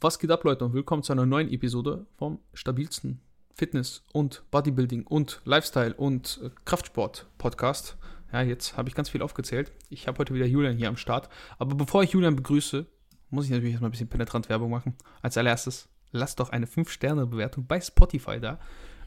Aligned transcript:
Was 0.00 0.18
geht 0.18 0.30
ab, 0.30 0.44
Leute, 0.44 0.62
und 0.62 0.74
willkommen 0.74 1.02
zu 1.02 1.12
einer 1.12 1.24
neuen 1.24 1.50
Episode 1.50 2.04
vom 2.18 2.38
stabilsten 2.52 3.22
Fitness- 3.54 4.04
und 4.12 4.42
Bodybuilding- 4.52 5.04
und 5.04 5.40
Lifestyle- 5.46 5.94
und 5.94 6.38
äh, 6.42 6.50
Kraftsport-Podcast. 6.66 7.96
Ja, 8.30 8.42
jetzt 8.42 8.76
habe 8.76 8.90
ich 8.90 8.94
ganz 8.94 9.08
viel 9.08 9.22
aufgezählt. 9.22 9.72
Ich 9.88 10.06
habe 10.06 10.18
heute 10.18 10.34
wieder 10.34 10.44
Julian 10.44 10.76
hier 10.76 10.88
am 10.88 10.98
Start. 10.98 11.30
Aber 11.58 11.76
bevor 11.76 12.02
ich 12.02 12.10
Julian 12.10 12.36
begrüße, 12.36 12.84
muss 13.30 13.46
ich 13.46 13.50
natürlich 13.50 13.72
erstmal 13.72 13.88
ein 13.88 13.92
bisschen 13.92 14.08
penetrant 14.08 14.50
Werbung 14.50 14.70
machen. 14.70 14.96
Als 15.22 15.38
allererstes, 15.38 15.88
lasst 16.10 16.40
doch 16.40 16.50
eine 16.50 16.66
5-Sterne-Bewertung 16.66 17.66
bei 17.66 17.80
Spotify 17.80 18.38
da. 18.38 18.58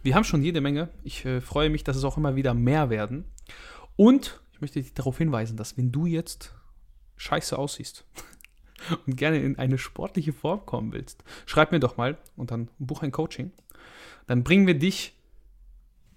Wir 0.02 0.16
haben 0.16 0.24
schon 0.24 0.42
jede 0.42 0.60
Menge. 0.60 0.90
Ich 1.04 1.24
äh, 1.24 1.40
freue 1.40 1.70
mich, 1.70 1.84
dass 1.84 1.98
es 1.98 2.04
auch 2.04 2.18
immer 2.18 2.36
wieder 2.36 2.56
mehr 2.56 2.90
werden. 2.90 3.26
Und 3.96 4.42
ich 4.54 4.62
möchte 4.62 4.82
dich 4.82 4.96
darauf 4.96 5.20
hinweisen, 5.20 5.56
dass 5.56 5.78
wenn 5.78 5.92
du 5.92 6.08
jetzt 6.08 6.56
scheiße 7.18 7.60
aussiehst 7.60 8.06
und 9.06 9.16
gerne 9.16 9.40
in 9.40 9.58
eine 9.58 9.78
sportliche 9.78 10.34
Form 10.34 10.66
kommen 10.66 10.92
willst, 10.92 11.24
schreib 11.46 11.72
mir 11.72 11.80
doch 11.80 11.98
mal 11.98 12.18
und 12.36 12.52
dann 12.52 12.70
buch 12.80 13.04
ein 13.04 13.12
Coaching. 13.12 13.52
Dann 14.28 14.44
bringen 14.44 14.68
wir 14.68 14.78
dich 14.78 15.16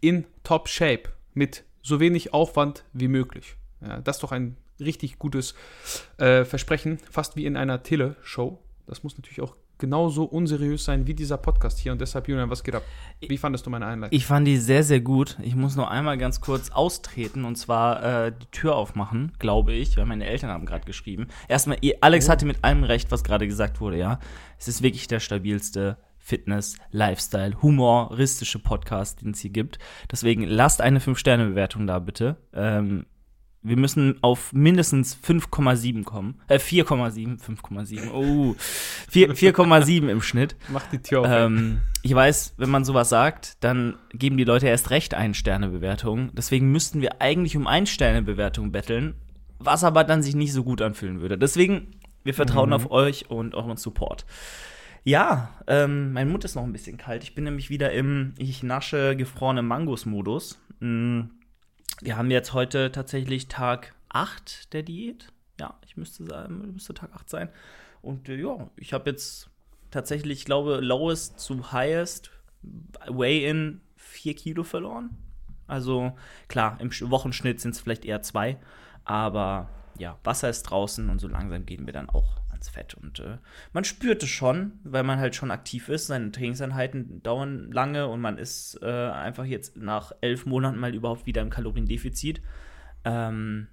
in 0.00 0.24
Top 0.42 0.68
Shape 0.68 1.04
mit 1.34 1.64
so 1.82 2.00
wenig 2.00 2.34
Aufwand 2.34 2.84
wie 2.92 3.08
möglich. 3.08 3.56
Ja, 3.80 4.00
das 4.00 4.16
ist 4.16 4.22
doch 4.22 4.32
ein 4.32 4.56
richtig 4.78 5.18
gutes 5.18 5.54
äh, 6.18 6.44
Versprechen, 6.44 6.98
fast 7.10 7.36
wie 7.36 7.46
in 7.46 7.56
einer 7.56 7.82
Tele-Show. 7.82 8.58
Das 8.86 9.02
muss 9.02 9.16
natürlich 9.16 9.40
auch 9.40 9.56
genauso 9.82 10.24
unseriös 10.24 10.84
sein 10.86 11.06
wie 11.06 11.12
dieser 11.12 11.36
Podcast 11.36 11.78
hier. 11.78 11.92
Und 11.92 12.00
deshalb, 12.00 12.28
Julian, 12.28 12.48
was 12.48 12.62
geht 12.64 12.74
ab? 12.74 12.84
Wie 13.20 13.36
fandest 13.36 13.66
du 13.66 13.70
meine 13.70 13.84
Einleitung? 13.84 14.16
Ich 14.16 14.24
fand 14.24 14.46
die 14.46 14.56
sehr, 14.56 14.84
sehr 14.84 15.00
gut. 15.00 15.36
Ich 15.42 15.54
muss 15.56 15.76
noch 15.76 15.90
einmal 15.90 16.16
ganz 16.16 16.40
kurz 16.40 16.70
austreten 16.70 17.44
und 17.44 17.56
zwar 17.56 18.26
äh, 18.26 18.32
die 18.32 18.46
Tür 18.52 18.76
aufmachen, 18.76 19.32
glaube 19.40 19.72
ich, 19.72 19.96
weil 19.96 20.06
meine 20.06 20.24
Eltern 20.24 20.50
haben 20.50 20.64
gerade 20.64 20.86
geschrieben. 20.86 21.26
Erstmal, 21.48 21.76
Alex 22.00 22.28
Oh. 22.28 22.32
hatte 22.32 22.46
mit 22.46 22.62
allem 22.64 22.84
recht, 22.84 23.10
was 23.10 23.24
gerade 23.24 23.46
gesagt 23.46 23.80
wurde, 23.80 23.98
ja. 23.98 24.20
Es 24.58 24.68
ist 24.68 24.82
wirklich 24.82 25.08
der 25.08 25.20
stabilste 25.20 25.98
Fitness, 26.16 26.76
Lifestyle, 26.92 27.60
humoristische 27.60 28.60
Podcast, 28.60 29.22
den 29.22 29.32
es 29.32 29.40
hier 29.40 29.50
gibt. 29.50 29.80
Deswegen 30.10 30.44
lasst 30.44 30.80
eine 30.80 31.00
5-Sterne-Bewertung 31.00 31.88
da, 31.88 31.98
bitte. 31.98 32.36
Ähm, 32.54 33.06
wir 33.62 33.76
müssen 33.76 34.16
auf 34.22 34.52
mindestens 34.52 35.16
5,7 35.16 36.04
kommen. 36.04 36.40
Äh, 36.48 36.58
4,7, 36.58 37.38
5,7. 37.40 38.10
Oh, 38.12 38.54
4 39.08 39.34
4,7 39.34 40.08
im 40.10 40.20
Schnitt. 40.22 40.56
Mach 40.68 40.84
die 40.90 40.98
Tür 40.98 41.20
auf. 41.20 41.26
Ähm, 41.28 41.80
ich 42.02 42.14
weiß, 42.14 42.54
wenn 42.56 42.70
man 42.70 42.84
sowas 42.84 43.08
sagt, 43.08 43.62
dann 43.62 43.94
geben 44.12 44.36
die 44.36 44.44
Leute 44.44 44.66
erst 44.66 44.90
recht 44.90 45.14
ein 45.14 45.34
Sterne-Bewertung. 45.34 46.30
Deswegen 46.34 46.72
müssten 46.72 47.00
wir 47.00 47.20
eigentlich 47.22 47.56
um 47.56 47.66
ein 47.66 47.86
Sterne-Bewertung 47.86 48.72
betteln, 48.72 49.14
was 49.58 49.84
aber 49.84 50.02
dann 50.04 50.22
sich 50.22 50.34
nicht 50.34 50.52
so 50.52 50.64
gut 50.64 50.82
anfühlen 50.82 51.20
würde. 51.20 51.38
Deswegen, 51.38 51.86
wir 52.24 52.34
vertrauen 52.34 52.70
Mhm. 52.70 52.74
auf 52.74 52.90
euch 52.90 53.30
und 53.30 53.54
euren 53.54 53.76
Support. 53.76 54.26
Ja, 55.04 55.50
ähm, 55.66 56.12
mein 56.12 56.28
Mund 56.30 56.44
ist 56.44 56.54
noch 56.54 56.62
ein 56.64 56.72
bisschen 56.72 56.96
kalt. 56.96 57.24
Ich 57.24 57.34
bin 57.34 57.44
nämlich 57.44 57.70
wieder 57.70 57.92
im 57.92 58.34
Ich 58.38 58.62
nasche 58.62 59.16
gefrorene 59.16 59.62
Mangos-Modus. 59.62 60.60
Mm, 60.80 61.22
Wir 62.02 62.16
haben 62.16 62.32
jetzt 62.32 62.52
heute 62.52 62.90
tatsächlich 62.90 63.46
Tag 63.46 63.94
8 64.08 64.72
der 64.72 64.82
Diät. 64.82 65.28
Ja, 65.60 65.78
ich 65.86 65.96
müsste 65.96 66.24
sagen, 66.24 66.72
müsste 66.72 66.94
Tag 66.94 67.12
8 67.14 67.30
sein. 67.30 67.48
Und 68.02 68.28
äh, 68.28 68.34
ja, 68.40 68.68
ich 68.76 68.92
habe 68.92 69.08
jetzt 69.08 69.48
tatsächlich, 69.92 70.40
ich 70.40 70.44
glaube, 70.44 70.80
lowest 70.80 71.38
zu 71.38 71.70
highest 71.70 72.32
Weigh-in 73.06 73.80
4 73.96 74.34
Kilo 74.34 74.64
verloren. 74.64 75.10
Also 75.68 76.12
klar, 76.48 76.76
im 76.80 76.90
Sch- 76.90 77.08
Wochenschnitt 77.08 77.60
sind 77.60 77.70
es 77.76 77.80
vielleicht 77.80 78.04
eher 78.04 78.20
zwei, 78.22 78.58
aber 79.04 79.68
ja, 79.96 80.18
Wasser 80.24 80.50
ist 80.50 80.64
draußen 80.64 81.08
und 81.08 81.20
so 81.20 81.28
langsam 81.28 81.64
gehen 81.66 81.86
wir 81.86 81.92
dann 81.92 82.10
auch 82.10 82.41
ans 82.62 82.68
Fett. 82.68 82.94
Und 82.94 83.20
äh, 83.20 83.38
man 83.72 83.84
spürt 83.84 84.22
es 84.22 84.28
schon, 84.28 84.72
weil 84.84 85.02
man 85.02 85.18
halt 85.18 85.34
schon 85.34 85.50
aktiv 85.50 85.88
ist. 85.88 86.06
Seine 86.06 86.32
Trainingseinheiten 86.32 87.22
dauern 87.22 87.70
lange 87.72 88.06
und 88.06 88.20
man 88.20 88.38
ist 88.38 88.78
äh, 88.82 88.86
einfach 88.86 89.44
jetzt 89.44 89.76
nach 89.76 90.12
elf 90.20 90.46
Monaten 90.46 90.78
mal 90.78 90.94
überhaupt 90.94 91.26
wieder 91.26 91.42
im 91.42 91.50
Kaloriendefizit. 91.50 92.40
Ähm, 93.04 93.68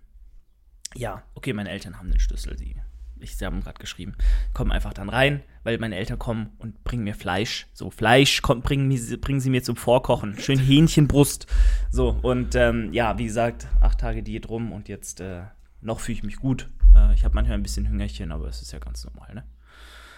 ja, 0.95 1.23
okay, 1.35 1.53
meine 1.53 1.69
Eltern 1.69 1.99
haben 1.99 2.09
den 2.09 2.19
Schlüssel. 2.19 2.57
Sie, 2.57 2.75
ich, 3.19 3.37
sie 3.37 3.45
haben 3.45 3.61
gerade 3.61 3.79
geschrieben, 3.79 4.15
kommen 4.53 4.71
einfach 4.71 4.93
dann 4.93 5.09
rein, 5.09 5.43
weil 5.63 5.77
meine 5.77 5.95
Eltern 5.95 6.17
kommen 6.17 6.51
und 6.57 6.83
bringen 6.83 7.03
mir 7.03 7.13
Fleisch. 7.13 7.67
So, 7.73 7.91
Fleisch 7.91 8.41
kommt, 8.41 8.63
bringen, 8.63 8.89
bringen 9.21 9.39
sie 9.39 9.49
mir 9.51 9.61
zum 9.61 9.75
Vorkochen. 9.75 10.39
Schön 10.39 10.59
Hähnchenbrust. 10.59 11.45
So, 11.91 12.17
und 12.21 12.55
ähm, 12.55 12.91
ja, 12.91 13.17
wie 13.19 13.25
gesagt, 13.25 13.67
acht 13.81 13.99
Tage 13.99 14.23
Diät 14.23 14.49
rum 14.49 14.71
und 14.71 14.87
jetzt 14.89 15.21
äh, 15.21 15.43
noch 15.81 15.99
fühle 15.99 16.17
ich 16.17 16.23
mich 16.23 16.37
gut. 16.37 16.69
Äh, 16.99 17.13
ich 17.13 17.23
habe 17.23 17.35
manchmal 17.35 17.57
ein 17.57 17.63
bisschen 17.63 17.87
Hüngerchen, 17.87 18.31
aber 18.31 18.47
es 18.47 18.61
ist 18.61 18.71
ja 18.71 18.79
ganz 18.79 19.05
normal, 19.05 19.33
ne? 19.35 19.43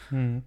Mhm. 0.10 0.44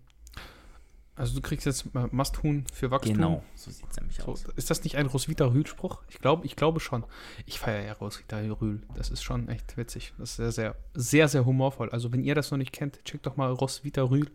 Also 1.16 1.36
du 1.36 1.42
kriegst 1.42 1.64
jetzt 1.64 1.86
äh, 1.94 2.08
Masthuhn 2.10 2.64
für 2.72 2.90
Wachstum. 2.90 3.14
Genau, 3.14 3.44
so 3.54 3.70
sieht 3.70 3.86
es 3.88 3.96
nämlich 3.98 4.16
So, 4.16 4.24
aus. 4.32 4.44
ist 4.56 4.68
das 4.70 4.82
nicht 4.82 4.96
ein 4.96 5.06
Roswitha 5.06 5.44
Rühl-Spruch? 5.44 6.02
Ich 6.08 6.18
glaube, 6.18 6.44
ich 6.44 6.56
glaube 6.56 6.80
schon. 6.80 7.04
Ich 7.46 7.60
feiere 7.60 7.84
ja 7.84 7.92
Roswitha 7.92 8.38
Rühl. 8.60 8.82
Das 8.96 9.10
ist 9.10 9.22
schon 9.22 9.48
echt 9.48 9.76
witzig. 9.76 10.12
Das 10.18 10.30
ist 10.30 10.36
sehr, 10.36 10.50
sehr, 10.52 10.76
sehr, 10.94 11.28
sehr 11.28 11.46
humorvoll. 11.46 11.90
Also, 11.90 12.12
wenn 12.12 12.24
ihr 12.24 12.34
das 12.34 12.50
noch 12.50 12.58
nicht 12.58 12.72
kennt, 12.72 13.04
checkt 13.04 13.26
doch 13.26 13.36
mal 13.36 13.52
Roswitha 13.52 14.02
Rühl. 14.02 14.28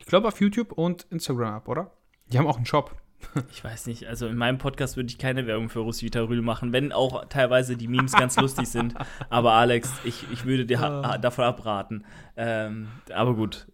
Ich 0.00 0.06
glaube 0.06 0.26
auf 0.26 0.40
YouTube 0.40 0.72
und 0.72 1.06
Instagram 1.10 1.54
ab, 1.54 1.68
oder? 1.68 1.92
Die 2.26 2.38
haben 2.38 2.48
auch 2.48 2.56
einen 2.56 2.66
Shop. 2.66 2.96
Ich 3.50 3.64
weiß 3.64 3.86
nicht, 3.86 4.06
also 4.06 4.26
in 4.26 4.36
meinem 4.36 4.58
Podcast 4.58 4.96
würde 4.96 5.08
ich 5.08 5.18
keine 5.18 5.46
Werbung 5.46 5.68
für 5.68 5.80
Roswitha 5.80 6.20
Rühl 6.20 6.42
machen, 6.42 6.72
wenn 6.72 6.92
auch 6.92 7.24
teilweise 7.26 7.76
die 7.76 7.88
Memes 7.88 8.12
ganz 8.12 8.36
lustig 8.36 8.68
sind. 8.68 8.94
Aber 9.30 9.52
Alex, 9.52 9.90
ich, 10.04 10.24
ich 10.32 10.44
würde 10.44 10.66
dir 10.66 10.80
ha 10.80 11.18
davon 11.18 11.44
abraten. 11.44 12.04
Ähm, 12.36 12.88
aber 13.12 13.34
gut. 13.34 13.66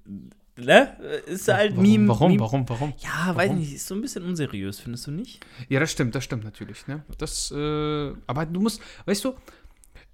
Ne? 0.57 0.97
Ist 1.27 1.49
halt 1.49 1.73
warum, 1.73 1.83
Meme. 1.83 2.09
warum, 2.09 2.31
Meme. 2.33 2.41
warum, 2.41 2.69
warum? 2.69 2.93
Ja, 2.99 3.35
weiß 3.35 3.49
Warum? 3.49 3.61
nicht, 3.61 3.75
ist 3.75 3.87
so 3.87 3.95
ein 3.95 4.03
bisschen 4.03 4.25
unseriös, 4.25 4.81
findest 4.81 5.07
du 5.07 5.11
nicht? 5.11 5.45
Ja, 5.69 5.81
das 5.81 5.91
stimmt, 5.91 6.15
das 6.15 6.25
stimmt 6.25 6.45
natürlich. 6.45 6.87
Ne? 6.87 7.03
Das, 7.19 7.51
äh, 7.51 8.13
aber 8.27 8.47
du 8.47 8.61
musst, 8.61 8.83
weißt 9.07 9.25
du, 9.25 9.35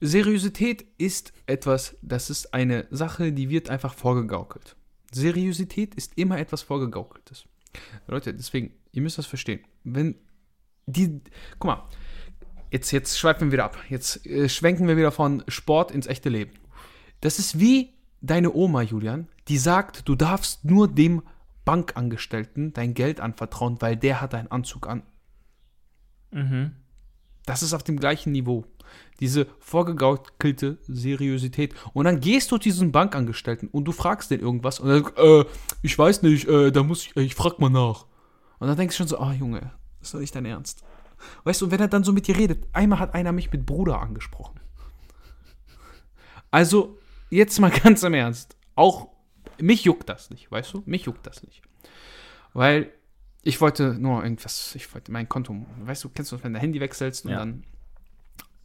Seriosität 0.01 0.85
ist 0.99 1.33
etwas, 1.47 1.97
das 2.03 2.31
ist 2.31 2.53
eine 2.55 2.87
Sache, 2.91 3.33
die 3.33 3.49
wird 3.49 3.71
einfach 3.71 3.95
vorgegaukelt. 3.95 4.77
Seriosität 5.13 5.95
ist 5.95 6.13
immer 6.17 6.39
etwas 6.39 6.63
Vorgegaukeltes. 6.63 7.47
Leute, 8.07 8.35
deswegen, 8.35 8.73
ihr 8.97 9.03
müsst 9.03 9.19
das 9.19 9.27
verstehen. 9.27 9.61
Wenn 9.85 10.17
die, 10.87 11.21
guck 11.59 11.69
mal, 11.69 11.83
jetzt, 12.71 12.91
jetzt 12.93 13.19
schweifen 13.19 13.49
wir 13.49 13.53
wieder 13.53 13.65
ab. 13.65 13.77
Jetzt 13.89 14.27
äh, 14.27 14.49
schwenken 14.49 14.89
wir 14.89 14.97
wieder 14.97 15.13
von 15.13 15.45
Sport 15.49 15.91
ins 15.91 16.07
echte 16.07 16.29
Leben. 16.29 16.53
Das 17.21 17.39
ist 17.39 17.61
wie 17.61 17.95
deine 18.21 18.55
Oma, 18.55 18.83
Julian, 18.83 19.29
die 19.49 19.59
sagt, 19.59 20.09
du 20.09 20.15
darfst 20.15 20.65
nur 20.65 20.89
dem 20.89 21.23
Bankangestellten 21.65 22.73
dein 22.73 22.95
Geld 22.95 23.21
anvertrauen, 23.21 23.77
weil 23.81 23.97
der 23.97 24.21
hat 24.21 24.35
einen 24.35 24.51
Anzug 24.51 24.89
an. 24.89 25.03
Mhm. 26.31 26.73
Das 27.45 27.63
ist 27.63 27.75
auf 27.75 27.83
dem 27.83 27.99
gleichen 27.99 28.33
Niveau. 28.33 28.65
Diese 29.21 29.47
vorgegaukelte 29.59 30.79
Seriosität. 30.87 31.75
Und 31.93 32.05
dann 32.05 32.21
gehst 32.21 32.51
du 32.51 32.57
zu 32.57 32.65
diesem 32.65 32.93
Bankangestellten 32.93 33.69
und 33.69 33.85
du 33.85 33.93
fragst 33.93 34.31
den 34.31 34.41
irgendwas 34.41 34.81
und 34.81 34.89
er 34.89 35.03
sagt, 35.03 35.19
äh, 35.19 35.45
ich 35.83 35.99
weiß 35.99 36.23
nicht, 36.23 36.47
äh, 36.49 36.71
da 36.71 36.83
muss 36.83 37.07
ich, 37.07 37.17
ich 37.17 37.35
frag 37.35 37.59
mal 37.59 37.71
nach. 37.71 38.07
Und 38.59 38.69
dann 38.69 38.77
denkst 38.77 38.95
du 38.97 38.99
schon 38.99 39.09
so, 39.09 39.19
ah 39.19 39.33
Junge, 39.33 39.61
das 39.99 40.09
ist 40.09 40.15
doch 40.15 40.21
nicht 40.21 40.35
dein 40.35 40.47
Ernst. 40.47 40.85
Weißt 41.45 41.61
du, 41.61 41.67
und 41.67 41.71
wenn 41.71 41.81
er 41.81 41.89
dann 41.89 42.05
so 42.05 42.13
mit 42.13 42.27
dir 42.27 42.37
redet, 42.37 42.67
einmal 42.73 42.99
hat 42.99 43.15
einer 43.15 43.33
mich 43.33 43.51
mit 43.53 43.65
Bruder 43.67 44.01
angesprochen. 44.01 44.61
Also, 46.51 46.99
jetzt 47.31 47.59
mal 47.61 47.71
ganz 47.83 48.03
im 48.03 48.15
Ernst. 48.15 48.57
Auch 48.75 49.09
mich 49.59 49.85
juckt 49.85 50.09
das 50.09 50.31
nicht, 50.31 50.51
weißt 50.51 50.75
du? 50.75 50.83
Mich 50.87 51.05
juckt 51.07 51.27
das 51.27 51.43
nicht. 51.43 51.63
Weil 52.53 52.93
ich 53.43 53.61
wollte 53.61 53.95
nur 53.95 54.23
irgendwas, 54.23 54.75
ich 54.75 54.93
wollte 54.95 55.13
mein 55.13 55.29
Konto, 55.29 55.55
weißt 55.81 56.05
du, 56.05 56.09
kennst 56.11 56.33
du, 56.33 56.43
wenn 56.43 56.53
du 56.53 56.59
Handy 56.59 56.81
wechselst 56.81 57.25
und 57.25 57.31
Ja. 57.33 57.39
dann 57.39 57.65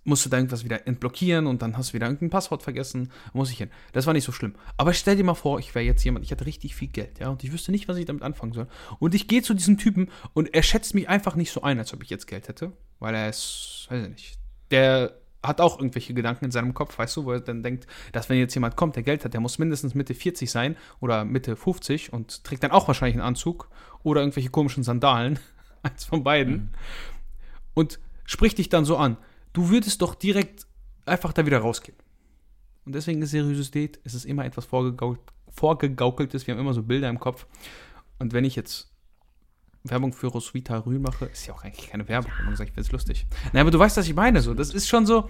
musst 0.03 0.25
du 0.25 0.29
da 0.29 0.38
irgendwas 0.38 0.63
wieder 0.63 0.88
entblockieren 0.88 1.47
und 1.47 1.62
dann 1.62 1.78
hast 1.78 1.89
du 1.89 1.94
wieder 1.94 2.07
irgendein 2.07 2.29
Passwort 2.29 2.63
vergessen, 2.63 3.12
muss 3.34 3.51
ich 3.51 3.57
hin. 3.57 3.69
Das 3.94 4.07
war 4.07 4.13
nicht 4.13 4.23
so 4.23 4.31
schlimm. 4.31 4.56
Aber 4.78 4.94
stell 4.94 5.16
dir 5.16 5.23
mal 5.23 5.35
vor, 5.35 5.59
ich 5.59 5.75
wäre 5.75 5.85
jetzt 5.85 6.03
jemand, 6.03 6.25
ich 6.25 6.31
hatte 6.31 6.45
richtig 6.45 6.75
viel 6.75 6.88
Geld, 6.88 7.19
ja, 7.19 7.29
und 7.29 7.44
ich 7.44 7.51
wüsste 7.51 7.72
nicht, 7.72 7.88
was 7.88 7.97
ich 7.97 8.06
damit 8.06 8.23
anfangen 8.23 8.53
soll. 8.53 8.67
Und 8.99 9.14
ich 9.14 9.28
gehe 9.28 9.43
zu 9.43 9.53
diesem 9.53 9.78
Typen 9.78 10.09
und 10.34 10.53
er 10.53 10.64
schätzt 10.64 10.96
mich 10.96 11.08
einfach 11.08 11.35
nicht 11.35 11.52
so 11.52 11.61
ein, 11.61 11.78
als 11.78 11.93
ob 11.93 12.03
ich 12.03 12.09
jetzt 12.09 12.28
Geld 12.28 12.47
hätte, 12.47 12.72
weil 12.99 13.14
er 13.14 13.29
ist, 13.29 13.87
weiß 13.90 14.03
ich 14.03 14.09
nicht, 14.09 14.40
der 14.72 15.22
hat 15.43 15.59
auch 15.59 15.79
irgendwelche 15.79 16.14
Gedanken 16.14 16.46
in 16.46 16.52
seinem 16.52 16.73
Kopf, 16.73 16.97
weißt 16.97 17.17
du, 17.17 17.26
wo 17.26 17.31
er 17.31 17.40
dann 17.40 17.64
denkt, 17.64 17.87
dass 18.11 18.29
wenn 18.29 18.37
jetzt 18.37 18.53
jemand 18.53 18.76
kommt, 18.76 18.96
der 18.96 19.03
Geld 19.03 19.26
hat, 19.26 19.34
der 19.34 19.41
muss 19.41 19.58
mindestens 19.58 19.96
Mitte 19.96 20.14
40 20.14 20.49
sein 20.52 20.76
oder 20.99 21.26
Mitte 21.26 21.55
50 21.55 22.14
und 22.14 22.43
trägt 22.43 22.64
dann 22.64 22.72
auch 22.72 22.87
wahrscheinlich 22.87 23.16
einen 23.16 23.28
Anzug 23.28 23.70
oder 24.03 24.22
irgendwelche 24.22 24.49
komischen 24.49 24.84
Sandalen, 24.84 25.40
eins 25.84 26.05
von 26.05 26.23
beiden, 26.23 26.72
und 27.73 27.99
spricht 28.26 28.58
dich 28.58 28.70
dann 28.70 28.85
so 28.85 28.97
an. 28.97 29.17
Du 29.53 29.70
würdest 29.70 30.02
doch 30.02 30.16
direkt 30.16 30.66
einfach 31.06 31.34
da 31.34 31.46
wieder 31.46 31.59
rausgehen. 31.59 31.98
Und 32.86 32.96
deswegen 32.96 33.22
ist 33.22 33.32
Seriosität, 33.32 34.00
es 34.03 34.14
ist 34.14 34.26
immer 34.26 34.46
etwas 34.46 34.66
vorgegauk 34.66 35.20
vorgegaukeltes, 35.53 36.48
wir 36.48 36.53
haben 36.53 36.62
immer 36.62 36.74
so 36.74 36.82
Bilder 36.82 37.09
im 37.09 37.20
Kopf. 37.20 37.46
Und 38.20 38.32
wenn 38.34 38.46
ich 38.46 38.56
jetzt 38.56 38.90
Werbung 39.84 40.14
für 40.14 40.28
Roswitha 40.28 40.78
Rühl 40.78 41.00
mache, 41.00 41.26
ist 41.26 41.46
ja 41.46 41.53
auch 41.53 41.64
eigentlich 41.64 41.90
keine 41.90 42.08
Werbung, 42.08 42.32
wenn 42.38 42.46
man 42.46 42.56
sagt, 42.56 42.70
ich 42.70 42.74
finde 42.76 42.88
es 42.88 42.92
lustig. 42.92 43.28
Nein, 43.52 43.62
aber 43.62 43.72
du 43.72 43.80
weißt, 43.80 43.98
was 43.98 44.08
ich 44.08 44.16
meine, 44.16 44.42
so. 44.42 44.53
Das 44.53 44.74
ist 44.74 44.88
schon 44.88 45.06
so, 45.06 45.30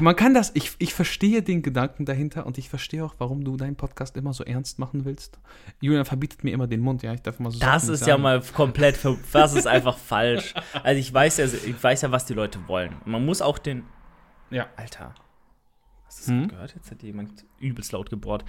Man 0.00 0.14
kann 0.14 0.34
das, 0.34 0.52
ich, 0.54 0.72
ich 0.78 0.94
verstehe 0.94 1.42
den 1.42 1.62
Gedanken 1.62 2.04
dahinter 2.04 2.46
und 2.46 2.58
ich 2.58 2.68
verstehe 2.68 3.04
auch, 3.04 3.14
warum 3.18 3.44
du 3.44 3.56
deinen 3.56 3.74
Podcast 3.74 4.16
immer 4.16 4.32
so 4.32 4.44
ernst 4.44 4.78
machen 4.78 5.04
willst. 5.04 5.38
Julian 5.80 6.04
verbietet 6.04 6.44
mir 6.44 6.52
immer 6.52 6.68
den 6.68 6.80
Mund, 6.80 7.02
ja, 7.02 7.12
ich 7.12 7.22
darf 7.22 7.40
immer 7.40 7.50
so 7.50 7.58
Das 7.58 7.88
ist 7.88 8.06
ja 8.06 8.16
mal 8.16 8.40
komplett, 8.54 8.98
das 9.32 9.54
ist 9.54 9.66
einfach 9.66 9.98
falsch. 9.98 10.54
Also 10.84 11.00
ich 11.00 11.12
weiß 11.12 11.38
ja, 11.38 11.46
ich 11.46 11.82
weiß 11.82 12.02
ja, 12.02 12.12
was 12.12 12.24
die 12.24 12.34
Leute 12.34 12.60
wollen. 12.68 12.94
Man 13.04 13.24
muss 13.24 13.42
auch 13.42 13.58
den, 13.58 13.82
Ja. 14.50 14.66
Alter, 14.76 15.14
hast 16.18 16.28
du 16.28 16.32
das 16.32 16.40
Hm? 16.42 16.48
gehört? 16.48 16.74
Jetzt 16.74 16.90
hat 16.90 17.02
jemand 17.02 17.44
übelst 17.60 17.92
laut 17.92 18.10
gebohrt. 18.10 18.44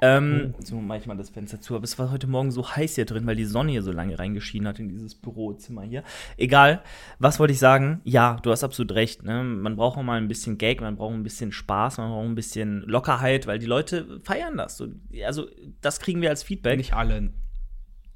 Ähm, 0.00 0.54
Oh. 0.56 0.60
So 0.64 0.76
manchmal 0.76 1.16
das 1.16 1.30
Fenster 1.30 1.60
zu, 1.60 1.74
aber 1.74 1.84
es 1.84 1.98
war 1.98 2.10
heute 2.10 2.26
Morgen 2.26 2.50
so 2.50 2.68
heiß 2.68 2.94
hier 2.94 3.04
drin, 3.04 3.26
weil 3.26 3.36
die 3.36 3.44
Sonne 3.44 3.72
hier 3.72 3.82
so 3.82 3.92
lange 3.92 4.18
reingeschienen 4.18 4.68
hat 4.68 4.78
in 4.78 4.88
dieses 4.88 5.14
Bürozimmer 5.14 5.82
hier. 5.82 6.02
Egal, 6.36 6.82
was 7.18 7.38
wollte 7.38 7.52
ich 7.52 7.58
sagen? 7.58 8.00
Ja, 8.04 8.36
du 8.42 8.50
hast 8.50 8.64
absolut 8.64 8.92
recht. 8.92 9.22
Ne? 9.22 9.42
Man 9.44 9.76
braucht 9.76 9.98
auch 9.98 10.02
mal 10.02 10.16
ein 10.18 10.28
bisschen 10.28 10.58
Gag, 10.58 10.80
man 10.80 10.96
braucht 10.96 11.14
ein 11.14 11.22
bisschen 11.22 11.52
Spaß, 11.52 11.98
man 11.98 12.10
braucht 12.10 12.24
ein 12.26 12.34
bisschen 12.34 12.82
Lockerheit, 12.82 13.46
weil 13.46 13.58
die 13.58 13.66
Leute 13.66 14.20
feiern 14.24 14.56
das. 14.56 14.76
So, 14.76 14.88
also 15.24 15.46
das 15.80 16.00
kriegen 16.00 16.20
wir 16.22 16.30
als 16.30 16.42
Feedback. 16.42 16.76
Nicht 16.78 16.94
alle. 16.94 17.32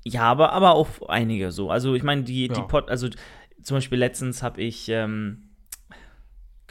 Ja, 0.04 0.22
aber, 0.22 0.52
aber 0.52 0.74
auch 0.74 0.88
einige 1.08 1.50
so. 1.52 1.70
Also 1.70 1.94
ich 1.94 2.02
meine, 2.02 2.22
die, 2.22 2.48
die 2.48 2.54
Ja. 2.54 2.62
Pod, 2.62 2.88
also 2.88 3.08
zum 3.62 3.76
Beispiel 3.76 3.98
letztens 3.98 4.42
habe 4.42 4.62
ich, 4.62 4.88
ähm, 4.88 5.47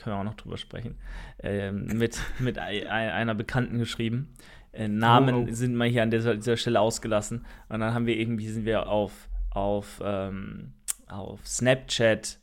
können 0.08 0.16
wir 0.16 0.22
auch 0.22 0.32
noch 0.32 0.36
drüber 0.42 0.56
sprechen, 0.58 0.96
ähm, 1.44 1.86
mit, 1.98 2.18
mit 2.40 2.58
ei- 2.60 2.90
ei- 2.90 3.12
einer 3.12 3.36
Bekannten 3.36 3.78
geschrieben. 3.78 4.34
Äh, 4.72 4.88
Namen 4.88 5.36
Oh, 5.36 5.48
oh. 5.50 5.54
sind 5.54 5.76
mal 5.76 5.90
hier 5.90 6.02
an 6.04 6.12
dieser, 6.12 6.36
dieser 6.36 6.56
Stelle 6.56 6.80
ausgelassen. 6.80 7.46
Und 7.68 7.82
dann 7.82 7.94
haben 7.94 8.06
wir 8.06 8.16
irgendwie, 8.18 8.48
sind 8.48 8.64
wir 8.66 8.88
auf, 8.88 9.28
auf, 9.50 10.02
ähm, 10.02 10.72
auf 11.10 11.46
Snapchat 11.46 12.40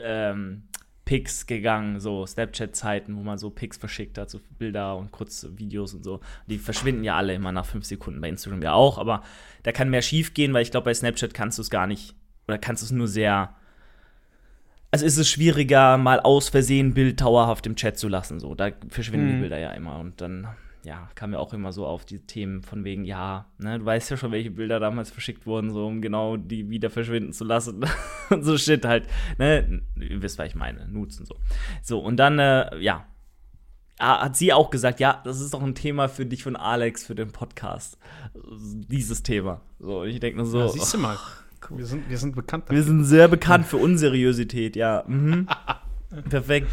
ähm, 0.00 0.62
Pics 1.04 1.46
gegangen, 1.46 1.98
so 1.98 2.24
Snapchat-Zeiten, 2.24 3.16
wo 3.16 3.22
man 3.22 3.36
so 3.38 3.50
Pics 3.50 3.78
verschickt 3.78 4.16
hat, 4.16 4.30
so 4.30 4.38
Bilder 4.58 4.96
und 4.96 5.10
kurze 5.10 5.58
Videos 5.58 5.92
und 5.94 6.04
so. 6.04 6.20
Die 6.46 6.58
verschwinden 6.58 7.02
ja 7.02 7.16
alle 7.16 7.34
immer 7.34 7.50
nach 7.52 7.66
fünf 7.66 7.84
Sekunden, 7.84 8.20
bei 8.20 8.28
Instagram 8.28 8.62
ja 8.62 8.74
auch, 8.74 8.98
aber 8.98 9.22
da 9.64 9.72
kann 9.72 9.90
mehr 9.90 10.02
schief 10.02 10.34
gehen, 10.34 10.52
weil 10.52 10.62
ich 10.62 10.70
glaube, 10.70 10.84
bei 10.84 10.94
Snapchat 10.94 11.34
kannst 11.34 11.58
du 11.58 11.62
es 11.62 11.70
gar 11.70 11.86
nicht, 11.88 12.14
oder 12.46 12.58
kannst 12.58 12.82
du 12.82 12.86
es 12.86 12.92
nur 12.92 13.08
sehr. 13.08 13.54
Also 14.96 15.06
ist 15.06 15.18
es 15.18 15.28
schwieriger, 15.30 15.96
mal 15.98 16.20
aus 16.20 16.48
Versehen 16.48 16.94
Bild 16.94 17.20
dauerhaft 17.20 17.66
im 17.66 17.76
Chat 17.76 17.98
zu 17.98 18.08
lassen. 18.08 18.40
So, 18.40 18.54
da 18.54 18.70
verschwinden 18.88 19.28
die 19.28 19.34
Mhm. 19.34 19.40
Bilder 19.40 19.58
ja 19.58 19.70
immer. 19.72 19.98
Und 19.98 20.20
dann, 20.20 20.48
ja, 20.84 21.08
kam 21.14 21.30
mir 21.30 21.38
auch 21.38 21.52
immer 21.52 21.72
so 21.72 21.84
auf 21.86 22.04
die 22.04 22.20
Themen 22.20 22.62
von 22.62 22.84
wegen, 22.84 23.04
ja, 23.04 23.46
ne, 23.58 23.78
du 23.78 23.84
weißt 23.84 24.10
ja 24.10 24.16
schon, 24.16 24.32
welche 24.32 24.50
Bilder 24.50 24.78
damals 24.80 25.10
verschickt 25.10 25.46
wurden, 25.46 25.70
so 25.70 25.86
um 25.86 26.00
genau 26.00 26.36
die 26.36 26.70
wieder 26.70 26.90
verschwinden 26.90 27.32
zu 27.32 27.44
lassen. 27.44 27.84
und 28.30 28.44
so 28.44 28.56
Shit 28.56 28.84
halt. 28.84 29.06
Ne? 29.38 29.82
Ihr 29.96 30.22
wisst, 30.22 30.38
was 30.38 30.46
ich 30.48 30.54
meine. 30.54 30.86
Nutzen 30.88 31.26
so. 31.26 31.36
So, 31.82 31.98
und 32.00 32.16
dann, 32.16 32.38
äh, 32.38 32.78
ja. 32.78 33.06
Ah, 33.98 34.24
Hat 34.24 34.36
sie 34.36 34.52
auch 34.52 34.68
gesagt, 34.68 35.00
ja, 35.00 35.22
das 35.24 35.40
ist 35.40 35.54
doch 35.54 35.62
ein 35.62 35.74
Thema 35.74 36.08
für 36.08 36.26
dich 36.26 36.46
und 36.46 36.54
Alex 36.54 37.06
für 37.06 37.14
den 37.14 37.32
Podcast. 37.32 37.96
Dieses 38.34 39.22
Thema. 39.22 39.62
So, 39.78 40.04
ich 40.04 40.20
denke 40.20 40.36
nur 40.36 40.46
so. 40.46 40.58
Ja, 40.58 40.68
siehst 40.68 40.92
du 40.94 40.98
mal. 40.98 41.16
Wir 41.70 41.86
sind, 41.86 42.08
wir 42.08 42.18
sind 42.18 42.36
bekannt. 42.36 42.64
Wir 42.68 42.82
sind 42.82 43.04
sehr 43.04 43.28
bekannt 43.28 43.66
für 43.66 43.76
Unseriosität, 43.76 44.76
ja. 44.76 45.04
Mhm. 45.06 45.48
Perfekt. 46.30 46.68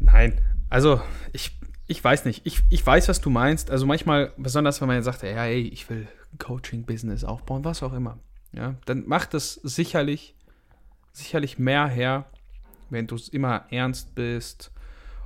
Nein, 0.00 0.40
also 0.68 1.00
ich, 1.32 1.58
ich 1.86 2.02
weiß 2.02 2.24
nicht. 2.24 2.42
Ich, 2.44 2.62
ich 2.70 2.84
weiß, 2.84 3.08
was 3.08 3.20
du 3.20 3.30
meinst. 3.30 3.70
Also 3.70 3.86
manchmal, 3.86 4.32
besonders 4.36 4.80
wenn 4.80 4.88
man 4.88 4.96
jetzt 4.96 5.06
sagt, 5.06 5.22
ja, 5.22 5.44
ey, 5.44 5.62
ich 5.62 5.88
will 5.88 6.06
Coaching-Business 6.38 7.24
aufbauen, 7.24 7.64
was 7.64 7.82
auch 7.82 7.92
immer. 7.92 8.18
Ja, 8.52 8.74
dann 8.86 9.06
macht 9.06 9.34
es 9.34 9.54
sicherlich, 9.54 10.34
sicherlich 11.12 11.58
mehr 11.58 11.86
her, 11.86 12.26
wenn 12.90 13.06
du 13.06 13.14
es 13.14 13.28
immer 13.28 13.64
ernst 13.70 14.14
bist. 14.14 14.72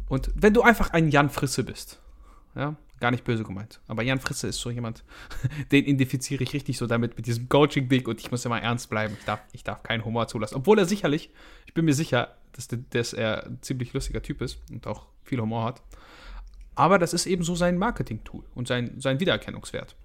Und 0.08 0.30
wenn 0.34 0.54
du 0.54 0.62
einfach 0.62 0.90
ein 0.90 1.08
Jan 1.08 1.30
Frisse 1.30 1.64
bist. 1.64 2.00
Ja, 2.54 2.76
gar 3.02 3.10
nicht 3.10 3.24
böse 3.24 3.42
gemeint. 3.42 3.80
Aber 3.88 4.02
Jan 4.04 4.20
Frisse 4.20 4.46
ist 4.46 4.60
so 4.60 4.70
jemand, 4.70 5.02
den 5.72 5.84
identifiziere 5.84 6.44
ich 6.44 6.52
richtig 6.52 6.78
so 6.78 6.86
damit 6.86 7.16
mit 7.16 7.26
diesem 7.26 7.48
Coaching-Ding 7.48 8.06
und 8.06 8.20
ich 8.20 8.30
muss 8.30 8.44
immer 8.44 8.62
ernst 8.62 8.88
bleiben. 8.88 9.16
Ich 9.18 9.24
darf, 9.24 9.40
ich 9.52 9.64
darf 9.64 9.82
keinen 9.82 10.04
Humor 10.04 10.28
zulassen. 10.28 10.54
Obwohl 10.54 10.78
er 10.78 10.86
sicherlich, 10.86 11.30
ich 11.66 11.74
bin 11.74 11.84
mir 11.84 11.94
sicher, 11.94 12.36
dass, 12.52 12.68
dass 12.90 13.12
er 13.12 13.46
ein 13.46 13.58
ziemlich 13.60 13.92
lustiger 13.92 14.22
Typ 14.22 14.40
ist 14.40 14.60
und 14.70 14.86
auch 14.86 15.06
viel 15.24 15.40
Humor 15.40 15.64
hat. 15.64 15.82
Aber 16.76 16.98
das 17.00 17.12
ist 17.12 17.26
eben 17.26 17.42
so 17.42 17.56
sein 17.56 17.76
Marketing-Tool 17.76 18.44
und 18.54 18.68
sein, 18.68 19.00
sein 19.00 19.18
Wiedererkennungswert. 19.18 19.96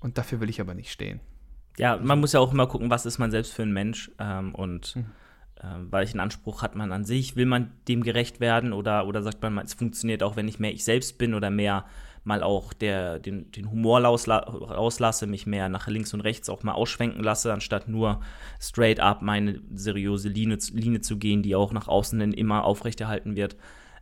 Und 0.00 0.18
dafür 0.18 0.40
will 0.40 0.50
ich 0.50 0.60
aber 0.60 0.74
nicht 0.74 0.90
stehen. 0.90 1.20
Ja, 1.78 1.96
man 1.96 2.18
muss 2.18 2.32
ja 2.32 2.40
auch 2.40 2.52
immer 2.52 2.66
gucken, 2.66 2.90
was 2.90 3.06
ist 3.06 3.18
man 3.18 3.30
selbst 3.30 3.54
für 3.54 3.62
ein 3.62 3.72
Mensch 3.72 4.10
ähm, 4.18 4.54
und 4.54 4.96
Mhm. 4.96 5.06
Ähm, 5.62 5.88
welchen 5.90 6.20
Anspruch 6.20 6.62
hat 6.62 6.74
man 6.74 6.92
an 6.92 7.04
sich. 7.04 7.36
Will 7.36 7.46
man 7.46 7.72
dem 7.88 8.02
gerecht 8.02 8.40
werden 8.40 8.72
oder, 8.72 9.06
oder 9.06 9.22
sagt 9.22 9.42
man, 9.42 9.58
es 9.58 9.74
funktioniert 9.74 10.22
auch, 10.22 10.36
wenn 10.36 10.48
ich 10.48 10.58
mehr 10.58 10.72
ich 10.72 10.84
selbst 10.84 11.18
bin 11.18 11.34
oder 11.34 11.50
mehr 11.50 11.84
mal 12.24 12.42
auch 12.42 12.72
der, 12.72 13.18
den, 13.18 13.50
den 13.52 13.70
Humor 13.70 14.00
rausla 14.00 14.38
rauslasse, 14.38 15.26
mich 15.26 15.46
mehr 15.46 15.68
nach 15.68 15.86
links 15.88 16.12
und 16.12 16.20
rechts 16.20 16.48
auch 16.50 16.62
mal 16.62 16.72
ausschwenken 16.72 17.22
lasse, 17.22 17.52
anstatt 17.52 17.88
nur 17.88 18.20
straight 18.60 19.00
up 19.00 19.22
meine 19.22 19.60
seriöse 19.74 20.28
Linie, 20.28 20.58
Linie 20.72 21.00
zu 21.00 21.16
gehen, 21.16 21.42
die 21.42 21.54
auch 21.54 21.72
nach 21.72 21.88
außen 21.88 22.20
hin 22.20 22.32
immer 22.32 22.64
aufrechterhalten 22.64 23.36
wird. 23.36 23.56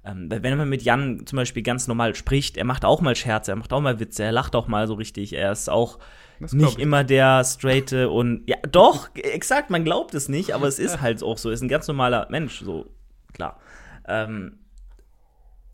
Ähm, 0.09 0.29
wenn 0.31 0.57
man 0.57 0.69
mit 0.69 0.83
Jan 0.83 1.27
zum 1.27 1.37
Beispiel 1.37 1.63
ganz 1.63 1.87
normal 1.87 2.15
spricht, 2.15 2.57
er 2.57 2.65
macht 2.65 2.85
auch 2.85 3.01
mal 3.01 3.15
Scherze, 3.15 3.53
er 3.53 3.57
macht 3.57 3.73
auch 3.73 3.81
mal 3.81 4.01
Witze, 4.01 4.25
er 4.25 4.33
lacht 4.33 4.57
auch 4.57 4.67
mal 4.69 4.87
so 4.87 4.95
richtig, 4.95 5.35
er 5.35 5.53
ist 5.53 5.69
auch 5.69 5.99
nicht 6.41 6.55
ich. 6.55 6.79
immer 6.79 7.05
der 7.05 7.45
straighte 7.45 8.09
und 8.11 8.43
ja, 8.49 8.57
doch, 8.71 9.11
exakt, 9.15 9.71
man 9.71 9.85
glaubt 9.85 10.15
es 10.15 10.29
nicht, 10.29 10.55
aber 10.55 10.67
es 10.69 10.79
ist 10.79 11.01
halt 11.03 11.23
auch 11.23 11.37
so, 11.37 11.51
er 11.51 11.55
ist 11.55 11.63
ein 11.63 11.69
ganz 11.69 11.87
normaler 11.89 12.27
Mensch, 12.31 12.61
so, 12.61 12.87
klar. 13.35 13.59
Ähm, 14.07 14.61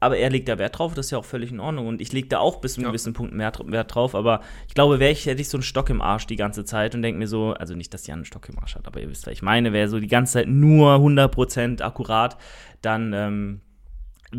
aber 0.01 0.19
er 0.19 0.29
legt 0.29 0.49
da 0.51 0.59
Wert 0.59 0.79
drauf, 0.79 0.93
das 0.93 1.07
ist 1.07 1.13
ja 1.13 1.19
auch 1.19 1.25
völlig 1.25 1.51
in 1.51 1.61
Ordnung. 1.61 1.87
Und 1.87 2.03
ich 2.03 2.13
lege 2.13 2.29
da 2.29 2.39
auch 2.39 2.61
bis 2.61 2.75
zu 2.75 2.81
einem 2.81 2.87
Ja. 2.87 2.91
gewissen 2.91 3.15
Punkt 3.15 3.33
mehr 3.33 3.53
Wert 3.65 3.95
drauf. 3.95 4.15
Aber 4.15 4.43
ich 4.69 4.75
glaube, 4.75 4.99
wäre 5.01 5.11
ich, 5.13 5.25
hätte 5.25 5.41
ich 5.41 5.49
so 5.49 5.57
einen 5.57 5.63
Stock 5.63 5.89
im 5.89 6.03
Arsch 6.03 6.27
die 6.27 6.37
ganze 6.37 6.67
Zeit 6.67 6.95
und 6.95 7.01
denke 7.01 7.19
mir 7.19 7.27
so, 7.27 7.55
also 7.55 7.75
nicht, 7.75 7.95
dass 7.95 8.07
Jan 8.07 8.17
einen 8.19 8.25
Stock 8.27 8.47
im 8.51 8.59
Arsch 8.59 8.75
hat, 8.75 8.87
aber 8.87 9.01
ihr 9.01 9.09
wisst, 9.09 9.27
was 9.27 9.33
ich 9.33 9.41
meine, 9.41 9.73
wäre 9.73 9.89
so 9.89 9.99
die 10.01 10.07
ganze 10.09 10.35
Zeit 10.35 10.49
nur 10.49 10.97
100% 10.97 11.81
akkurat, 11.81 12.37
dann 12.83 13.15
ähm, 13.15 13.61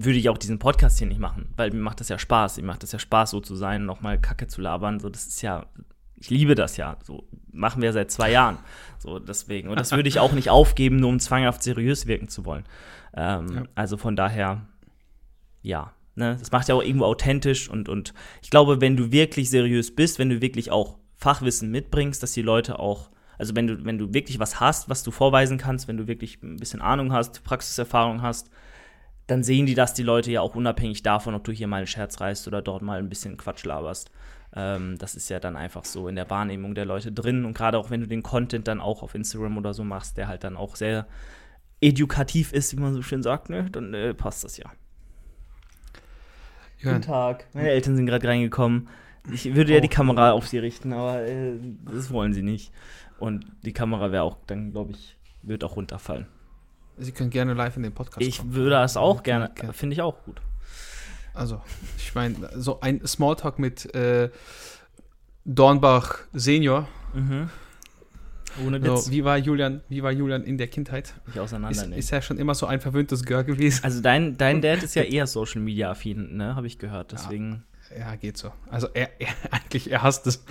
würde 0.04 0.20
ich 0.20 0.30
auch 0.30 0.38
diesen 0.38 0.60
Podcast 0.60 1.00
hier 1.00 1.08
nicht 1.08 1.20
machen, 1.20 1.50
weil 1.56 1.72
mir 1.72 1.80
macht 1.82 2.00
das 2.00 2.10
ja 2.10 2.20
Spaß. 2.20 2.58
Mir 2.58 2.68
macht 2.68 2.84
das 2.84 2.92
ja 2.92 3.00
Spaß, 3.00 3.32
so 3.32 3.40
zu 3.40 3.56
sein 3.56 3.84
und 3.84 3.90
auch 3.90 4.02
mal 4.02 4.20
Kacke 4.20 4.48
zu 4.48 4.62
labern. 4.62 5.00
So, 5.00 5.10
das 5.10 5.26
ist 5.28 5.42
ja, 5.42 5.66
ich 6.16 6.30
liebe 6.30 6.56
das 6.56 6.78
ja. 6.78 6.98
So 7.04 7.28
machen 7.52 7.82
wir 7.82 7.94
seit 7.94 8.12
zwei 8.12 8.32
Jahren. 8.32 8.58
So, 9.00 9.20
deswegen. 9.20 9.70
Und 9.70 9.80
das 9.80 9.92
würde 9.92 10.10
ich 10.10 10.20
auch 10.20 10.34
nicht 10.34 10.50
aufgeben, 10.50 10.98
nur 10.98 11.10
um 11.10 11.20
zwanghaft 11.20 11.64
seriös 11.64 12.08
wirken 12.08 12.28
zu 12.28 12.46
wollen. 12.46 12.66
Ähm, 13.16 13.48
Ja. 13.54 13.64
Also 13.76 13.98
von 13.98 14.16
daher, 14.16 14.68
ja. 15.62 15.94
Ne? 16.16 16.38
Das 16.40 16.52
macht 16.52 16.70
ja 16.70 16.76
auch 16.76 16.82
irgendwo 16.82 17.06
authentisch 17.06 17.70
und, 17.70 17.90
und 17.90 18.14
ich 18.42 18.50
glaube, 18.50 18.80
wenn 18.80 18.96
du 18.96 19.12
wirklich 19.12 19.50
seriös 19.50 19.94
bist, 19.94 20.18
wenn 20.18 20.30
du 20.30 20.42
wirklich 20.42 20.72
auch 20.72 20.98
Fachwissen 21.18 21.72
mitbringst, 21.72 22.24
dass 22.24 22.32
die 22.32 22.42
Leute 22.42 22.80
auch, 22.80 23.10
also 23.38 23.54
wenn 23.54 23.68
du, 23.68 23.84
wenn 23.84 23.98
du 23.98 24.14
wirklich 24.14 24.40
was 24.40 24.62
hast, 24.62 24.88
was 24.88 25.04
du 25.04 25.12
vorweisen 25.12 25.58
kannst, 25.58 25.90
wenn 25.90 25.98
du 25.98 26.08
wirklich 26.08 26.42
ein 26.42 26.56
bisschen 26.56 26.82
Ahnung 26.82 27.12
hast, 27.12 27.44
Praxiserfahrung 27.44 28.22
hast, 28.22 28.50
dann 29.28 29.44
sehen 29.44 29.66
die 29.66 29.76
das 29.76 29.94
die 29.94 30.04
Leute 30.04 30.32
ja 30.32 30.42
auch 30.42 30.56
unabhängig 30.56 31.02
davon, 31.04 31.34
ob 31.36 31.44
du 31.44 31.52
hier 31.52 31.68
mal 31.68 31.78
einen 31.78 31.88
Scherz 31.88 32.22
reißt 32.22 32.48
oder 32.48 32.62
dort 32.62 32.82
mal 32.82 33.00
ein 33.00 33.10
bisschen 33.10 33.38
Quatsch 33.38 33.66
laberst. 33.66 34.12
Ähm, 34.56 34.98
das 34.98 35.16
ist 35.16 35.30
ja 35.30 35.40
dann 35.40 35.56
einfach 35.56 35.86
so 35.86 36.08
in 36.08 36.16
der 36.16 36.30
Wahrnehmung 36.30 36.76
der 36.76 36.86
Leute 36.86 37.12
drin. 37.12 37.46
Und 37.46 37.54
gerade 37.56 37.78
auch 37.78 37.90
wenn 37.90 38.02
du 38.02 38.08
den 38.08 38.24
Content 38.24 38.68
dann 38.68 38.80
auch 38.80 39.02
auf 39.04 39.16
Instagram 39.16 39.58
oder 39.58 39.74
so 39.74 39.84
machst, 39.84 40.18
der 40.18 40.28
halt 40.28 40.44
dann 40.44 40.56
auch 40.56 40.76
sehr 40.76 41.08
edukativ 41.82 42.54
ist, 42.54 42.76
wie 42.76 42.80
man 42.80 42.94
so 42.94 43.02
schön 43.02 43.24
sagt, 43.24 43.50
ne, 43.50 43.68
dann 43.72 43.94
äh, 43.94 44.14
passt 44.14 44.44
das 44.44 44.58
ja. 44.58 44.72
Jörn, 46.78 47.02
Tag. 47.02 47.48
Meine 47.54 47.70
Eltern 47.70 47.96
sind 47.96 48.06
gerade 48.06 48.28
reingekommen. 48.28 48.90
Ich 49.32 49.56
würde 49.56 49.74
ja 49.74 49.80
die 49.80 49.88
Oh. 49.88 49.92
Kamera 49.92 50.32
auf 50.32 50.48
sie 50.48 50.60
richten, 50.60 50.94
aber 50.94 51.22
äh, 51.24 51.54
das 51.92 52.12
wollen 52.12 52.34
sie 52.34 52.44
nicht. 52.44 52.72
Und 53.18 53.46
die 53.64 53.74
Kamera 53.74 54.12
wäre 54.12 54.24
auch, 54.24 54.38
dann 54.46 54.72
glaube 54.72 54.92
ich, 54.92 55.18
wird 55.42 55.64
auch 55.64 55.76
runterfallen. 55.78 56.28
Sie 56.98 57.12
können 57.12 57.30
gerne 57.30 57.54
live 57.54 57.76
in 57.78 57.84
den 57.84 57.94
Podcast 57.94 58.22
Ich 58.26 58.38
kommen. 58.40 58.54
würde 58.54 58.72
das 58.72 58.96
auch 58.98 59.24
gerne, 59.24 59.50
Okay. 59.52 59.70
finde 59.74 59.94
ich 59.94 60.02
auch 60.02 60.24
gut. 60.24 60.42
Also, 61.34 61.62
ich 61.98 62.16
meine, 62.16 62.36
so 62.56 62.80
ein 62.80 63.06
Smalltalk 63.06 63.60
mit 63.60 63.94
äh, 63.94 64.30
Dornbach 65.44 66.20
Senior. 66.34 66.88
Mhm. 67.14 67.50
Ohne 68.66 68.82
Witz. 68.82 69.06
So, 69.06 69.12
wie, 69.12 69.26
war 69.26 69.38
Julian, 69.38 69.82
wie 69.90 70.02
war 70.02 70.12
Julian 70.12 70.44
in 70.46 70.58
der 70.58 70.68
Kindheit? 70.68 71.14
nicht 71.28 71.36
Ist, 71.36 71.42
auseinandernehmen. 71.42 71.98
ist 72.00 72.10
ja 72.12 72.22
schon 72.22 72.38
immer 72.38 72.56
so 72.56 72.66
ein 72.68 72.80
verwöhntes 72.80 73.26
Girl 73.26 73.44
gewesen. 73.44 73.84
also 73.84 74.02
dein, 74.02 74.38
dein 74.38 74.62
Dad 74.62 74.82
ist 74.82 74.96
ja 74.96 75.04
eher 75.04 75.28
Social 75.28 75.62
Media 75.62 75.92
affin, 75.92 76.38
ne, 76.38 76.56
habe 76.56 76.68
ich 76.68 76.80
gehört. 76.80 77.12
Deswegen. 77.12 77.52
Ja, 77.52 77.75
geht 78.16 78.38
so. 78.38 78.52
Also 78.70 78.88
er, 78.94 79.10
er 79.20 79.34
eigentlich, 79.52 79.92
er 79.92 80.04
hasst 80.04 80.28
es. 80.28 80.44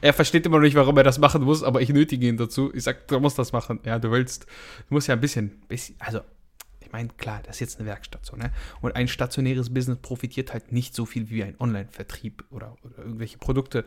Er 0.00 0.12
versteht 0.12 0.46
immer 0.46 0.56
noch 0.56 0.64
nicht, 0.64 0.74
warum 0.74 0.96
er 0.96 1.04
das 1.04 1.18
machen 1.18 1.42
muss, 1.42 1.62
aber 1.62 1.80
ich 1.80 1.90
nötige 1.90 2.28
ihn 2.28 2.36
dazu. 2.36 2.72
Ich 2.74 2.84
sag, 2.84 3.08
du 3.08 3.20
musst 3.20 3.38
das 3.38 3.52
machen. 3.52 3.80
Ja, 3.84 3.98
du 3.98 4.10
willst. 4.10 4.44
Du 4.88 4.94
musst 4.94 5.08
ja 5.08 5.14
ein 5.14 5.20
bisschen, 5.20 5.60
bisschen 5.68 5.96
also, 5.98 6.20
ich 6.80 6.92
meine, 6.92 7.08
klar, 7.10 7.40
das 7.44 7.56
ist 7.56 7.60
jetzt 7.60 7.78
eine 7.78 7.88
Werkstatt 7.88 8.26
so, 8.26 8.36
ne? 8.36 8.50
Und 8.80 8.96
ein 8.96 9.08
stationäres 9.08 9.72
Business 9.72 9.98
profitiert 9.98 10.52
halt 10.52 10.72
nicht 10.72 10.94
so 10.94 11.06
viel 11.06 11.30
wie 11.30 11.44
ein 11.44 11.54
Online-Vertrieb 11.60 12.44
oder, 12.50 12.76
oder 12.82 12.98
irgendwelche 12.98 13.38
Produkte 13.38 13.84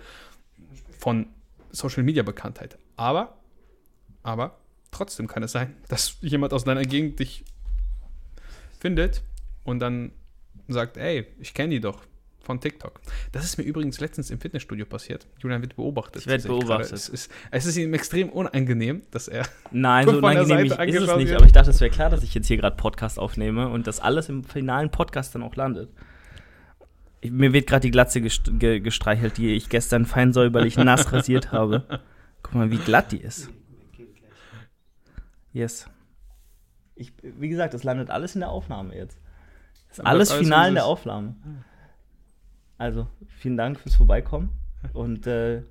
von 0.97 1.27
Social 1.71 2.03
Media 2.03 2.23
Bekanntheit. 2.23 2.77
Aber, 2.95 3.37
aber, 4.21 4.57
trotzdem 4.91 5.27
kann 5.27 5.43
es 5.43 5.51
sein, 5.51 5.75
dass 5.89 6.17
jemand 6.21 6.53
aus 6.53 6.63
deiner 6.63 6.83
Gegend 6.83 7.19
dich 7.19 7.43
findet 8.79 9.21
und 9.63 9.79
dann 9.79 10.11
sagt, 10.67 10.97
ey, 10.97 11.27
ich 11.39 11.53
kenne 11.53 11.71
die 11.71 11.81
doch 11.81 12.05
von 12.43 12.59
TikTok. 12.59 12.99
Das 13.31 13.45
ist 13.45 13.57
mir 13.57 13.63
übrigens 13.63 13.99
letztens 13.99 14.29
im 14.29 14.39
Fitnessstudio 14.39 14.85
passiert. 14.85 15.25
Julian 15.39 15.61
wird 15.61 15.75
beobachtet. 15.75 16.21
Ich 16.21 16.27
werde 16.27 16.47
beobachtet. 16.47 16.91
Es 16.91 17.09
ist, 17.09 17.31
es 17.51 17.65
ist 17.65 17.77
ihm 17.77 17.93
extrem 17.93 18.29
unangenehm, 18.29 19.01
dass 19.11 19.29
er. 19.29 19.45
Nein, 19.71 20.05
so 20.09 20.17
unangenehm 20.17 20.65
ist 20.65 20.73
es 20.73 20.77
nicht. 20.77 21.29
wird. 21.29 21.37
Aber 21.37 21.45
ich 21.45 21.53
dachte, 21.53 21.69
es 21.69 21.79
wäre 21.79 21.89
klar, 21.89 22.09
dass 22.09 22.21
ich 22.21 22.33
jetzt 22.33 22.47
hier 22.47 22.57
gerade 22.57 22.75
Podcast 22.75 23.17
aufnehme 23.17 23.69
und 23.69 23.87
das 23.87 24.01
alles 24.01 24.29
im 24.29 24.43
finalen 24.43 24.91
Podcast 24.91 25.33
dann 25.33 25.41
auch 25.41 25.55
landet. 25.55 25.89
Ich, 27.21 27.31
mir 27.31 27.53
wird 27.53 27.67
gerade 27.67 27.81
die 27.81 27.91
Glatze 27.91 28.19
gest 28.19 28.51
ge 28.59 28.81
gestreichelt, 28.81 29.37
die 29.37 29.53
ich 29.53 29.69
gestern 29.69 30.05
fein 30.05 30.33
säuberlich 30.33 30.75
nass 30.77 31.11
rasiert 31.13 31.53
habe. 31.53 32.01
Guck 32.43 32.55
mal, 32.55 32.71
wie 32.71 32.77
glatt 32.77 33.13
die 33.13 33.21
ist. 33.21 33.49
Yes. 35.53 35.87
Ich, 36.95 37.13
wie 37.21 37.47
gesagt, 37.47 37.73
das 37.73 37.83
landet 37.83 38.09
alles 38.09 38.35
in 38.35 38.41
der 38.41 38.49
Aufnahme 38.49 38.95
jetzt. 38.95 39.17
Das 39.87 39.99
ist 39.99 40.05
alles 40.05 40.33
final 40.33 40.65
wie 40.65 40.69
in 40.69 40.75
der. 40.75 40.85
Aufnahme. 40.85 41.35
Also, 42.83 43.07
vielen 43.37 43.55
Dank 43.55 43.79
fürs 43.79 43.95
Vorbeikommen. 43.95 44.49
Und 44.91 45.25
äh, 45.25 45.61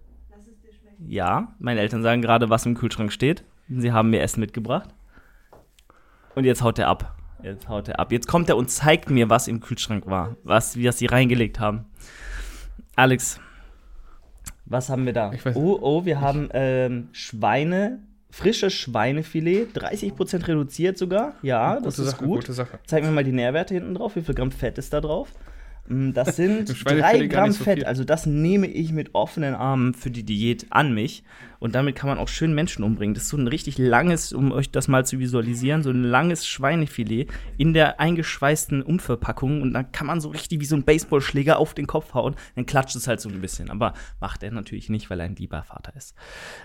ja, 1.06 1.54
meine 1.58 1.80
Eltern 1.80 2.02
sagen 2.02 2.22
gerade, 2.22 2.48
was 2.48 2.64
im 2.64 2.74
Kühlschrank 2.74 3.12
steht. 3.12 3.44
Sie 3.68 3.92
haben 3.92 4.08
mir 4.08 4.22
Essen 4.22 4.40
mitgebracht. 4.40 4.88
Und 6.34 6.44
jetzt 6.44 6.62
haut 6.62 6.78
er 6.78 6.88
ab. 6.88 7.14
Jetzt 7.42 7.68
haut 7.68 7.88
er 7.88 8.00
ab. 8.00 8.12
Jetzt 8.12 8.28
kommt 8.28 8.48
er 8.48 8.56
und 8.56 8.70
zeigt 8.70 9.10
mir, 9.10 9.28
was 9.28 9.46
im 9.46 9.60
Kühlschrank 9.60 10.06
war. 10.06 10.36
Was, 10.42 10.76
wie 10.78 10.84
das 10.84 10.96
sie 10.98 11.04
reingelegt 11.04 11.60
haben. 11.60 11.84
Alex, 12.96 13.38
was 14.64 14.88
haben 14.88 15.04
wir 15.04 15.12
da? 15.12 15.34
Ich 15.34 15.42
weiß- 15.42 15.54
oh, 15.54 15.78
oh, 15.82 16.06
wir 16.06 16.18
haben 16.22 16.48
ähm, 16.54 17.08
Schweine, 17.12 17.98
frisches 18.30 18.72
Schweinefilet, 18.72 19.76
30% 19.76 20.48
reduziert 20.48 20.96
sogar. 20.96 21.34
Ja, 21.42 21.78
das 21.78 21.98
ist 21.98 22.12
Sache, 22.12 22.24
gut. 22.24 22.40
gute 22.40 22.54
Sache. 22.54 22.78
Zeig 22.86 23.04
mir 23.04 23.10
mal 23.10 23.22
die 23.22 23.32
Nährwerte 23.32 23.74
hinten 23.74 23.96
drauf. 23.96 24.16
Wie 24.16 24.22
viel 24.22 24.34
Gramm 24.34 24.50
Fett 24.50 24.78
ist 24.78 24.94
da 24.94 25.02
drauf? 25.02 25.28
Mm, 25.88 26.12
Das 26.12 26.36
sind 26.36 26.68
drei 26.84 27.26
Gramm 27.26 27.52
so 27.52 27.64
Fett. 27.64 27.78
viel. 27.78 27.84
Also 27.86 28.04
das 28.04 28.26
nehme 28.26 28.66
ich 28.66 28.92
mit 28.92 29.14
offenen 29.14 29.54
Armen 29.54 29.94
für 29.94 30.10
die 30.10 30.22
Diät 30.24 30.66
an 30.70 30.94
mich. 30.94 31.24
Und 31.58 31.74
damit 31.76 31.94
kann 31.94 32.08
man 32.08 32.18
auch 32.18 32.28
schön 32.28 32.54
Menschen 32.54 32.82
umbringen. 32.82 33.14
Das 33.14 33.24
ist 33.24 33.28
so 33.28 33.36
ein 33.36 33.46
richtig 33.46 33.78
langes, 33.78 34.32
um 34.32 34.50
euch 34.50 34.70
das 34.70 34.88
mal 34.88 35.06
zu 35.06 35.18
visualisieren, 35.20 35.82
so 35.84 35.90
ein 35.90 36.02
langes 36.02 36.46
Schweinefilet 36.46 37.28
in 37.56 37.72
der 37.72 38.00
eingeschweißten 38.00 38.82
Umverpackung. 38.82 39.62
Und 39.62 39.72
dann 39.74 39.92
kann 39.92 40.06
man 40.08 40.20
so 40.20 40.30
richtig 40.30 40.60
wie 40.60 40.64
so 40.64 40.74
ein 40.76 40.82
Baseballschläger 40.84 41.58
auf 41.58 41.74
den 41.74 41.86
Kopf 41.86 42.14
hauen. 42.14 42.34
Dann 42.56 42.66
klatscht 42.66 42.96
es 42.96 43.06
halt 43.06 43.20
so 43.20 43.28
ein 43.28 43.40
bisschen. 43.40 43.70
Aber 43.70 43.94
macht 44.20 44.42
er 44.42 44.50
natürlich 44.50 44.88
nicht, 44.88 45.08
weil 45.10 45.20
er 45.20 45.26
ein 45.26 45.36
lieber 45.36 45.62
Vater 45.62 45.94
ist. 45.96 46.14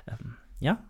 Ähm, 0.07 0.35
ja, 0.59 0.83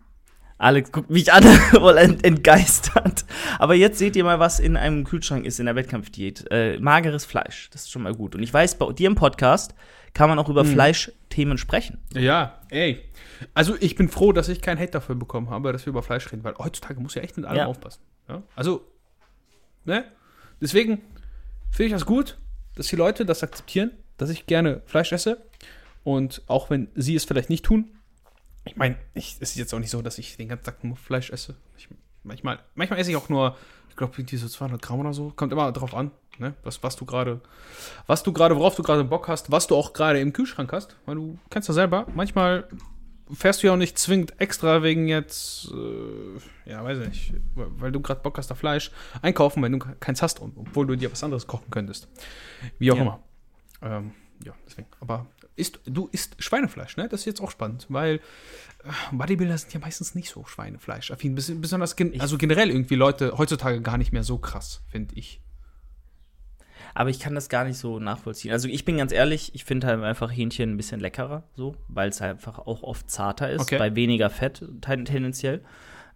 Alex 0.58 0.90
guckt 0.90 1.08
mich 1.10 1.32
an, 1.32 1.44
voll 1.44 1.96
ent 1.98 2.24
entgeistert. 2.24 3.24
Aber 3.58 3.74
jetzt 3.74 3.98
seht 3.98 4.16
ihr 4.16 4.24
mal, 4.24 4.40
was 4.40 4.58
in 4.58 4.76
einem 4.76 5.04
Kühlschrank 5.04 5.46
ist 5.46 5.60
in 5.60 5.66
der 5.66 5.76
Wettkampfdiät. 5.76 6.46
Äh, 6.50 6.78
mageres 6.80 7.24
Fleisch, 7.24 7.70
das 7.70 7.82
ist 7.82 7.90
schon 7.92 8.02
mal 8.02 8.14
gut. 8.14 8.34
Und 8.34 8.42
ich 8.42 8.52
weiß, 8.52 8.76
bei 8.76 8.92
dir 8.92 9.06
im 9.06 9.14
Podcast 9.14 9.74
kann 10.14 10.28
man 10.28 10.38
auch 10.38 10.48
über 10.48 10.64
Fleischthemen 10.64 11.58
sprechen. 11.58 11.98
Ja, 12.12 12.58
ey. 12.70 13.00
Also 13.54 13.76
ich 13.78 13.94
bin 13.94 14.08
froh, 14.08 14.32
dass 14.32 14.48
ich 14.48 14.60
keinen 14.60 14.78
Hate 14.80 14.90
dafür 14.90 15.14
bekommen 15.14 15.50
habe, 15.50 15.72
dass 15.72 15.86
wir 15.86 15.90
über 15.90 16.02
Fleisch 16.02 16.30
reden, 16.32 16.42
weil 16.42 16.54
heutzutage 16.58 16.98
muss 16.98 17.14
ja 17.14 17.22
echt 17.22 17.36
mit 17.36 17.46
allem 17.46 17.58
Ja. 17.58 17.66
aufpassen. 17.66 18.00
Ja? 18.28 18.42
Also, 18.56 18.84
ne? 19.84 20.04
Deswegen 20.60 21.02
finde 21.70 21.86
ich 21.86 21.92
das 21.92 22.04
gut, 22.04 22.36
dass 22.74 22.88
die 22.88 22.96
Leute 22.96 23.24
das 23.24 23.44
akzeptieren, 23.44 23.92
dass 24.16 24.28
ich 24.30 24.46
gerne 24.46 24.82
Fleisch 24.86 25.12
esse. 25.12 25.40
Und 26.02 26.42
auch 26.48 26.68
wenn 26.70 26.88
sie 26.96 27.14
es 27.14 27.24
vielleicht 27.24 27.50
nicht 27.50 27.64
tun, 27.64 27.90
ich 28.68 28.76
meine, 28.76 28.96
es 29.14 29.34
ist 29.38 29.56
jetzt 29.56 29.74
auch 29.74 29.78
nicht 29.78 29.90
so, 29.90 30.02
dass 30.02 30.18
ich 30.18 30.36
den 30.36 30.48
ganzen 30.48 30.64
Tag 30.64 30.82
nur 30.84 30.96
Fleisch 30.96 31.30
esse. 31.30 31.56
Ich, 31.76 31.88
manchmal, 32.22 32.60
manchmal 32.74 32.98
esse 33.00 33.10
ich 33.10 33.16
auch 33.16 33.28
nur, 33.28 33.56
ich 33.88 33.96
glaube, 33.96 34.14
so 34.26 34.48
200 34.48 34.80
Gramm 34.80 35.00
oder 35.00 35.12
so. 35.12 35.32
Kommt 35.34 35.52
immer 35.52 35.72
drauf 35.72 35.94
an, 35.94 36.10
ne? 36.38 36.54
was, 36.62 36.82
was 36.82 36.96
du 36.96 37.04
gerade, 37.04 37.40
was 38.06 38.22
du 38.22 38.32
gerade, 38.32 38.56
worauf 38.56 38.76
du 38.76 38.82
gerade 38.82 39.04
Bock 39.04 39.28
hast, 39.28 39.50
was 39.50 39.66
du 39.66 39.74
auch 39.76 39.92
gerade 39.92 40.20
im 40.20 40.32
Kühlschrank 40.32 40.72
hast. 40.72 40.96
Weil 41.06 41.16
du 41.16 41.38
kennst 41.50 41.68
ja 41.68 41.74
selber, 41.74 42.06
manchmal 42.14 42.68
fährst 43.32 43.62
du 43.62 43.66
ja 43.66 43.74
auch 43.74 43.76
nicht 43.78 43.98
zwingend 43.98 44.40
extra 44.40 44.82
wegen 44.82 45.06
jetzt, 45.08 45.70
äh, 45.70 46.70
ja, 46.70 46.82
weiß 46.82 46.98
ich 46.98 47.08
nicht, 47.08 47.32
weil 47.54 47.66
weil 47.72 47.92
du 47.92 48.00
gerade 48.00 48.20
Bock 48.22 48.38
hast 48.38 48.50
auf 48.50 48.58
Fleisch, 48.58 48.90
einkaufen, 49.20 49.62
wenn 49.62 49.72
du 49.72 49.78
keins 49.78 50.22
hast, 50.22 50.40
obwohl 50.40 50.86
du 50.86 50.96
dir 50.96 51.12
was 51.12 51.22
anderes 51.22 51.46
kochen 51.46 51.70
könntest. 51.70 52.08
Wie 52.78 52.90
auch 52.90 52.96
Ja. 52.96 53.02
immer. 53.02 53.22
Ähm, 53.82 54.12
ja, 54.44 54.52
deswegen. 54.66 54.88
Aber 55.00 55.26
isst, 55.58 55.80
du 55.84 56.08
isst 56.12 56.36
Schweinefleisch, 56.42 56.96
ne? 56.96 57.08
Das 57.08 57.20
ist 57.20 57.26
jetzt 57.26 57.40
auch 57.40 57.50
spannend, 57.50 57.86
weil 57.88 58.16
äh, 58.84 58.90
Bodybuilder 59.12 59.58
sind 59.58 59.72
ja 59.74 59.80
meistens 59.80 60.14
nicht 60.14 60.30
so 60.30 60.44
Schweinefleisch-affin. 60.44 61.34
Bes 61.34 61.52
besonders, 61.60 61.96
gen 61.96 62.18
also 62.20 62.38
generell 62.38 62.70
irgendwie 62.70 62.94
Leute 62.94 63.36
heutzutage 63.36 63.80
gar 63.82 63.98
nicht 63.98 64.12
mehr 64.12 64.22
so 64.24 64.38
krass, 64.38 64.82
finde 64.88 65.14
ich. 65.16 65.40
Aber 66.94 67.10
ich 67.10 67.20
kann 67.20 67.34
das 67.34 67.48
gar 67.48 67.64
nicht 67.64 67.76
so 67.78 67.98
nachvollziehen. 68.00 68.50
Also 68.52 68.66
ich 68.68 68.84
bin 68.84 68.96
ganz 68.96 69.12
ehrlich, 69.12 69.54
ich 69.54 69.64
finde 69.64 69.86
halt 69.86 70.02
einfach 70.02 70.32
Hähnchen 70.32 70.72
ein 70.72 70.76
bisschen 70.76 71.00
leckerer, 71.00 71.44
so, 71.54 71.76
weil 71.88 72.08
es 72.08 72.20
einfach 72.22 72.58
auch 72.58 72.82
oft 72.82 73.10
zarter 73.10 73.50
ist, 73.50 73.60
Okay. 73.60 73.78
bei 73.78 73.94
weniger 73.94 74.30
Fett 74.30 74.64
ten- 74.80 75.04
tendenziell. 75.04 75.62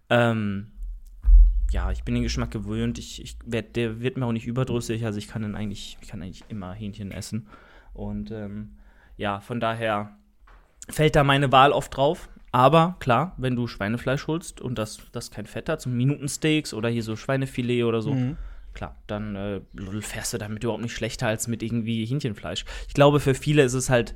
Ähm, 0.09 0.71
ja, 1.71 1.91
ich 1.91 2.03
bin 2.03 2.13
den 2.15 2.23
Geschmack 2.23 2.51
gewöhnt. 2.51 2.97
Ich, 2.99 3.21
ich 3.21 3.37
werd, 3.45 3.75
der 3.75 4.01
wird 4.01 4.17
mir 4.17 4.25
auch 4.25 4.31
nicht 4.31 4.45
überdrüssig. 4.45 5.05
Also 5.05 5.17
ich 5.19 5.27
kann 5.27 5.41
dann 5.41 5.55
eigentlich, 5.55 5.97
ich 6.01 6.07
kann 6.07 6.21
eigentlich 6.21 6.43
immer 6.49 6.73
Hähnchen 6.73 7.11
essen. 7.11 7.47
Und 7.93 8.31
ähm, 8.31 8.77
ja, 9.17 9.39
von 9.39 9.59
daher 9.59 10.17
fällt 10.89 11.15
da 11.15 11.23
meine 11.23 11.51
Wahl 11.51 11.71
oft 11.71 11.95
drauf. 11.95 12.29
Aber 12.51 12.97
klar, 12.99 13.33
wenn 13.37 13.55
du 13.55 13.67
Schweinefleisch 13.67 14.27
holst 14.27 14.61
und 14.61 14.77
das, 14.77 14.99
das 15.11 15.31
kein 15.31 15.47
Fett 15.47 15.69
hat, 15.69 15.81
so 15.81 15.89
Minutensteaks 15.89 16.73
oder 16.73 16.87
hier 16.87 17.01
so 17.01 17.15
Schweinefilet 17.15 17.83
oder 17.83 18.01
so, 18.03 18.13
Mhm. 18.13 18.37
klar, 18.75 18.95
dann 19.07 19.35
äh, 19.35 19.61
fährst 20.01 20.33
du 20.33 20.37
damit 20.37 20.63
überhaupt 20.63 20.83
nicht 20.83 20.95
schlechter 20.95 21.25
als 21.27 21.47
mit 21.47 21.63
irgendwie 21.63 22.05
Hähnchenfleisch. 22.05 22.65
Ich 22.87 22.93
glaube, 22.93 23.19
für 23.19 23.33
viele 23.33 23.63
ist 23.63 23.73
es 23.73 23.89
halt, 23.89 24.13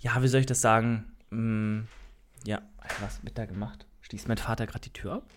ja, 0.00 0.22
wie 0.22 0.28
soll 0.28 0.40
ich 0.40 0.46
das 0.46 0.60
sagen? 0.60 1.12
Mm, 1.30 1.80
ja, 2.44 2.60
was 3.00 3.24
wird 3.24 3.38
da 3.38 3.46
gemacht? 3.46 3.86
Schließt 4.02 4.28
mein 4.28 4.36
Vater 4.38 4.66
gerade 4.66 4.80
die 4.80 4.92
Tür 4.92 5.14
ab? 5.14 5.30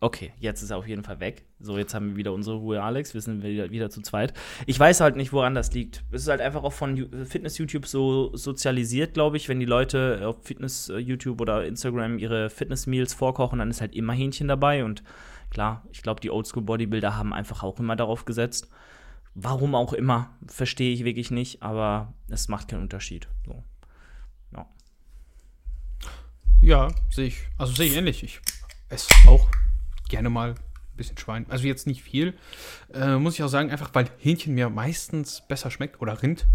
Okay, 0.00 0.32
jetzt 0.38 0.62
ist 0.62 0.70
er 0.70 0.76
auf 0.76 0.86
jeden 0.86 1.02
Fall 1.02 1.18
weg. 1.18 1.44
So, 1.58 1.76
jetzt 1.76 1.92
haben 1.92 2.10
wir 2.10 2.16
wieder 2.16 2.32
unsere 2.32 2.56
Ruhe, 2.56 2.80
Alex. 2.80 3.14
Wir 3.14 3.20
sind 3.20 3.42
wieder, 3.42 3.70
wieder 3.70 3.90
zu 3.90 4.00
zweit. 4.00 4.32
Ich 4.66 4.78
weiß 4.78 5.00
halt 5.00 5.16
nicht, 5.16 5.32
woran 5.32 5.56
das 5.56 5.72
liegt. 5.72 6.04
Es 6.12 6.22
ist 6.22 6.28
halt 6.28 6.40
einfach 6.40 6.62
auch 6.62 6.72
von 6.72 7.26
Fitness-YouTube 7.26 7.84
so 7.84 8.34
sozialisiert, 8.36 9.14
glaube 9.14 9.36
ich. 9.38 9.48
Wenn 9.48 9.58
die 9.58 9.66
Leute 9.66 10.22
auf 10.24 10.44
Fitness-YouTube 10.44 11.40
oder 11.40 11.66
Instagram 11.66 12.18
ihre 12.18 12.48
Fitness-Meals 12.48 13.12
vorkochen, 13.12 13.58
dann 13.58 13.70
ist 13.70 13.80
halt 13.80 13.96
immer 13.96 14.12
Hähnchen 14.12 14.46
dabei. 14.46 14.84
Und 14.84 15.02
klar, 15.50 15.84
ich 15.90 16.02
glaube, 16.02 16.20
die 16.20 16.30
Oldschool-Bodybuilder 16.30 17.16
haben 17.16 17.32
einfach 17.32 17.64
auch 17.64 17.80
immer 17.80 17.96
darauf 17.96 18.24
gesetzt. 18.24 18.68
Warum 19.34 19.74
auch 19.74 19.92
immer, 19.92 20.30
verstehe 20.46 20.94
ich 20.94 21.04
wirklich 21.04 21.32
nicht, 21.32 21.60
aber 21.60 22.14
es 22.28 22.46
macht 22.46 22.68
keinen 22.68 22.82
Unterschied. 22.82 23.28
So. 23.44 23.64
Ja. 24.52 24.66
Ja, 26.60 26.88
sehe 27.10 27.26
ich. 27.26 27.38
Also 27.56 27.72
sehe 27.72 27.86
ich 27.86 27.96
ähnlich. 27.96 28.22
Ich 28.22 28.40
esse 28.90 29.08
auch 29.26 29.48
gerne 30.08 30.30
mal 30.30 30.50
ein 30.50 30.96
bisschen 30.96 31.18
Schwein. 31.18 31.46
Also 31.48 31.66
jetzt 31.66 31.86
nicht 31.86 32.02
viel. 32.02 32.34
Äh, 32.92 33.16
muss 33.16 33.34
ich 33.34 33.42
auch 33.42 33.48
sagen, 33.48 33.70
einfach 33.70 33.90
weil 33.94 34.08
Hähnchen 34.18 34.54
mir 34.54 34.70
meistens 34.70 35.42
besser 35.46 35.70
schmeckt 35.70 36.00
oder 36.00 36.22
Rind. 36.22 36.46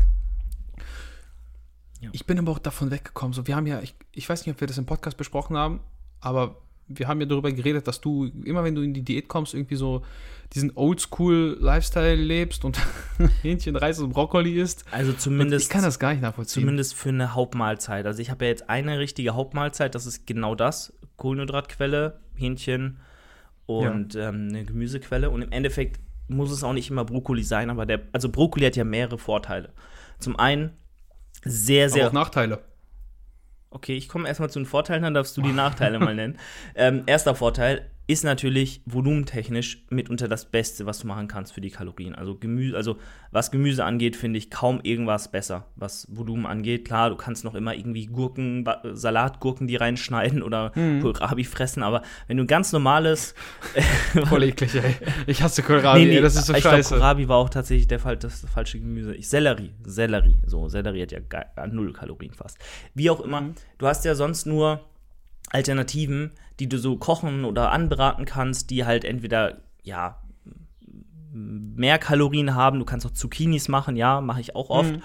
Ja. 2.01 2.09
Ich 2.11 2.25
bin 2.25 2.37
aber 2.37 2.51
auch 2.51 2.59
davon 2.59 2.91
weggekommen. 2.91 3.33
So, 3.33 3.47
wir 3.47 3.55
haben 3.55 3.65
ja, 3.65 3.81
ich, 3.81 3.95
ich 4.11 4.27
weiß 4.27 4.45
nicht, 4.45 4.53
ob 4.53 4.59
wir 4.59 4.67
das 4.67 4.77
im 4.77 4.85
Podcast 4.85 5.15
besprochen 5.17 5.55
haben, 5.55 5.79
aber 6.19 6.57
wir 6.87 7.07
haben 7.07 7.21
ja 7.21 7.25
darüber 7.25 7.51
geredet, 7.51 7.87
dass 7.87 8.01
du 8.01 8.25
immer, 8.43 8.63
wenn 8.63 8.75
du 8.75 8.81
in 8.81 8.93
die 8.93 9.03
Diät 9.03 9.29
kommst, 9.29 9.53
irgendwie 9.53 9.75
so 9.75 10.03
diesen 10.53 10.75
Oldschool-Lifestyle 10.75 12.15
lebst 12.15 12.65
und 12.65 12.77
Hähnchen, 13.41 13.75
Reis 13.75 13.99
und 13.99 14.11
Brokkoli 14.11 14.59
isst. 14.59 14.83
Also 14.91 15.11
Und 15.11 15.21
zumindest. 15.21 15.65
ich 15.65 15.69
kann 15.69 15.81
das 15.81 15.97
gar 15.97 16.11
nicht 16.11 16.21
nachvollziehen. 16.21 16.63
Zumindest 16.63 16.93
für 16.93 17.09
eine 17.09 17.33
Hauptmahlzeit. 17.33 18.05
Also 18.05 18.21
ich 18.21 18.29
habe 18.29 18.45
ja 18.45 18.51
jetzt 18.51 18.69
eine 18.69 18.99
richtige 18.99 19.31
Hauptmahlzeit, 19.31 19.95
das 19.95 20.05
ist 20.05 20.27
genau 20.27 20.55
das. 20.55 20.93
Kohlenhydratquelle, 21.15 22.19
Hähnchen 22.35 22.99
und 23.65 24.15
ähm, 24.15 24.49
eine 24.49 24.65
Gemüsequelle. 24.65 25.29
Und 25.29 25.41
im 25.41 25.51
Endeffekt 25.51 25.99
muss 26.27 26.51
es 26.51 26.63
auch 26.63 26.73
nicht 26.73 26.89
immer 26.89 27.05
Brokkoli 27.05 27.43
sein, 27.43 27.69
aber 27.69 27.85
der, 27.85 28.01
also 28.11 28.29
Brokkoli 28.29 28.65
hat 28.65 28.75
ja 28.75 28.83
mehrere 28.83 29.17
Vorteile. 29.17 29.73
Zum 30.19 30.37
einen 30.37 30.71
sehr, 31.43 31.85
aber 31.85 31.93
sehr. 31.93 32.07
auch 32.07 32.13
Nachteile. 32.13 32.61
Okay, 33.69 33.95
ich 33.97 34.07
komme 34.07 34.27
erstmal 34.27 34.49
zu 34.49 34.59
den 34.59 34.65
Vorteilen, 34.65 35.01
dann 35.01 35.15
darfst 35.15 35.35
du 35.35 35.41
die 35.41 35.51
Nachteile 35.51 35.99
mal 35.99 36.15
nennen. 36.15 36.37
Ähm, 36.75 37.03
erster 37.05 37.35
Vorteil 37.35 37.89
ist 38.05 38.25
natürlich 38.25 38.81
volumentechnisch 38.85 39.85
mitunter 39.89 40.27
das 40.27 40.51
Beste, 40.51 40.85
was 40.85 40.99
du 40.99 41.07
machen 41.07 41.27
kannst 41.29 41.53
für 41.53 41.61
die 41.61 41.69
Kalorien. 41.69 42.15
Also 42.15 42.35
Gemüse, 42.35 42.75
also 42.75 42.97
was 43.31 43.49
Gemüse 43.49 43.85
angeht, 43.85 44.15
finde 44.17 44.37
ich 44.39 44.49
kaum 44.51 44.81
irgendwas 44.83 45.31
besser, 45.31 45.67
was 45.75 46.07
Volumen 46.11 46.45
angeht. 46.45 46.83
Klar, 46.85 47.11
du 47.11 47.15
kannst 47.15 47.45
noch 47.45 47.55
immer 47.55 47.73
irgendwie 47.73 48.07
Gurken, 48.07 48.67
Salatgurken 48.91 49.67
die 49.67 49.77
reinschneiden 49.77 50.43
oder 50.43 50.71
Kohlrabi 51.01 51.45
fressen, 51.45 51.81
aber 51.81 52.01
wenn 52.27 52.37
du 52.37 52.43
ein 52.43 52.47
ganz 52.47 52.73
normales 52.73 53.35
Voll 54.25 54.43
eklig, 54.43 54.75
ey. 54.75 54.95
Ich 55.27 55.41
hasse 55.41 55.63
Kohlrabi, 55.63 56.09
ey, 56.09 56.21
das 56.21 56.35
ist 56.35 56.47
so 56.47 56.53
ich 56.53 56.63
scheiße. 56.63 56.95
Kohlrabi 56.95 57.27
war 57.29 57.37
auch 57.37 57.49
tatsächlich 57.49 57.87
der 57.87 57.99
Fall, 57.99 58.17
das 58.17 58.45
falsche 58.53 58.79
Gemüse. 58.79 59.15
Ich, 59.15 59.29
Sellerie, 59.29 59.71
Sellerie. 59.85 60.37
So, 60.45 60.67
Sellerie 60.67 61.03
hat 61.03 61.11
ja 61.13 61.67
null 61.67 61.93
Kalorien 61.93 62.33
fast. 62.33 62.57
Wie 62.93 63.09
auch 63.09 63.21
immer, 63.21 63.41
Mhm. 63.41 63.55
du 63.77 63.87
hast 63.87 64.03
ja 64.05 64.13
sonst 64.15 64.45
nur 64.45 64.81
Alternativen, 65.53 66.31
die 66.59 66.67
du 66.67 66.77
so 66.77 66.97
kochen 66.97 67.45
oder 67.45 67.71
anbraten 67.71 68.25
kannst, 68.25 68.69
die 68.69 68.85
halt 68.85 69.05
entweder, 69.05 69.61
ja, 69.83 70.19
mehr 71.31 71.97
Kalorien 71.99 72.55
haben. 72.55 72.79
Du 72.79 72.85
kannst 72.85 73.05
auch 73.05 73.11
Zucchinis 73.11 73.67
machen, 73.67 73.95
ja, 73.95 74.21
mache 74.21 74.41
ich 74.41 74.55
auch 74.55 74.69
oft. 74.69 74.93
Mhm. 74.93 75.03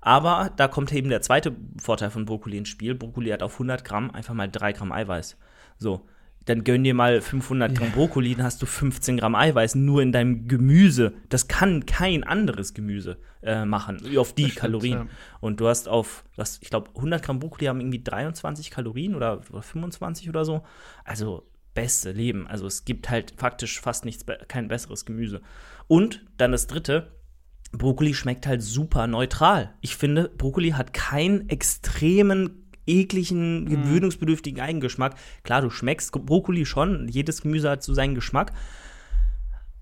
Aber 0.00 0.50
da 0.56 0.68
kommt 0.68 0.92
eben 0.92 1.10
der 1.10 1.20
zweite 1.20 1.54
Vorteil 1.78 2.10
von 2.10 2.24
Brokkoli 2.24 2.56
ins 2.56 2.68
Spiel. 2.68 2.94
Brokkoli 2.94 3.30
hat 3.30 3.42
auf 3.42 3.54
100 3.54 3.84
Gramm 3.84 4.10
einfach 4.10 4.34
mal 4.34 4.50
3 4.50 4.72
Gramm 4.72 4.92
Eiweiß. 4.92 5.36
So, 5.78 6.06
dann 6.50 6.64
gönn 6.64 6.82
dir 6.82 6.94
mal 6.94 7.20
500 7.20 7.74
Gramm 7.74 7.88
yeah. 7.88 7.96
Brokkoli, 7.96 8.34
dann 8.34 8.44
hast 8.44 8.60
du 8.60 8.66
15 8.66 9.16
Gramm 9.18 9.34
Eiweiß 9.34 9.76
nur 9.76 10.02
in 10.02 10.10
deinem 10.10 10.48
Gemüse. 10.48 11.14
Das 11.28 11.48
kann 11.48 11.86
kein 11.86 12.24
anderes 12.24 12.74
Gemüse 12.74 13.18
äh, 13.42 13.64
machen, 13.64 14.00
auf 14.16 14.32
die 14.32 14.44
stimmt, 14.44 14.56
Kalorien. 14.56 14.98
Ja. 14.98 15.06
Und 15.40 15.60
du 15.60 15.68
hast 15.68 15.88
auf, 15.88 16.24
was, 16.36 16.58
ich 16.60 16.68
glaube, 16.68 16.90
100 16.96 17.22
Gramm 17.22 17.38
Brokkoli 17.38 17.66
haben 17.66 17.80
irgendwie 17.80 18.02
23 18.02 18.70
Kalorien 18.70 19.14
oder, 19.14 19.40
oder 19.50 19.62
25 19.62 20.28
oder 20.28 20.44
so. 20.44 20.62
Also 21.04 21.48
beste 21.72 22.10
Leben. 22.10 22.48
Also 22.48 22.66
es 22.66 22.84
gibt 22.84 23.08
halt 23.08 23.34
faktisch 23.36 23.80
fast 23.80 24.04
nichts, 24.04 24.26
kein 24.48 24.66
besseres 24.66 25.04
Gemüse. 25.04 25.42
Und 25.86 26.26
dann 26.36 26.50
das 26.50 26.66
dritte, 26.66 27.12
Brokkoli 27.72 28.14
schmeckt 28.14 28.46
halt 28.48 28.62
super 28.62 29.06
neutral. 29.06 29.74
Ich 29.80 29.96
finde, 29.96 30.28
Brokkoli 30.28 30.70
hat 30.70 30.92
keinen 30.92 31.48
extremen 31.48 32.69
ekligen, 32.90 33.64
mhm. 33.64 33.68
gewöhnungsbedürftigen 33.68 34.60
Eigengeschmack. 34.60 35.14
Klar, 35.44 35.62
du 35.62 35.70
schmeckst 35.70 36.12
Brokkoli 36.12 36.66
schon, 36.66 37.08
jedes 37.08 37.42
Gemüse 37.42 37.70
hat 37.70 37.82
so 37.82 37.94
seinen 37.94 38.14
Geschmack. 38.14 38.52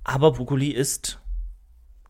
Aber 0.04 0.32
Brokkoli 0.32 0.70
ist 0.70 1.20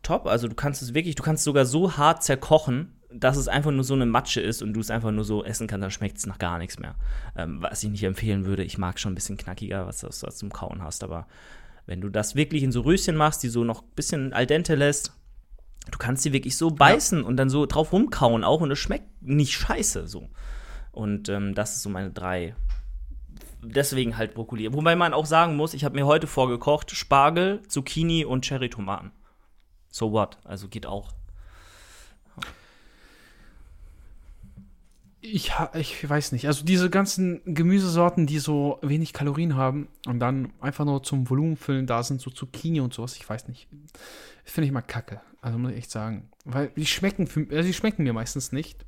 top. 0.03 0.27
Also 0.27 0.47
du 0.47 0.55
kannst 0.55 0.81
es 0.81 0.93
wirklich, 0.93 1.15
du 1.15 1.23
kannst 1.23 1.41
es 1.41 1.45
sogar 1.45 1.65
so 1.65 1.97
hart 1.97 2.23
zerkochen, 2.23 2.93
dass 3.11 3.37
es 3.37 3.47
einfach 3.47 3.71
nur 3.71 3.83
so 3.83 3.95
eine 3.95 4.05
Matsche 4.05 4.41
ist 4.41 4.61
und 4.61 4.73
du 4.73 4.79
es 4.79 4.91
einfach 4.91 5.11
nur 5.11 5.23
so 5.23 5.43
essen 5.43 5.67
kannst, 5.67 5.83
dann 5.83 5.91
schmeckt 5.91 6.17
es 6.17 6.27
nach 6.27 6.37
gar 6.37 6.59
nichts 6.59 6.79
mehr. 6.79 6.95
Ähm, 7.35 7.61
was 7.61 7.83
ich 7.83 7.89
nicht 7.89 8.03
empfehlen 8.03 8.45
würde, 8.45 8.63
ich 8.63 8.77
mag 8.77 8.99
schon 8.99 9.13
ein 9.13 9.15
bisschen 9.15 9.37
knackiger, 9.37 9.87
was 9.87 10.01
du 10.01 10.09
zum 10.09 10.51
Kauen 10.51 10.83
hast, 10.83 11.03
aber 11.03 11.27
wenn 11.85 12.01
du 12.01 12.09
das 12.09 12.35
wirklich 12.35 12.61
in 12.61 12.71
so 12.71 12.81
Röschen 12.81 13.15
machst, 13.15 13.41
die 13.41 13.49
so 13.49 13.63
noch 13.63 13.81
ein 13.81 13.89
bisschen 13.95 14.31
al 14.31 14.45
dente 14.45 14.75
lässt, 14.75 15.13
du 15.89 15.97
kannst 15.97 16.21
sie 16.21 16.33
wirklich 16.33 16.55
so 16.55 16.69
beißen 16.69 17.21
ja. 17.21 17.25
und 17.25 17.37
dann 17.37 17.49
so 17.49 17.65
drauf 17.65 17.91
rumkauen 17.91 18.43
auch 18.43 18.61
und 18.61 18.69
es 18.69 18.77
schmeckt 18.77 19.23
nicht 19.23 19.53
scheiße 19.53 20.07
so. 20.07 20.29
Und 20.91 21.29
ähm, 21.29 21.55
das 21.55 21.75
ist 21.75 21.83
so 21.83 21.89
meine 21.89 22.11
drei. 22.11 22.55
Deswegen 23.61 24.17
halt 24.17 24.33
Brokkoli. 24.33 24.73
Wobei 24.73 24.95
man 24.95 25.13
auch 25.13 25.25
sagen 25.25 25.55
muss, 25.55 25.73
ich 25.73 25.83
habe 25.83 25.95
mir 25.95 26.05
heute 26.05 26.27
vorgekocht 26.27 26.91
Spargel, 26.91 27.61
Zucchini 27.67 28.25
und 28.25 28.45
Cherry-Tomaten. 28.45 29.11
So 29.89 30.11
what? 30.11 30.37
Also 30.43 30.67
geht 30.67 30.85
auch. 30.85 31.11
Ich, 35.21 35.51
ich 35.73 36.09
weiß 36.09 36.31
nicht. 36.31 36.47
Also 36.47 36.63
diese 36.63 36.89
ganzen 36.89 37.41
Gemüsesorten, 37.43 38.25
die 38.25 38.39
so 38.39 38.79
wenig 38.81 39.11
Kalorien 39.11 39.57
haben 39.57 39.89
und 40.07 40.19
dann 40.19 40.53
einfach 40.61 40.85
nur 40.85 41.03
zum 41.03 41.29
Volumen 41.29 41.57
füllen, 41.57 41.87
da 41.87 42.03
sind 42.03 42.21
so 42.21 42.31
Zucchini 42.31 42.79
und 42.79 42.93
sowas, 42.93 43.17
ich 43.17 43.29
weiß 43.29 43.49
nicht. 43.49 43.67
Finde 44.45 44.67
ich 44.67 44.71
mal 44.71 44.81
kacke. 44.81 45.19
Also 45.41 45.59
muss 45.59 45.71
ich 45.71 45.77
echt 45.77 45.91
sagen. 45.91 46.29
Weil 46.45 46.69
die 46.69 46.85
schmecken, 46.85 47.27
für, 47.27 47.45
also 47.51 47.63
die 47.63 47.73
schmecken 47.73 48.03
mir 48.03 48.13
meistens 48.13 48.53
nicht 48.53 48.85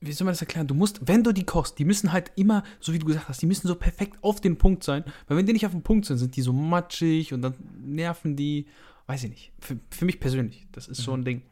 wie 0.00 0.12
soll 0.12 0.26
man 0.26 0.32
das 0.32 0.40
erklären? 0.40 0.66
Du 0.66 0.74
musst, 0.74 1.06
wenn 1.06 1.24
du 1.24 1.32
die 1.32 1.44
kochst, 1.44 1.78
die 1.78 1.84
müssen 1.84 2.12
halt 2.12 2.30
immer, 2.36 2.62
so 2.80 2.92
wie 2.92 2.98
du 2.98 3.06
gesagt 3.06 3.28
hast, 3.28 3.42
die 3.42 3.46
müssen 3.46 3.66
so 3.66 3.74
perfekt 3.74 4.16
auf 4.22 4.40
den 4.40 4.56
Punkt 4.56 4.84
sein. 4.84 5.04
Weil 5.26 5.36
wenn 5.36 5.46
die 5.46 5.52
nicht 5.52 5.66
auf 5.66 5.72
dem 5.72 5.82
Punkt 5.82 6.06
sind, 6.06 6.18
sind 6.18 6.36
die 6.36 6.42
so 6.42 6.52
matschig 6.52 7.32
und 7.32 7.42
dann 7.42 7.54
nerven 7.80 8.36
die. 8.36 8.66
Weiß 9.06 9.24
ich 9.24 9.30
nicht. 9.30 9.52
Für, 9.58 9.78
für 9.90 10.04
mich 10.04 10.20
persönlich, 10.20 10.66
das 10.70 10.86
ist 10.86 10.98
mhm. 10.98 11.02
so 11.02 11.12
ein 11.14 11.24
Ding. 11.24 11.42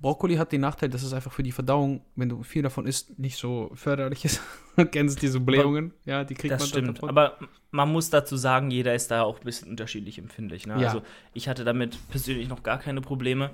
Brokkoli 0.00 0.34
hat 0.34 0.50
den 0.50 0.62
Nachteil, 0.62 0.88
dass 0.88 1.04
es 1.04 1.12
einfach 1.12 1.30
für 1.30 1.44
die 1.44 1.52
verdauung, 1.52 2.00
wenn 2.16 2.28
du 2.28 2.42
viel 2.42 2.62
davon 2.62 2.84
isst, 2.84 3.16
nicht 3.16 3.36
so 3.36 3.70
förderlich 3.74 4.24
ist. 4.24 4.40
du 4.76 4.86
kennst 4.86 5.22
diese 5.22 5.38
Blähungen, 5.38 5.94
ja, 6.04 6.24
die 6.24 6.34
kriegt 6.34 6.52
das 6.52 6.62
man 6.62 6.68
stimmt. 6.68 6.98
Davon. 6.98 7.08
Aber 7.08 7.38
man 7.70 7.92
muss 7.92 8.10
dazu 8.10 8.36
sagen, 8.36 8.72
jeder 8.72 8.92
ist 8.92 9.12
da 9.12 9.22
auch 9.22 9.38
ein 9.38 9.44
bisschen 9.44 9.70
unterschiedlich 9.70 10.18
empfindlich. 10.18 10.66
Ne? 10.66 10.80
Ja. 10.80 10.88
Also 10.88 11.02
ich 11.32 11.48
hatte 11.48 11.62
damit 11.62 11.96
persönlich 12.08 12.48
noch 12.48 12.64
gar 12.64 12.80
keine 12.80 13.00
Probleme 13.00 13.52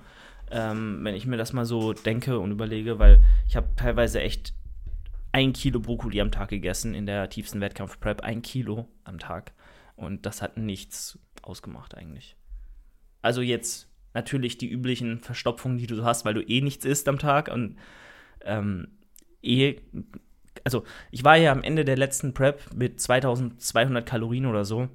ähm, 0.52 1.00
wenn 1.02 1.14
ich 1.14 1.26
mir 1.26 1.36
das 1.36 1.52
mal 1.52 1.64
so 1.64 1.92
denke 1.92 2.38
und 2.38 2.52
überlege, 2.52 2.98
weil 2.98 3.22
ich 3.48 3.56
habe 3.56 3.68
teilweise 3.76 4.20
echt 4.20 4.54
ein 5.32 5.52
Kilo 5.52 5.80
Brokkoli 5.80 6.20
am 6.20 6.30
Tag 6.30 6.50
gegessen 6.50 6.94
in 6.94 7.06
der 7.06 7.30
tiefsten 7.30 7.60
Wettkampf-Prep, 7.60 8.20
ein 8.20 8.42
Kilo 8.42 8.88
am 9.04 9.18
Tag. 9.18 9.52
Und 9.96 10.26
das 10.26 10.42
hat 10.42 10.58
nichts 10.58 11.18
ausgemacht 11.42 11.96
eigentlich. 11.96 12.36
Also 13.22 13.40
jetzt 13.40 13.88
natürlich 14.14 14.58
die 14.58 14.70
üblichen 14.70 15.20
Verstopfungen, 15.20 15.78
die 15.78 15.86
du 15.86 15.96
so 15.96 16.04
hast, 16.04 16.24
weil 16.24 16.34
du 16.34 16.42
eh 16.42 16.60
nichts 16.60 16.84
isst 16.84 17.08
am 17.08 17.18
Tag 17.18 17.48
und 17.48 17.78
ähm, 18.44 18.88
eh, 19.42 19.76
also 20.64 20.84
ich 21.10 21.24
war 21.24 21.36
ja 21.36 21.50
am 21.52 21.62
Ende 21.62 21.84
der 21.84 21.96
letzten 21.96 22.34
Prep 22.34 22.74
mit 22.74 23.00
2200 23.00 24.04
Kalorien 24.04 24.46
oder 24.46 24.64
so 24.64 24.88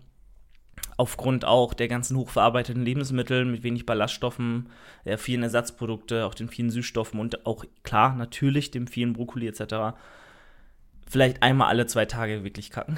aufgrund 0.97 1.45
auch 1.45 1.73
der 1.73 1.87
ganzen 1.87 2.17
hochverarbeiteten 2.17 2.83
Lebensmittel 2.83 3.45
mit 3.45 3.63
wenig 3.63 3.85
Ballaststoffen, 3.85 4.69
der 5.05 5.17
vielen 5.17 5.43
Ersatzprodukte, 5.43 6.25
auch 6.25 6.33
den 6.33 6.49
vielen 6.49 6.71
Süßstoffen 6.71 7.19
und 7.19 7.45
auch 7.45 7.65
klar 7.83 8.15
natürlich 8.15 8.71
dem 8.71 8.87
vielen 8.87 9.13
Brokkoli 9.13 9.47
etc. 9.47 9.95
Vielleicht 11.07 11.43
einmal 11.43 11.69
alle 11.69 11.85
zwei 11.85 12.05
Tage 12.05 12.43
wirklich 12.43 12.71
kacken. 12.71 12.97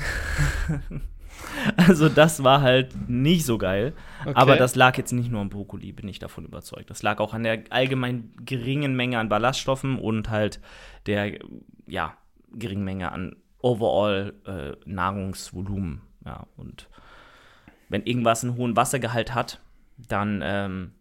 also 1.78 2.08
das 2.08 2.44
war 2.44 2.62
halt 2.62 3.10
nicht 3.10 3.46
so 3.46 3.58
geil. 3.58 3.94
Okay. 4.22 4.34
Aber 4.34 4.56
das 4.56 4.76
lag 4.76 4.98
jetzt 4.98 5.12
nicht 5.12 5.30
nur 5.30 5.42
am 5.42 5.50
Brokkoli, 5.50 5.92
bin 5.92 6.08
ich 6.08 6.20
davon 6.20 6.46
überzeugt. 6.46 6.89
Das 6.89 7.04
lag 7.04 7.20
auch 7.20 7.34
an 7.34 7.44
der 7.44 7.63
allgemein 7.70 8.32
geringen 8.46 8.96
Menge 8.96 9.20
an 9.20 9.30
Ballaststoffen 9.30 10.00
und 10.00 10.30
halt 10.30 10.62
der 11.06 11.38
ja 11.86 12.15
geringen 12.54 12.86
Menge 12.86 13.12
an 13.12 13.36
overall 13.62 14.34
äh, 14.46 14.89
Nahrungsvolumen. 14.89 16.02
Ja 16.26 16.48
und 16.56 16.88
wenn 17.89 18.04
irgendwas 18.04 18.43
einen 18.43 18.56
hohen 18.56 18.75
Wassergehalt 18.75 19.34
hat, 19.34 19.60
dann 19.97 20.41
ähm, 20.43 20.91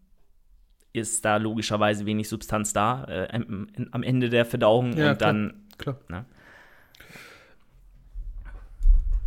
ist 0.92 1.24
da 1.24 1.37
logischerweise 1.37 2.07
wenig 2.07 2.29
Substanz 2.29 2.72
da 2.72 3.05
äh, 3.05 3.29
am, 3.33 3.68
am, 3.92 4.03
Ende 4.03 4.31
der 4.31 4.44
Verdauung 4.44 4.96
ja, 4.96 5.12
und 5.12 5.20
dann. 5.20 5.66
Klar. 5.77 5.98
Ne? 6.09 6.24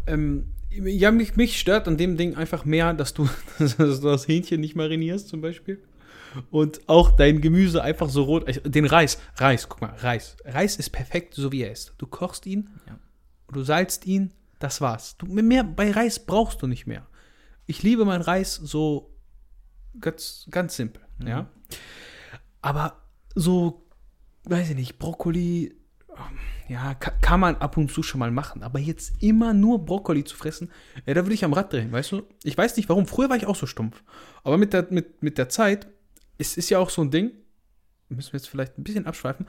Ähm, 0.08 0.46
ja, 0.70 1.12
mich, 1.12 1.36
mich 1.36 1.60
stört 1.60 1.88
an 1.88 1.98
dem 1.98 2.18
Ding 2.18 2.36
einfach 2.36 2.66
mehr, 2.66 2.94
dass 2.94 3.14
du, 3.14 3.30
dass 3.60 3.78
du 3.78 4.02
das 4.02 4.28
Hähnchen 4.28 4.60
nicht 4.60 4.76
marinierst, 4.76 5.30
zum 5.30 5.42
Beispiel. 5.42 5.82
Und 6.50 6.80
auch 6.88 7.12
dein 7.12 7.42
Gemüse 7.42 7.84
einfach 7.84 8.10
so 8.10 8.24
rot. 8.24 8.48
Also 8.48 8.62
den 8.62 8.86
Reis, 8.86 9.20
Reis, 9.36 9.68
guck 9.68 9.82
mal, 9.82 9.94
Reis. 9.98 10.38
Reis 10.46 10.78
ist 10.78 10.90
perfekt, 10.90 11.36
so 11.36 11.52
wie 11.52 11.62
er 11.62 11.72
ist. 11.72 11.94
Du 11.98 12.08
kochst 12.08 12.46
ihn, 12.46 12.70
ja. 12.88 12.98
du 13.52 13.64
salzt 13.64 14.08
ihn, 14.08 14.32
das 14.60 14.80
war's. 14.80 15.18
Du, 15.18 15.26
mehr, 15.26 15.64
bei 15.64 15.92
Reis 15.92 16.20
brauchst 16.20 16.62
du 16.62 16.68
nicht 16.68 16.88
mehr 16.88 17.06
ich 17.66 17.84
liebe 17.84 18.06
meinen 18.06 18.22
Reis 18.22 18.56
so 18.56 19.16
ganz, 20.00 20.48
ganz 20.50 20.76
simpel, 20.76 21.02
mhm. 21.20 21.28
ja. 21.28 21.50
Aber 22.62 23.02
so, 23.34 23.88
weiß 24.44 24.72
ich 24.72 24.76
nicht, 24.76 25.00
Brokkoli, 25.00 25.76
ja, 26.68 26.94
kann, 26.94 27.40
man 27.40 27.56
ab 27.56 27.76
und 27.78 27.92
zu 27.92 28.04
schon 28.04 28.20
mal 28.20 28.32
machen. 28.32 28.64
Aber 28.64 28.80
jetzt 28.80 29.22
immer 29.22 29.54
nur 29.54 29.84
Brokkoli 29.84 30.24
zu 30.24 30.38
fressen, 30.38 30.72
ja, 31.06 31.14
da 31.14 31.26
würde 31.26 31.34
ich 31.34 31.44
am 31.44 31.54
Rad 31.54 31.74
drehen, 31.74 31.92
weißt 31.92 32.12
du? 32.12 32.24
Ich 32.44 32.58
weiß 32.58 32.78
nicht 32.78 32.88
warum. 32.90 33.08
Früher 33.08 33.30
war 33.30 33.36
ich 33.36 33.46
auch 33.46 33.56
so 33.56 33.66
stumpf. 33.66 34.04
Aber 34.44 34.58
mit 34.58 34.74
der, 34.74 34.88
mit, 34.90 35.22
mit 35.24 35.38
der 35.38 35.50
Zeit, 35.50 35.88
es 36.38 36.58
ist 36.58 36.70
ja 36.70 36.80
auch 36.80 36.90
so 36.90 37.02
ein 37.02 37.12
Ding, 37.12 37.32
müssen 38.10 38.34
wir 38.34 38.40
jetzt 38.40 38.50
vielleicht 38.50 38.78
ein 38.78 38.84
bisschen 38.84 39.06
abschweifen, 39.06 39.48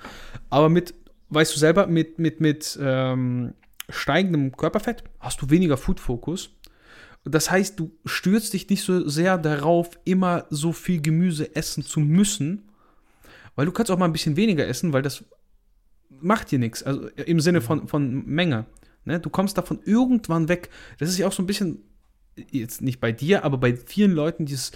aber 0.50 0.68
mit, 0.68 0.94
weißt 1.28 1.54
du 1.54 1.58
selber, 1.58 1.86
mit, 1.86 2.18
mit, 2.18 2.40
mit 2.40 2.78
ähm, 2.80 3.54
steigendem 3.88 4.56
Körperfett 4.56 5.04
hast 5.20 5.42
du 5.42 5.50
weniger 5.50 5.76
Food-Fokus 5.76 6.50
das 7.24 7.50
heißt, 7.50 7.78
du 7.78 7.92
stürzt 8.04 8.52
dich 8.52 8.68
nicht 8.68 8.82
so 8.82 9.08
sehr 9.08 9.38
darauf, 9.38 9.90
immer 10.04 10.46
so 10.50 10.72
viel 10.72 11.00
Gemüse 11.00 11.54
essen 11.54 11.84
zu 11.84 12.00
müssen, 12.00 12.68
weil 13.54 13.66
du 13.66 13.72
kannst 13.72 13.90
auch 13.90 13.98
mal 13.98 14.06
ein 14.06 14.12
bisschen 14.12 14.36
weniger 14.36 14.66
essen, 14.66 14.92
weil 14.92 15.02
das 15.02 15.24
macht 16.20 16.50
dir 16.50 16.58
nichts, 16.58 16.82
also 16.82 17.08
im 17.08 17.40
Sinne 17.40 17.60
von, 17.60 17.86
von 17.86 18.24
Menge. 18.26 18.66
Ne? 19.04 19.20
Du 19.20 19.30
kommst 19.30 19.56
davon 19.56 19.80
irgendwann 19.84 20.48
weg. 20.48 20.70
Das 20.98 21.08
ist 21.08 21.18
ja 21.18 21.28
auch 21.28 21.32
so 21.32 21.42
ein 21.42 21.46
bisschen, 21.46 21.82
jetzt 22.34 22.82
nicht 22.82 23.00
bei 23.00 23.12
dir, 23.12 23.44
aber 23.44 23.58
bei 23.58 23.76
vielen 23.76 24.12
Leuten 24.12 24.46
dieses 24.46 24.72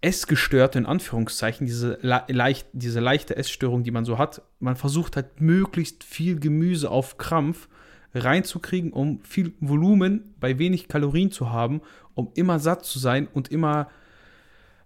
Essgestörte, 0.00 0.78
in 0.78 0.86
Anführungszeichen, 0.86 1.66
diese, 1.66 1.98
leicht, 2.02 2.68
diese 2.72 3.00
leichte 3.00 3.36
Essstörung, 3.36 3.84
die 3.84 3.90
man 3.90 4.04
so 4.04 4.18
hat. 4.18 4.42
Man 4.60 4.76
versucht 4.76 5.16
halt 5.16 5.40
möglichst 5.40 6.04
viel 6.04 6.38
Gemüse 6.38 6.90
auf 6.90 7.16
Krampf 7.16 7.68
reinzukriegen, 8.14 8.92
um 8.92 9.20
viel 9.24 9.52
Volumen 9.60 10.34
bei 10.40 10.58
wenig 10.58 10.88
Kalorien 10.88 11.30
zu 11.30 11.50
haben, 11.50 11.80
um 12.14 12.30
immer 12.34 12.58
satt 12.58 12.84
zu 12.84 12.98
sein 12.98 13.26
und 13.26 13.50
immer 13.50 13.88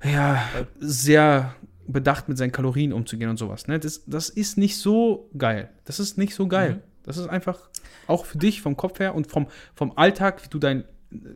ja, 0.03 0.43
sehr 0.79 1.55
bedacht 1.87 2.29
mit 2.29 2.39
seinen 2.39 2.53
Kalorien 2.53 2.93
umzugehen 2.93 3.31
und 3.31 3.39
sowas. 3.39 3.67
Ne? 3.67 3.79
Das, 3.79 4.05
das 4.07 4.29
ist 4.29 4.59
nicht 4.59 4.77
so 4.77 5.31
geil. 5.37 5.71
Das 5.85 5.99
ist 5.99 6.19
nicht 6.19 6.35
so 6.35 6.47
geil. 6.47 6.75
Mhm. 6.75 6.81
Das 7.05 7.17
ist 7.17 7.29
einfach 7.29 7.59
auch 8.07 8.27
für 8.27 8.39
dich 8.39 8.61
vom 8.61 8.77
Kopf 8.77 9.01
her 9.01 9.15
und 9.15 9.27
vom, 9.27 9.49
vom 9.75 9.97
Alltag, 9.97 10.45
wie 10.45 10.49
du 10.49 10.59
deinen 10.59 10.85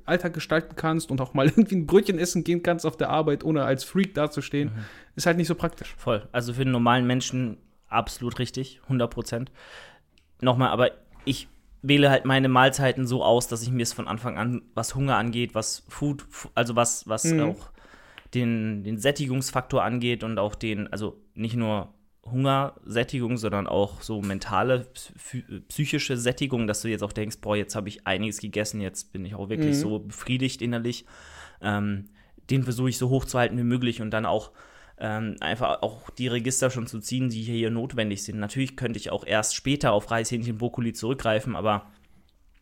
Alltag 0.05 0.35
gestalten 0.35 0.76
kannst 0.76 1.11
und 1.11 1.20
auch 1.20 1.35
mal 1.35 1.46
irgendwie 1.48 1.76
ein 1.76 1.87
Brötchen 1.87 2.18
essen 2.18 2.44
gehen 2.44 2.62
kannst 2.62 2.85
auf 2.85 2.96
der 2.96 3.09
Arbeit, 3.09 3.44
ohne 3.44 3.64
als 3.64 3.85
Freak 3.85 4.14
dazustehen, 4.14 4.68
mhm. 4.68 4.85
ist 5.16 5.26
halt 5.26 5.38
nicht 5.38 5.48
so 5.48 5.55
praktisch. 5.55 5.94
Voll. 5.96 6.28
Also 6.33 6.52
für 6.55 6.64
den 6.64 6.72
normalen 6.72 7.07
Menschen 7.07 7.57
absolut 7.88 8.38
richtig, 8.38 8.81
100 8.85 9.11
Prozent. 9.11 9.50
Nochmal, 10.40 10.68
aber 10.68 10.90
ich 11.24 11.48
wähle 11.82 12.10
halt 12.10 12.24
meine 12.24 12.48
Mahlzeiten 12.48 13.06
so 13.06 13.24
aus, 13.24 13.48
dass 13.48 13.62
ich 13.62 13.70
mir 13.70 13.82
es 13.82 13.92
von 13.92 14.08
Anfang 14.08 14.38
an, 14.38 14.62
was 14.74 14.94
Hunger 14.94 15.16
angeht, 15.16 15.54
was 15.54 15.84
Food, 15.88 16.24
also 16.54 16.76
was, 16.76 17.08
was 17.08 17.24
mhm. 17.24 17.40
auch 17.40 17.70
den, 18.34 18.84
den 18.84 18.98
Sättigungsfaktor 18.98 19.82
angeht 19.82 20.24
und 20.24 20.38
auch 20.38 20.54
den, 20.54 20.90
also 20.92 21.20
nicht 21.34 21.56
nur 21.56 21.92
Hungersättigung, 22.24 23.36
sondern 23.36 23.66
auch 23.66 24.00
so 24.00 24.22
mentale, 24.22 24.86
psychische 25.68 26.16
Sättigung, 26.16 26.68
dass 26.68 26.82
du 26.82 26.88
jetzt 26.88 27.02
auch 27.02 27.12
denkst, 27.12 27.38
boah, 27.40 27.56
jetzt 27.56 27.74
habe 27.74 27.88
ich 27.88 28.06
einiges 28.06 28.38
gegessen, 28.38 28.80
jetzt 28.80 29.12
bin 29.12 29.24
ich 29.24 29.34
auch 29.34 29.48
wirklich 29.48 29.76
mhm. 29.76 29.80
so 29.80 29.98
befriedigt 29.98 30.62
innerlich. 30.62 31.04
Ähm, 31.60 32.10
den 32.48 32.62
versuche 32.62 32.90
ich 32.90 32.98
so 32.98 33.08
hoch 33.08 33.24
zu 33.24 33.38
halten 33.38 33.58
wie 33.58 33.64
möglich 33.64 34.00
und 34.00 34.10
dann 34.12 34.26
auch 34.26 34.52
ähm, 34.98 35.37
einfach 35.40 35.83
auch 35.83 36.11
die 36.11 36.28
Register 36.28 36.70
schon 36.70 36.87
zu 36.87 37.00
ziehen, 37.00 37.28
die 37.28 37.42
hier 37.42 37.70
notwendig 37.70 38.22
sind. 38.22 38.38
Natürlich 38.38 38.76
könnte 38.76 38.98
ich 38.98 39.11
auch 39.11 39.26
erst 39.26 39.55
später 39.55 39.92
auf 39.92 40.11
Reishähnchen, 40.11 40.59
Brokkoli 40.59 40.92
zurückgreifen, 40.92 41.57
aber 41.57 41.87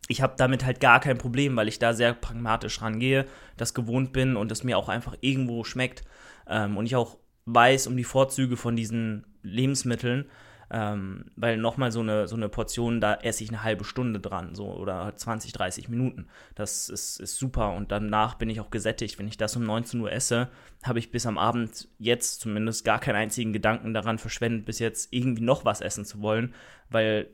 ich 0.09 0.23
habe 0.23 0.35
damit 0.37 0.65
halt 0.65 0.81
gar 0.81 1.01
kein 1.01 1.19
Problem, 1.19 1.57
weil 1.57 1.69
ich 1.69 1.79
da 1.79 1.93
sehr 1.93 2.15
pragmatisch 2.15 2.83
rangehe, 2.83 3.27
das 3.57 3.75
gewohnt 3.75 4.13
bin 4.13 4.37
und 4.37 4.51
es 4.51 4.65
mir 4.65 4.77
auch 4.77 4.89
einfach 4.89 5.17
irgendwo 5.21 5.65
schmeckt 5.65 6.03
ähm, 6.49 6.77
und 6.77 6.87
ich 6.87 6.97
auch 6.97 7.19
weiß 7.47 7.87
um 7.87 7.97
die 7.97 8.05
Vorzüge 8.05 8.57
von 8.57 8.77
diesen 8.77 9.27
Lebensmitteln, 9.43 10.27
ähm, 10.73 11.25
weil 11.35 11.57
nochmal 11.57 11.91
so 11.91 12.01
eine, 12.01 12.29
so 12.29 12.37
eine 12.37 12.49
Portion, 12.49 13.01
da 13.01 13.15
esse 13.15 13.43
ich 13.43 13.51
eine 13.51 13.65
halbe 13.65 13.85
Stunde 13.85 14.21
dran, 14.21 14.55
so 14.55 14.73
oder 14.73 15.13
20, 15.15 15.53
30 15.53 15.89
Minuten. 15.89 16.29
Das 16.55 16.89
ist, 16.89 17.21
ist 17.21 17.37
super 17.37 17.73
und 17.73 17.91
danach 17.91 18.35
bin 18.35 18.49
ich 18.49 18.61
auch 18.61 18.71
gesättigt. 18.71 19.19
Wenn 19.19 19.27
ich 19.27 19.37
das 19.37 19.57
um 19.57 19.65
19 19.65 20.01
Uhr 20.01 20.13
esse, 20.13 20.49
habe 20.85 21.01
ich 21.01 21.11
bis 21.11 21.27
am 21.27 21.39
Abend 21.39 21.89
jetzt 21.99 22.41
zumindest 22.41 22.85
gar 22.85 23.01
keinen 23.01 23.17
einzigen 23.17 23.53
Gedanken 23.53 23.95
daran 23.95 24.19
verschwendet, 24.19 24.65
bis 24.65 24.79
jetzt 24.79 25.13
irgendwie 25.13 25.43
noch 25.43 25.65
was 25.65 25.81
essen 25.81 26.05
zu 26.05 26.23
wollen, 26.23 26.55
weil 26.89 27.29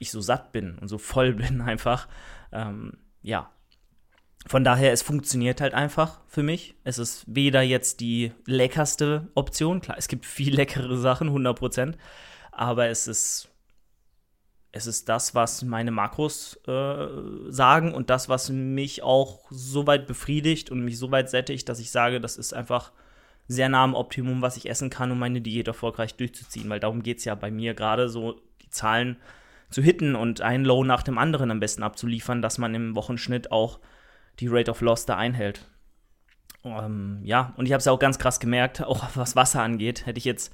ich 0.00 0.10
so 0.10 0.20
satt 0.20 0.50
bin 0.50 0.78
und 0.78 0.88
so 0.88 0.98
voll 0.98 1.32
bin 1.34 1.60
einfach. 1.60 2.08
Ähm, 2.50 2.98
ja. 3.22 3.52
Von 4.46 4.64
daher, 4.64 4.92
es 4.92 5.02
funktioniert 5.02 5.60
halt 5.60 5.74
einfach 5.74 6.20
für 6.26 6.42
mich. 6.42 6.74
Es 6.82 6.98
ist 6.98 7.24
weder 7.26 7.60
jetzt 7.60 8.00
die 8.00 8.32
leckerste 8.46 9.28
Option, 9.34 9.80
klar, 9.80 9.98
es 9.98 10.08
gibt 10.08 10.24
viel 10.24 10.54
leckere 10.54 10.96
Sachen, 10.96 11.28
100 11.28 11.58
Prozent, 11.58 11.98
aber 12.58 12.88
es 12.88 13.06
ist, 13.06 13.48
es 14.72 14.86
ist 14.86 15.08
das, 15.08 15.34
was 15.34 15.62
meine 15.62 15.90
Makros 15.90 16.60
äh, 16.66 17.06
sagen 17.48 17.94
und 17.94 18.10
das, 18.10 18.28
was 18.28 18.50
mich 18.50 19.02
auch 19.02 19.46
so 19.50 19.86
weit 19.86 20.06
befriedigt 20.06 20.70
und 20.70 20.84
mich 20.84 20.98
so 20.98 21.10
weit 21.10 21.30
sättigt, 21.30 21.68
dass 21.68 21.78
ich 21.78 21.90
sage, 21.90 22.20
das 22.20 22.36
ist 22.36 22.52
einfach 22.52 22.92
sehr 23.46 23.68
nah 23.68 23.84
am 23.84 23.94
Optimum, 23.94 24.42
was 24.42 24.56
ich 24.56 24.68
essen 24.68 24.90
kann, 24.90 25.10
um 25.10 25.18
meine 25.18 25.40
Diät 25.40 25.68
erfolgreich 25.68 26.16
durchzuziehen, 26.16 26.68
weil 26.68 26.80
darum 26.80 27.02
geht 27.02 27.18
es 27.18 27.24
ja 27.24 27.34
bei 27.34 27.50
mir 27.50 27.74
gerade 27.74 28.08
so, 28.08 28.40
die 28.62 28.70
Zahlen 28.70 29.16
zu 29.70 29.82
hitten 29.82 30.14
und 30.14 30.40
ein 30.40 30.64
Low 30.64 30.84
nach 30.84 31.02
dem 31.02 31.16
anderen 31.16 31.50
am 31.50 31.60
besten 31.60 31.82
abzuliefern, 31.82 32.42
dass 32.42 32.58
man 32.58 32.74
im 32.74 32.94
Wochenschnitt 32.94 33.52
auch 33.52 33.80
die 34.40 34.48
Rate 34.48 34.70
of 34.70 34.80
Loss 34.80 35.06
da 35.06 35.16
einhält. 35.16 35.66
Ähm, 36.64 37.20
ja, 37.22 37.54
und 37.56 37.66
ich 37.66 37.72
habe 37.72 37.78
es 37.78 37.84
ja 37.84 37.92
auch 37.92 37.98
ganz 37.98 38.18
krass 38.18 38.40
gemerkt, 38.40 38.82
auch 38.82 39.04
was 39.14 39.36
Wasser 39.36 39.62
angeht. 39.62 40.06
Hätte 40.06 40.18
ich 40.18 40.24
jetzt 40.24 40.52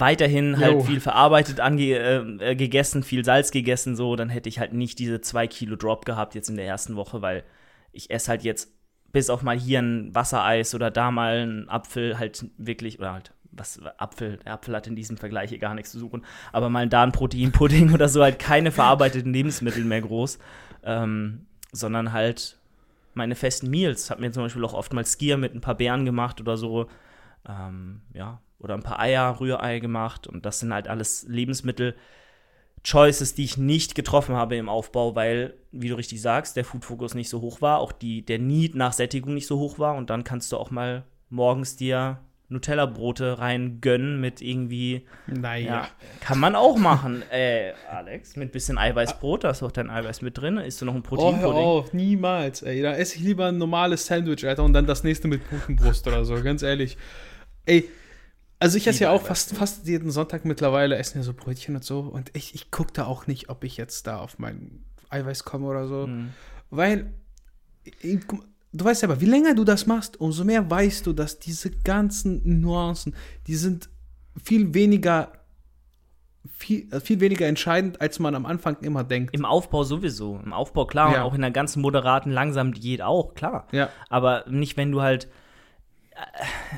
weiterhin 0.00 0.58
halt 0.58 0.82
viel 0.82 1.00
verarbeitet 1.00 1.60
ange 1.60 1.82
äh, 1.82 2.50
äh, 2.50 2.56
gegessen, 2.56 3.02
viel 3.02 3.24
Salz 3.24 3.50
gegessen, 3.50 3.96
so, 3.96 4.16
dann 4.16 4.28
hätte 4.28 4.48
ich 4.48 4.58
halt 4.58 4.72
nicht 4.72 4.98
diese 4.98 5.20
2 5.20 5.46
Kilo 5.46 5.76
Drop 5.76 6.04
gehabt 6.04 6.34
jetzt 6.34 6.50
in 6.50 6.56
der 6.56 6.66
ersten 6.66 6.96
Woche, 6.96 7.22
weil 7.22 7.44
ich 7.92 8.10
esse 8.10 8.28
halt 8.28 8.42
jetzt 8.42 8.72
bis 9.12 9.30
auf 9.30 9.42
mal 9.42 9.58
hier 9.58 9.80
ein 9.80 10.14
Wassereis 10.14 10.74
oder 10.74 10.90
da 10.90 11.10
mal 11.10 11.46
ein 11.46 11.68
Apfel 11.68 12.18
halt 12.18 12.46
wirklich, 12.58 12.98
oder 12.98 13.12
halt 13.12 13.32
was 13.52 13.80
Apfel, 13.98 14.38
der 14.38 14.54
Apfel 14.54 14.74
hat 14.74 14.88
in 14.88 14.96
diesem 14.96 15.16
Vergleich 15.16 15.50
hier 15.50 15.58
gar 15.58 15.74
nichts 15.74 15.92
zu 15.92 16.00
suchen, 16.00 16.24
aber 16.52 16.68
mal 16.68 16.88
da 16.88 17.04
ein 17.04 17.12
Proteinpudding 17.12 17.94
oder 17.94 18.08
so, 18.08 18.22
halt 18.22 18.40
keine 18.40 18.72
verarbeiteten 18.72 19.32
Lebensmittel 19.32 19.84
mehr 19.84 20.00
groß, 20.00 20.40
ähm, 20.82 21.46
sondern 21.70 22.12
halt 22.12 22.58
meine 23.14 23.36
festen 23.36 23.70
Meals. 23.70 24.10
Hab 24.10 24.18
mir 24.18 24.32
zum 24.32 24.42
Beispiel 24.42 24.64
auch 24.64 24.74
oftmals 24.74 25.12
Skier 25.12 25.36
mit 25.36 25.54
ein 25.54 25.60
paar 25.60 25.76
Beeren 25.76 26.04
gemacht 26.04 26.40
oder 26.40 26.56
so, 26.56 26.88
ähm, 27.48 28.00
ja, 28.12 28.40
oder 28.58 28.74
ein 28.74 28.82
paar 28.82 29.00
Eier, 29.00 29.40
Rührei 29.40 29.78
gemacht 29.78 30.26
und 30.26 30.46
das 30.46 30.60
sind 30.60 30.72
halt 30.72 30.88
alles 30.88 31.26
Lebensmittel, 31.28 31.94
Choices, 32.84 33.34
die 33.34 33.44
ich 33.44 33.56
nicht 33.56 33.94
getroffen 33.94 34.36
habe 34.36 34.56
im 34.56 34.68
Aufbau, 34.68 35.14
weil, 35.14 35.54
wie 35.72 35.88
du 35.88 35.94
richtig 35.94 36.20
sagst, 36.20 36.54
der 36.56 36.66
Food-Fokus 36.66 37.14
nicht 37.14 37.30
so 37.30 37.40
hoch 37.40 37.62
war, 37.62 37.78
auch 37.78 37.92
die, 37.92 38.24
der 38.24 38.38
Need 38.38 38.74
nach 38.74 38.92
Sättigung 38.92 39.34
nicht 39.34 39.46
so 39.46 39.58
hoch 39.58 39.78
war 39.78 39.94
und 39.96 40.10
dann 40.10 40.22
kannst 40.22 40.52
du 40.52 40.58
auch 40.58 40.70
mal 40.70 41.04
morgens 41.30 41.76
dir 41.76 42.20
Nutella-Brote 42.50 43.38
rein 43.38 43.80
gönnen 43.80 44.20
mit 44.20 44.42
irgendwie. 44.42 45.06
Naja. 45.26 45.66
Ja, 45.66 45.88
kann 46.20 46.38
man 46.38 46.54
auch 46.54 46.76
machen, 46.76 47.22
äh, 47.30 47.72
Alex. 47.90 48.36
Mit 48.36 48.52
bisschen 48.52 48.76
Eiweißbrot, 48.76 49.44
da 49.44 49.50
ist 49.50 49.62
auch 49.62 49.72
dein 49.72 49.90
Eiweiß 49.90 50.20
mit 50.20 50.36
drin. 50.36 50.58
Isst 50.58 50.80
du 50.82 50.84
noch 50.84 50.94
ein 50.94 51.02
Proteinpudding? 51.02 51.64
Oh, 51.64 51.84
hör 51.84 51.94
niemals, 51.94 52.62
ey. 52.62 52.82
Da 52.82 52.94
esse 52.94 53.16
ich 53.16 53.22
lieber 53.22 53.46
ein 53.46 53.56
normales 53.56 54.06
Sandwich, 54.06 54.46
Alter, 54.46 54.62
und 54.62 54.74
dann 54.74 54.86
das 54.86 55.04
nächste 55.04 55.26
mit 55.26 55.48
Putenbrust 55.48 56.06
oder 56.06 56.24
so, 56.24 56.34
ganz 56.42 56.62
ehrlich. 56.62 56.98
Ey, 57.64 57.88
also 58.64 58.78
ich 58.78 58.86
esse 58.86 59.04
ja 59.04 59.10
auch 59.10 59.20
fast, 59.20 59.54
fast 59.54 59.86
jeden 59.86 60.10
Sonntag 60.10 60.46
mittlerweile, 60.46 60.96
essen 60.96 61.18
ja 61.18 61.22
so 61.22 61.34
Brötchen 61.34 61.74
und 61.76 61.84
so. 61.84 62.00
Und 62.00 62.30
ich, 62.32 62.54
ich 62.54 62.70
gucke 62.70 62.94
da 62.94 63.04
auch 63.04 63.26
nicht, 63.26 63.50
ob 63.50 63.62
ich 63.62 63.76
jetzt 63.76 64.06
da 64.06 64.16
auf 64.16 64.38
mein 64.38 64.82
Eiweiß 65.10 65.44
komme 65.44 65.66
oder 65.66 65.86
so. 65.86 66.06
Mhm. 66.06 66.30
Weil, 66.70 67.12
ich, 67.84 68.20
du 68.72 68.84
weißt 68.84 69.02
ja 69.02 69.08
aber, 69.08 69.20
wie 69.20 69.26
länger 69.26 69.54
du 69.54 69.64
das 69.64 69.86
machst, 69.86 70.18
umso 70.18 70.44
mehr 70.44 70.70
weißt 70.70 71.06
du, 71.06 71.12
dass 71.12 71.38
diese 71.38 71.72
ganzen 71.72 72.62
Nuancen, 72.62 73.14
die 73.48 73.54
sind 73.54 73.90
viel 74.42 74.72
weniger 74.72 75.32
viel, 76.56 76.90
äh, 76.90 77.00
viel 77.00 77.20
weniger 77.20 77.46
entscheidend, 77.46 78.00
als 78.00 78.18
man 78.18 78.34
am 78.34 78.46
Anfang 78.46 78.78
immer 78.80 79.04
denkt. 79.04 79.34
Im 79.34 79.44
Aufbau 79.44 79.84
sowieso. 79.84 80.40
Im 80.42 80.54
Aufbau 80.54 80.86
klar 80.86 81.12
ja. 81.12 81.18
und 81.18 81.28
auch 81.28 81.34
in 81.34 81.42
der 81.42 81.50
ganzen 81.50 81.82
moderaten, 81.82 82.32
langsamen 82.32 82.72
Diät 82.72 83.02
auch, 83.02 83.34
klar. 83.34 83.68
Ja. 83.72 83.90
Aber 84.08 84.46
nicht, 84.48 84.78
wenn 84.78 84.90
du 84.90 85.02
halt 85.02 85.28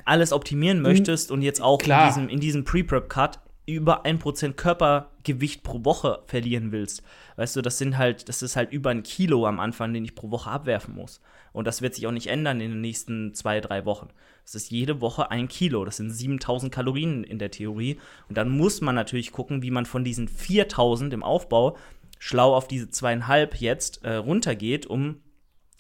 alles 0.05 0.33
optimieren 0.33 0.81
möchtest 0.81 1.31
und 1.31 1.43
jetzt 1.43 1.61
auch 1.61 1.79
klar. 1.79 2.03
in 2.03 2.07
diesem, 2.09 2.29
in 2.29 2.41
diesem 2.41 2.65
Pre-Prep-Cut 2.65 3.41
über 3.67 4.05
ein 4.05 4.19
Prozent 4.19 4.57
Körpergewicht 4.57 5.65
pro 5.65 5.85
Woche 5.85 6.21
verlieren 6.27 6.71
willst. 6.71 7.03
Weißt 7.35 7.57
du, 7.57 7.63
das 7.63 7.79
sind 7.79 7.99
halt, 7.99 8.29
das 8.29 8.43
ist 8.43 8.55
halt 8.55 8.73
über 8.73 8.91
ein 8.91 9.03
Kilo 9.03 9.47
am 9.47 9.59
Anfang, 9.59 9.93
den 9.93 10.05
ich 10.05 10.15
pro 10.15 10.31
Woche 10.31 10.51
abwerfen 10.51 10.95
muss. 10.95 11.21
Und 11.53 11.67
das 11.67 11.83
wird 11.83 11.95
sich 11.95 12.07
auch 12.07 12.13
nicht 12.13 12.29
ändern 12.29 12.61
in 12.61 12.71
den 12.71 12.81
nächsten 12.81 13.35
zwei, 13.35 13.61
drei 13.61 13.85
Wochen. 13.85 14.09
Das 14.45 14.55
ist 14.55 14.71
jede 14.71 15.01
Woche 15.01 15.31
ein 15.31 15.49
Kilo. 15.49 15.85
Das 15.85 15.97
sind 15.97 16.11
7000 16.11 16.73
Kalorien 16.73 17.25
in 17.25 17.41
der 17.41 17.51
Theorie. 17.51 17.99
Und 18.29 18.39
dann 18.39 18.49
muss 18.49 18.81
man 18.81 18.95
natürlich 18.95 19.33
gucken, 19.33 19.63
wie 19.63 19.73
man 19.73 19.87
von 19.87 20.05
diesen 20.05 20.29
4000 20.29 21.13
im 21.13 21.25
Aufbau 21.25 21.77
schlau 22.19 22.55
auf 22.55 22.69
diese 22.69 22.89
zweieinhalb 22.89 23.57
jetzt 23.57 24.05
äh, 24.05 24.15
runtergeht, 24.15 24.87
um 24.87 25.17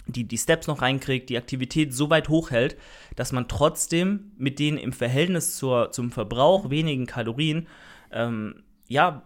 die, 0.07 0.25
die 0.25 0.38
Steps 0.38 0.66
noch 0.66 0.83
reinkriegt, 0.83 1.29
die 1.29 1.37
Aktivität 1.37 1.92
so 1.92 2.11
weit 2.11 2.29
hochhält, 2.29 2.77
dass 3.16 3.33
man 3.33 3.49
trotzdem 3.49 4.33
mit 4.37 4.59
den 4.59 4.77
im 4.77 4.92
Verhältnis 4.92 5.57
zur, 5.57 5.90
zum 5.92 6.11
Verbrauch 6.11 6.71
wenigen 6.71 7.07
Kalorien 7.07 7.66
ähm, 8.12 8.62
ja 8.88 9.23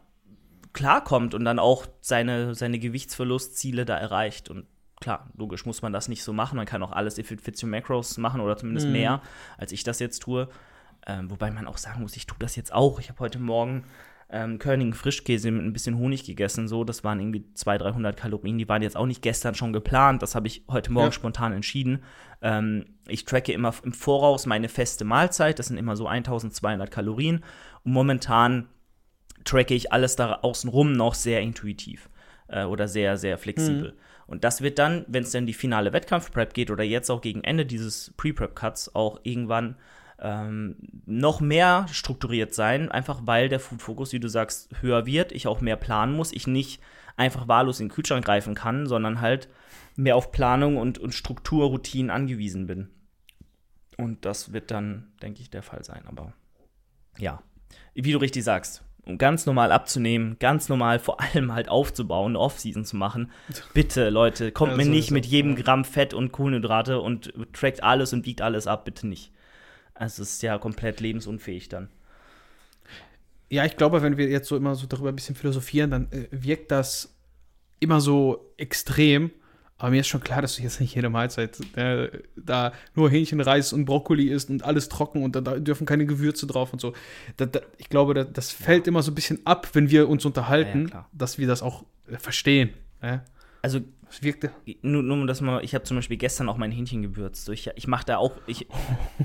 klarkommt 0.73 1.35
und 1.35 1.45
dann 1.45 1.59
auch 1.59 1.87
seine, 2.01 2.55
seine 2.55 2.79
Gewichtsverlustziele 2.79 3.85
da 3.85 3.97
erreicht. 3.97 4.49
Und 4.49 4.67
klar, 5.01 5.31
logisch 5.37 5.67
muss 5.67 5.83
man 5.83 5.93
das 5.93 6.09
nicht 6.09 6.23
so 6.23 6.33
machen. 6.33 6.57
Man 6.57 6.67
kann 6.67 6.83
auch 6.83 6.93
alles 6.93 7.19
if 7.19 7.31
it 7.31 7.41
fits 7.41 7.63
your 7.63 7.69
macros 7.69 8.17
machen 8.19 8.41
oder 8.41 8.57
zumindest 8.57 8.87
mhm. 8.87 8.93
mehr, 8.93 9.23
als 9.59 9.73
ich 9.73 9.85
das 9.85 9.99
jetzt 9.99 10.21
tue. 10.21 10.49
Ähm, 11.07 11.31
wobei 11.31 11.51
man 11.51 11.67
auch 11.67 11.79
sagen 11.79 12.03
muss, 12.03 12.17
ich 12.17 12.27
tue 12.27 12.39
das 12.39 12.57
jetzt 12.57 12.73
auch. 12.73 13.01
Ich 13.01 13.09
habe 13.09 13.19
heute 13.21 13.39
Morgen 13.39 13.85
ähm, 14.33 14.59
Körnigen 14.59 14.93
Frischkäse 14.93 15.51
mit 15.51 15.65
ein 15.65 15.73
bisschen 15.73 15.99
Honig 15.99 16.25
gegessen. 16.25 16.69
So, 16.69 16.85
das 16.85 17.05
waren 17.05 17.21
irgendwie 17.21 17.45
200, 17.55 17.95
300 17.95 18.17
Kalorien. 18.17 18.59
Die 18.59 18.69
waren 18.69 18.83
jetzt 18.83 18.97
auch 18.97 19.07
nicht 19.07 19.23
gestern 19.23 19.55
schon 19.55 19.73
geplant. 19.73 20.23
Das 20.23 20.35
habe 20.35 20.47
ich 20.47 20.65
heute 20.69 20.93
Morgen 20.93 21.09
ja. 21.09 21.13
spontan 21.13 21.53
entschieden. 21.53 22.03
Ähm, 22.43 22.85
ich 23.09 23.25
tracke 23.25 23.53
immer 23.53 23.75
im 23.85 23.93
Voraus 23.93 24.47
meine 24.47 24.69
feste 24.69 25.05
Mahlzeit. 25.05 25.59
Das 25.59 25.67
sind 25.67 25.77
immer 25.77 25.97
so 25.97 26.07
1200 26.07 26.91
Kalorien. 26.91 27.45
Und 27.85 27.93
momentan 27.93 28.69
tracke 29.45 29.75
ich 29.75 29.93
alles 29.93 30.17
da 30.17 30.35
außenrum 30.35 30.93
noch 30.93 31.15
sehr 31.15 31.41
intuitiv 31.41 32.09
äh, 32.49 32.65
oder 32.65 32.89
sehr, 32.89 33.17
sehr 33.17 33.39
flexibel. 33.39 33.93
Mhm. 33.93 33.99
Und 34.27 34.45
das 34.45 34.61
wird 34.61 34.79
dann, 34.79 35.05
wenn 35.09 35.25
es 35.25 35.33
dann 35.33 35.47
die 35.47 35.55
finale 35.55 35.93
Wettkampf-Prep 35.93 36.55
geht 36.55 36.71
oder 36.71 36.85
jetzt 36.85 37.11
auch 37.11 37.21
gegen 37.21 37.43
Ende 37.43 37.67
dieses 37.67 38.13
Pre-Prep-Cuts 38.17 38.95
auch 38.95 39.19
irgendwann 39.25 39.77
ähm, 40.21 40.77
noch 41.07 41.41
mehr 41.41 41.87
strukturiert 41.91 42.55
sein, 42.55 42.91
einfach 42.91 43.23
weil 43.25 43.49
der 43.49 43.61
Food-Fokus, 43.61 44.13
wie 44.13 44.21
du 44.21 44.29
sagst, 44.29 44.71
höher 44.81 45.07
wird, 45.07 45.33
ich 45.33 45.47
auch 45.47 45.61
mehr 45.61 45.77
planen 45.77 46.15
muss, 46.15 46.33
ich 46.33 46.47
nicht 46.47 46.81
einfach 47.17 47.49
wahllos 47.49 47.81
in 47.81 47.89
den 47.89 47.95
Kühlschrank 47.95 48.25
greifen 48.25 48.55
kann, 48.55 48.87
sondern 48.87 49.21
halt 49.21 49.49
mehr 49.97 50.17
auf 50.17 50.33
Planung 50.33 50.77
und, 50.77 50.99
und 50.99 51.15
Struktur, 51.15 51.67
Routinen 51.67 52.11
angewiesen 52.11 52.67
bin. 52.67 52.89
Und 53.97 54.25
das 54.25 54.53
wird 54.53 54.71
dann, 54.71 55.13
denke 55.23 55.41
ich, 55.41 55.51
der 55.51 55.63
Fall 55.63 55.85
sein. 55.85 56.05
Aber 56.07 56.33
ja, 57.19 57.43
wie 57.95 58.13
du 58.13 58.19
richtig 58.19 58.45
sagst, 58.45 58.83
um 59.05 59.19
ganz 59.19 59.47
normal 59.47 59.73
abzunehmen, 59.73 60.37
ganz 60.39 60.69
normal 60.69 60.99
vor 60.99 61.21
allem 61.21 61.53
halt 61.53 61.69
aufzubauen, 61.69 62.37
Off-Season 62.37 62.85
zu 62.85 62.97
machen. 62.97 63.31
Bitte, 63.75 64.11
Leute, 64.11 64.53
kommt 64.53 64.73
ja, 64.73 64.77
mir 64.79 64.87
nicht 64.87 65.11
mit 65.11 65.27
jedem 65.27 65.57
Gramm 65.57 65.85
Fett 65.85 66.15
und 66.15 66.33
Kohlenhydrate 66.33 67.01
und 67.01 67.33
trackt 67.53 67.83
alles 67.83 68.13
und 68.13 68.27
wiegt 68.27 68.43
alles 68.43 68.67
ab, 68.67 68.85
bitte 68.85 69.07
nicht. 69.07 69.33
Also 70.01 70.23
es 70.23 70.33
ist 70.33 70.43
ja 70.43 70.57
komplett 70.57 71.01
lebensunfähig 71.01 71.69
dann. 71.69 71.91
Ja, 73.51 73.67
ich 73.67 73.77
glaube, 73.77 74.01
wenn 74.01 74.17
wir 74.17 74.31
jetzt 74.31 74.49
so 74.49 74.57
immer 74.57 74.75
so 74.75 74.87
darüber 74.87 75.11
ein 75.11 75.15
bisschen 75.15 75.35
philosophieren, 75.35 75.91
dann 75.91 76.11
äh, 76.11 76.27
wirkt 76.31 76.71
das 76.71 77.15
immer 77.81 78.01
so 78.01 78.51
extrem. 78.57 79.31
Aber 79.77 79.91
mir 79.91 80.01
ist 80.01 80.09
schon 80.09 80.23
klar, 80.23 80.41
dass 80.41 80.57
du 80.57 80.63
jetzt 80.63 80.81
nicht 80.81 80.95
jede 80.95 81.11
Mahlzeit 81.11 81.59
äh, 81.77 82.09
da 82.35 82.73
nur 82.95 83.11
Hähnchen, 83.11 83.43
Reis 83.43 83.75
und 83.75 83.85
Brokkoli 83.85 84.29
isst 84.29 84.49
und 84.49 84.65
alles 84.65 84.89
trocken 84.89 85.23
und 85.23 85.37
da, 85.37 85.43
da 85.43 85.59
dürfen 85.59 85.87
keine 85.87 86.07
Gewürze 86.07 86.47
drauf 86.47 86.73
und 86.73 86.81
so. 86.81 86.95
Da, 87.37 87.45
da, 87.45 87.61
ich 87.77 87.91
glaube, 87.91 88.15
da, 88.15 88.25
das 88.25 88.51
fällt 88.51 88.87
immer 88.87 89.03
so 89.03 89.11
ein 89.11 89.15
bisschen 89.15 89.45
ab, 89.45 89.69
wenn 89.75 89.91
wir 89.91 90.09
uns 90.09 90.25
unterhalten, 90.25 90.89
Ja, 90.89 90.95
ja, 90.95 91.09
dass 91.13 91.37
wir 91.37 91.47
das 91.47 91.61
auch 91.61 91.85
äh, 92.11 92.17
verstehen. 92.17 92.71
Ja? 93.03 93.23
Also 93.61 93.81
Es 94.11 94.23
wirkte. 94.25 94.51
nur, 94.83 95.03
nur 95.05 95.17
um 95.17 95.27
das 95.29 95.41
mal, 95.41 95.63
ich 95.63 95.75
habe 95.75 95.85
zum 95.85 95.97
Beispiel 95.97 96.17
gestern 96.17 96.49
auch 96.49 96.57
mein 96.57 96.73
Hähnchen 96.73 97.01
gewürzt. 97.03 97.45
So, 97.45 97.53
Ich, 97.53 97.71
ich 97.77 97.87
mache 97.87 98.05
da 98.07 98.17
auch, 98.19 98.33
ich, 98.49 98.67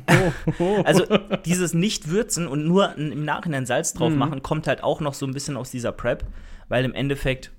also 0.83 1.05
dieses 1.45 1.73
Nicht-Würzen 1.73 2.47
und 2.47 2.65
nur 2.65 2.95
im 2.95 3.25
Nachhinein 3.25 3.65
Salz 3.65 3.93
drauf 3.93 4.13
Mhm. 4.13 4.19
machen, 4.19 4.43
kommt 4.43 4.67
halt 4.67 4.83
auch 4.83 5.01
noch 5.01 5.13
so 5.13 5.25
ein 5.25 5.33
bisschen 5.33 5.57
aus 5.57 5.71
dieser 5.71 5.91
Prep, 5.91 6.25
weil 6.69 6.85
im 6.85 6.93
Endeffekt 6.93 7.51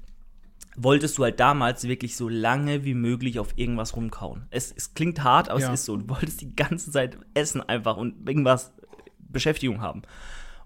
wolltest 0.77 1.17
du 1.19 1.25
halt 1.25 1.41
damals 1.41 1.85
wirklich 1.89 2.17
so 2.17 2.29
lange 2.29 2.85
wie 2.85 2.95
möglich 2.95 3.39
auf 3.39 3.55
irgendwas 3.57 3.97
rumkauen. 3.97 4.47
Es, 4.51 4.73
es 4.77 4.95
klingt 4.95 5.25
hart, 5.25 5.49
aber 5.49 5.59
Ja. 5.61 5.73
es 5.73 5.81
ist 5.81 5.87
so. 5.87 5.97
Du 5.97 6.09
wolltest 6.09 6.41
die 6.43 6.55
ganze 6.55 6.91
Zeit 6.91 7.19
essen 7.35 7.61
einfach 7.63 7.97
und 7.97 8.29
irgendwas 8.29 8.73
Beschäftigung 9.19 9.81
haben. 9.81 10.03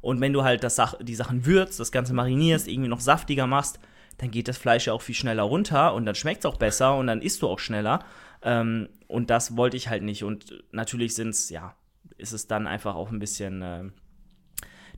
Und 0.00 0.20
wenn 0.20 0.32
du 0.32 0.42
halt 0.42 0.64
das 0.64 0.76
Sach 0.76 0.94
die 1.00 1.14
Sachen 1.14 1.46
würzt, 1.46 1.78
das 1.78 1.92
Ganze 1.92 2.12
marinierst, 2.14 2.66
irgendwie 2.68 2.88
noch 2.88 3.00
saftiger 3.00 3.46
machst, 3.46 3.78
dann 4.20 4.30
geht 4.30 4.48
das 4.48 4.58
Fleisch 4.58 4.86
ja 4.86 4.92
auch 4.92 5.00
viel 5.00 5.14
schneller 5.14 5.44
runter 5.44 5.94
und 5.94 6.04
dann 6.04 6.14
schmeckt 6.14 6.40
es 6.40 6.46
auch 6.46 6.58
besser 6.58 6.94
und 6.96 7.06
dann 7.06 7.22
isst 7.22 7.40
du 7.40 7.48
auch 7.48 7.58
schneller. 7.58 8.04
Ähm, 8.42 8.90
und 9.08 9.30
das 9.30 9.56
wollte 9.56 9.78
ich 9.78 9.88
halt 9.88 10.02
nicht. 10.02 10.24
Und 10.24 10.62
natürlich 10.72 11.14
sind 11.14 11.30
es, 11.30 11.48
ja, 11.48 11.74
ist 12.18 12.32
es 12.32 12.46
dann 12.46 12.66
einfach 12.66 12.94
auch 12.94 13.10
ein 13.10 13.18
bisschen. 13.18 13.62
ähm, 13.64 13.92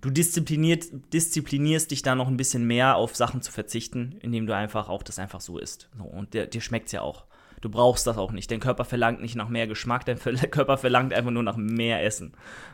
du 0.00 0.11
diszipliniert, 0.11 0.87
disziplinierst 1.12 1.92
dich 1.92 2.02
da 2.02 2.16
noch 2.16 2.26
ein 2.26 2.37
bisschen 2.37 2.66
mehr 2.66 2.96
auf 2.96 3.14
Sachen 3.14 3.42
zu 3.42 3.52
verzichten, 3.52 4.16
indem 4.20 4.46
du 4.46 4.56
einfach 4.56 4.88
auch 4.88 5.04
das 5.04 5.20
einfach 5.20 5.40
so 5.40 5.56
isst. 5.56 5.88
So, 5.96 6.02
und 6.02 6.35
dir, 6.35 6.48
dir 6.48 6.61
schmeckt 6.61 6.87
es 6.87 6.92
ja 6.92 7.02
auch. 7.02 7.24
Du 7.61 7.70
brauchst 7.70 8.08
das 8.08 8.18
auch 8.18 8.32
nicht. 8.32 8.50
Dein 8.50 8.58
Körper 8.58 8.85
verlangt 8.85 9.22
nicht 9.22 9.37
nach 9.37 9.48
mehr 9.48 9.68
Geschmack, 9.68 10.04
dein 10.04 10.18
Körper 10.50 10.78
verlangt 10.78 11.14
einfach 11.14 11.30
nur 11.30 11.44
nach 11.44 11.56
mehr 11.56 12.02
Essen. 12.02 12.32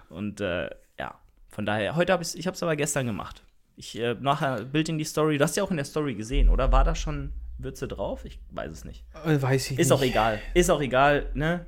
Und 0.08 0.40
äh, 0.40 0.70
ja, 0.98 1.14
von 1.50 1.66
daher, 1.66 1.94
heute 1.94 2.14
habe 2.14 2.22
ich 2.22 2.46
es 2.46 2.62
aber 2.62 2.74
gestern 2.74 3.06
gemacht. 3.06 3.42
Ich 3.78 3.96
äh, 3.98 4.14
nachher 4.20 4.64
Bild 4.64 4.88
in 4.88 4.98
die 4.98 5.04
Story. 5.04 5.38
Du 5.38 5.44
hast 5.44 5.56
ja 5.56 5.62
auch 5.62 5.70
in 5.70 5.76
der 5.76 5.84
Story 5.86 6.14
gesehen, 6.14 6.48
oder? 6.48 6.72
War 6.72 6.82
da 6.82 6.94
schon 6.96 7.32
Würze 7.58 7.86
drauf? 7.86 8.24
Ich 8.24 8.40
weiß 8.50 8.72
es 8.72 8.84
nicht. 8.84 9.04
Äh, 9.24 9.40
weiß 9.40 9.70
ich 9.70 9.78
Ist 9.78 9.88
nicht. 9.90 9.92
auch 9.98 10.02
egal. 10.02 10.40
Ist 10.54 10.68
auch 10.70 10.80
egal, 10.80 11.30
ne? 11.34 11.64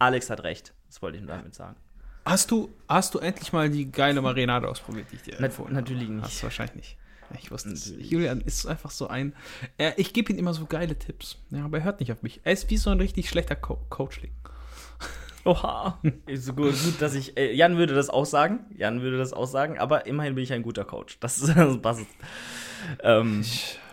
Alex 0.00 0.28
hat 0.30 0.42
recht. 0.42 0.74
Das 0.88 1.00
wollte 1.02 1.18
ich 1.18 1.24
damit 1.26 1.54
sagen. 1.54 1.76
Hast 2.24 2.50
du, 2.50 2.68
hast 2.88 3.14
du 3.14 3.20
endlich 3.20 3.52
mal 3.52 3.70
die 3.70 3.90
geile 3.90 4.20
Marinade 4.20 4.68
ausprobiert, 4.68 5.06
die 5.12 5.16
ich 5.16 5.22
dir 5.22 5.36
Na, 5.38 5.46
empfohlen 5.46 5.72
natürlich 5.74 6.04
habe? 6.04 6.14
nicht. 6.14 6.24
Hast 6.24 6.38
du 6.40 6.42
wahrscheinlich 6.44 6.76
nicht. 6.76 6.96
Ich 7.40 7.50
wusste 7.50 7.70
es. 7.70 7.92
Julian 7.98 8.40
ist 8.40 8.66
einfach 8.66 8.90
so 8.90 9.06
ein. 9.08 9.32
Er, 9.78 9.98
ich 9.98 10.12
gebe 10.12 10.32
ihm 10.32 10.38
immer 10.38 10.54
so 10.54 10.66
geile 10.66 10.96
Tipps. 10.98 11.38
Ja, 11.50 11.64
aber 11.64 11.78
er 11.78 11.84
hört 11.84 12.00
nicht 12.00 12.12
auf 12.12 12.22
mich. 12.22 12.40
Er 12.44 12.52
ist 12.52 12.68
wie 12.70 12.76
so 12.76 12.90
ein 12.90 12.98
richtig 13.00 13.28
schlechter 13.28 13.56
Co 13.56 13.78
Coachling. 13.90 14.32
Oha. 15.46 15.98
Ist 16.26 16.44
so 16.46 16.52
gut, 16.52 16.72
gut, 16.72 17.00
dass 17.00 17.14
ich. 17.14 17.36
Äh, 17.38 17.54
Jan 17.54 17.76
würde 17.78 17.94
das 17.94 18.10
auch 18.10 18.26
sagen. 18.26 18.66
Jan 18.76 19.00
würde 19.00 19.16
das 19.18 19.32
auch 19.32 19.46
sagen, 19.46 19.78
aber 19.78 20.06
immerhin 20.06 20.34
bin 20.34 20.44
ich 20.44 20.52
ein 20.52 20.62
guter 20.62 20.84
Coach. 20.84 21.18
Das, 21.20 21.38
ist- 21.38 21.48
das 21.56 21.80
passt. 21.80 22.06
Ähm, 23.02 23.42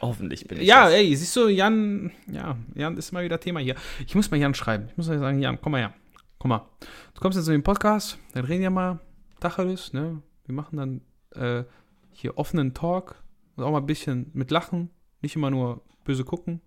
hoffentlich 0.02 0.48
bin 0.48 0.60
ich. 0.60 0.68
Ja, 0.68 0.86
das. 0.86 0.94
ey, 0.94 1.16
siehst 1.16 1.36
du, 1.36 1.48
Jan, 1.48 2.12
ja, 2.32 2.58
Jan 2.76 2.98
ist 2.98 3.12
mal 3.12 3.24
wieder 3.24 3.40
Thema 3.40 3.60
hier. 3.60 3.76
Ich 4.06 4.14
muss 4.16 4.30
mal 4.32 4.38
Jan 4.38 4.54
schreiben. 4.54 4.88
Ich 4.90 4.98
muss 4.98 5.08
mal 5.08 5.20
sagen, 5.20 5.40
Jan, 5.40 5.60
komm 5.62 5.72
mal 5.74 5.80
her. 5.80 5.94
Komm 6.40 6.50
mal. 6.50 6.68
Du 7.14 7.22
kommst 7.22 7.38
jetzt 7.38 7.48
in 7.48 7.54
den 7.54 7.64
Podcast, 7.64 8.18
dann 8.34 8.46
reden 8.46 8.62
wir 8.62 8.70
mal 8.70 9.00
Tacheles, 9.40 9.94
ne? 9.94 10.22
Wir 10.46 10.54
machen 10.56 10.78
dann 10.78 11.02
äh, 11.36 11.64
hier 12.12 12.38
offenen 12.38 12.74
Talk 12.74 13.16
und 13.56 13.64
auch 13.64 13.72
mal 13.72 13.78
ein 13.80 13.86
bisschen 13.86 14.30
mit 14.34 14.52
Lachen, 14.52 14.90
nicht 15.22 15.36
immer 15.36 15.50
nur 15.52 15.82
böse 16.04 16.26
gucken. 16.26 16.62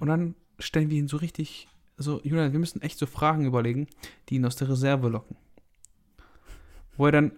Und 0.00 0.08
dann 0.08 0.34
stellen 0.58 0.90
wir 0.90 0.98
ihn 0.98 1.08
so 1.08 1.16
richtig, 1.16 1.68
so, 1.96 2.20
Julian, 2.22 2.52
wir 2.52 2.58
müssen 2.60 2.82
echt 2.82 2.98
so 2.98 3.06
Fragen 3.06 3.46
überlegen, 3.46 3.86
die 4.28 4.36
ihn 4.36 4.44
aus 4.44 4.56
der 4.56 4.68
Reserve 4.68 5.08
locken. 5.08 5.36
Wo 6.96 7.06
er 7.06 7.12
dann, 7.12 7.32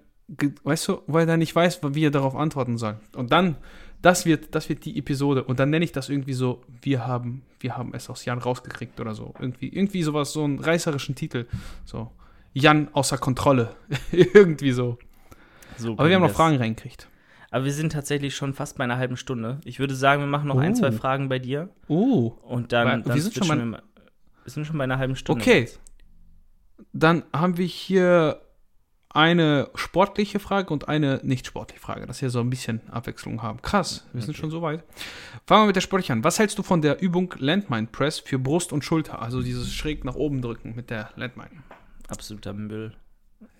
weißt 0.64 0.88
du, 0.88 1.03
weil 1.07 1.23
er 1.23 1.27
dann 1.27 1.38
nicht 1.40 1.55
weiß, 1.55 1.81
wie 1.94 2.05
er 2.05 2.11
darauf 2.11 2.35
antworten 2.37 2.79
soll. 2.79 2.99
Und 3.14 3.33
dann, 3.33 3.57
das 4.03 4.25
wird, 4.27 4.55
das 4.55 4.68
wird 4.68 4.85
die 4.85 4.99
Episode. 4.99 5.44
Und 5.44 5.59
dann 5.59 5.71
nenne 5.71 5.85
ich 5.85 5.92
das 5.92 6.09
irgendwie 6.09 6.33
so, 6.35 6.62
wir 6.83 7.07
haben, 7.07 7.42
wir 7.61 7.77
haben 7.77 7.92
es 7.94 8.09
aus 8.11 8.25
Jan 8.25 8.38
rausgekriegt 8.38 9.01
oder 9.01 9.14
so. 9.14 9.35
Irgendwie, 9.38 9.68
irgendwie 9.68 10.03
sowas, 10.03 10.33
so 10.33 10.44
einen 10.44 10.59
reißerischen 10.61 11.14
Titel. 11.14 11.47
So, 11.85 12.11
Jan 12.53 12.88
außer 12.92 13.18
Kontrolle. 13.18 13.75
irgendwie 14.12 14.73
so. 14.73 14.99
So 15.77 15.92
Aber 15.92 16.09
wir 16.09 16.16
haben 16.16 16.23
noch. 16.23 16.31
Fragen 16.31 16.57
reingekriegt. 16.57 17.09
Aber 17.51 17.64
wir 17.64 17.73
sind 17.73 17.92
tatsächlich 17.92 18.37
schon 18.37 18.53
fast 18.53 18.77
bei 18.77 18.85
einer 18.85 18.99
halben 18.99 19.16
Stunde. 19.16 19.61
Ich 19.64 19.79
würde 19.79 19.94
sagen, 19.94 20.21
wir 20.21 20.27
machen 20.27 20.49
noch 20.49 20.59
ein, 20.59 20.73
Oh. 20.73 20.75
zwei 20.75 20.92
Fragen 20.92 21.29
bei 21.31 21.38
dir. 21.38 21.71
Oh. 21.88 22.33
Und 22.42 22.73
dann. 22.73 22.87
Weil- 22.87 23.03
dann 23.03 23.14
wir 23.14 23.23
sind 23.23 23.35
schon 23.35 23.71
mal- 23.71 23.83
wir 24.49 24.53
sind 24.53 24.65
schon 24.67 24.79
bei 24.79 24.85
einer 24.85 24.97
halben 24.97 25.15
Stunde. 25.15 25.43
Okay. 25.43 25.61
jetzt. 25.61 25.79
Dann 26.95 27.23
haben 27.35 27.59
wir 27.59 27.67
hier 27.67 28.41
eine 29.11 29.69
sportliche 29.75 30.39
Frage 30.39 30.73
und 30.73 30.89
eine 30.89 31.21
nicht 31.23 31.47
sportliche 31.47 31.81
Frage, 31.83 32.07
dass 32.07 32.23
wir 32.23 32.31
so 32.31 32.41
ein 32.41 32.49
bisschen 32.49 32.81
Abwechslung 32.91 33.43
haben. 33.43 33.61
Krass, 33.61 34.07
wir 34.15 34.23
sind 34.23 34.31
Okay. 34.31 34.41
schon 34.41 34.51
so 34.51 34.63
weit. 34.63 34.85
Fangen 35.47 35.63
wir 35.65 35.67
mit 35.67 35.77
der 35.77 35.83
sportlichen 35.83 36.15
an. 36.19 36.25
Was 36.25 36.39
hältst 36.39 36.59
du 36.59 36.63
von 36.63 36.81
der 36.81 37.03
Übung 37.03 37.35
Landmine 37.39 37.89
Press 37.89 38.21
für 38.21 38.39
Brust 38.39 38.73
und 38.73 38.85
Schulter? 38.85 39.21
Also 39.21 39.43
dieses 39.43 39.75
schräg 39.75 40.05
nach 40.05 40.15
oben 40.15 40.41
drücken 40.41 40.75
mit 40.75 40.89
der 40.89 41.11
Landmine. 41.17 41.51
Absoluter 42.09 42.55
Müll. 42.55 42.95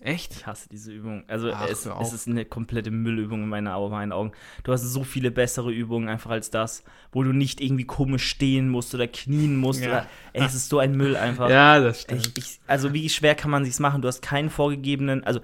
Echt? 0.01 0.33
Ich 0.37 0.47
hasse 0.47 0.69
diese 0.69 0.93
Übung. 0.93 1.25
Also 1.29 1.53
Ach, 1.53 1.69
es, 1.69 1.87
es 1.87 2.13
ist 2.13 2.29
eine 2.29 2.45
komplette 2.45 2.91
Müllübung 2.91 3.43
in 3.45 3.49
meinen, 3.49 3.69
Au- 3.69 3.89
meinen 3.89 4.13
Augen. 4.13 4.33
Du 4.65 4.73
hast 4.73 4.83
so 4.83 5.05
viele 5.05 5.31
bessere 5.31 5.73
Übungen 5.73 6.09
einfach 6.09 6.31
als 6.31 6.51
das, 6.51 6.85
wo 7.13 7.23
du 7.23 7.33
nicht 7.33 7.61
irgendwie 7.61 7.85
komisch 7.85 8.27
stehen 8.27 8.69
musst 8.69 8.95
oder 8.95 9.07
knien 9.07 9.57
musst. 9.57 9.83
Ja. 9.83 9.89
Oder, 9.89 10.07
ey, 10.33 10.45
es 10.45 10.55
ist 10.55 10.69
so 10.69 10.79
ein 10.79 10.97
Müll 10.97 11.17
einfach. 11.17 11.51
Ja, 11.51 11.81
das 11.81 12.07
Ich, 12.11 12.37
ich, 12.37 12.61
also 12.67 12.93
wie 12.93 13.09
schwer 13.09 13.35
kann 13.35 13.51
man 13.51 13.65
sich's 13.65 13.81
machen? 13.81 14.03
Du 14.03 14.09
hast 14.09 14.23
keinen 14.23 14.51
vorgegebenen, 14.51 15.25
also 15.25 15.41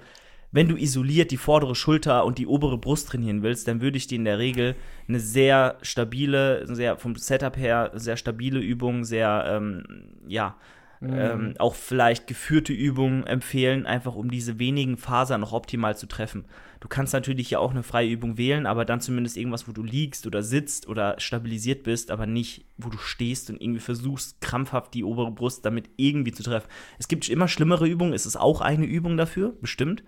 wenn 0.51 0.69
du 0.69 0.77
isoliert 0.77 1.31
die 1.31 1.37
vordere 1.37 1.75
Schulter 1.75 2.23
und 2.25 2.37
die 2.37 2.47
obere 2.47 2.77
Brust 2.77 3.09
trainieren 3.09 3.43
willst, 3.43 3.67
dann 3.67 3.81
würde 3.81 3.97
ich 3.97 4.07
dir 4.07 4.15
in 4.15 4.25
der 4.25 4.39
Regel 4.39 4.75
eine 5.07 5.19
sehr 5.19 5.77
stabile, 5.81 6.65
sehr 6.73 6.97
vom 6.97 7.15
Setup 7.17 7.57
her 7.57 7.91
sehr 7.93 8.15
stabile 8.15 8.59
Übung, 8.59 9.03
sehr 9.03 9.45
ähm, 9.49 9.83
ja 10.27 10.55
ähm, 11.01 11.55
auch 11.59 11.75
vielleicht 11.75 12.27
geführte 12.27 12.73
Übungen 12.73 13.27
empfehlen, 13.27 13.85
einfach 13.85 14.15
um 14.15 14.29
diese 14.31 14.59
wenigen 14.59 14.97
Fasern 14.97 15.41
noch 15.41 15.53
optimal 15.53 15.97
zu 15.97 16.07
treffen. 16.07 16.45
Du 16.79 16.87
kannst 16.87 17.13
natürlich 17.13 17.49
ja 17.49 17.59
auch 17.59 17.71
eine 17.71 17.83
freie 17.83 18.09
Übung 18.09 18.37
wählen, 18.37 18.65
aber 18.65 18.85
dann 18.85 19.01
zumindest 19.01 19.37
irgendwas, 19.37 19.67
wo 19.67 19.71
du 19.71 19.83
liegst 19.83 20.25
oder 20.25 20.41
sitzt 20.41 20.87
oder 20.87 21.19
stabilisiert 21.19 21.83
bist, 21.83 22.11
aber 22.11 22.25
nicht, 22.25 22.65
wo 22.77 22.89
du 22.89 22.97
stehst 22.97 23.49
und 23.49 23.61
irgendwie 23.61 23.79
versuchst, 23.79 24.41
krampfhaft 24.41 24.93
die 24.93 25.03
obere 25.03 25.31
Brust 25.31 25.65
damit 25.65 25.89
irgendwie 25.97 26.31
zu 26.31 26.43
treffen. 26.43 26.67
Es 26.97 27.07
gibt 27.07 27.27
immer 27.29 27.47
schlimmere 27.47 27.87
Übungen, 27.87 28.13
es 28.13 28.25
ist 28.25 28.37
auch 28.37 28.61
eine 28.61 28.85
Übung 28.85 29.17
dafür, 29.17 29.53
bestimmt. 29.61 30.03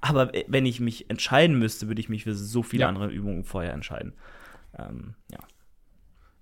Aber 0.00 0.32
wenn 0.48 0.66
ich 0.66 0.80
mich 0.80 1.08
entscheiden 1.10 1.58
müsste, 1.58 1.86
würde 1.86 2.00
ich 2.00 2.08
mich 2.08 2.24
für 2.24 2.34
so 2.34 2.62
viele 2.62 2.82
Ja. 2.82 2.88
andere 2.88 3.08
Übungen 3.08 3.44
vorher 3.44 3.72
entscheiden. 3.72 4.14
Ähm, 4.76 5.14
ja. 5.30 5.38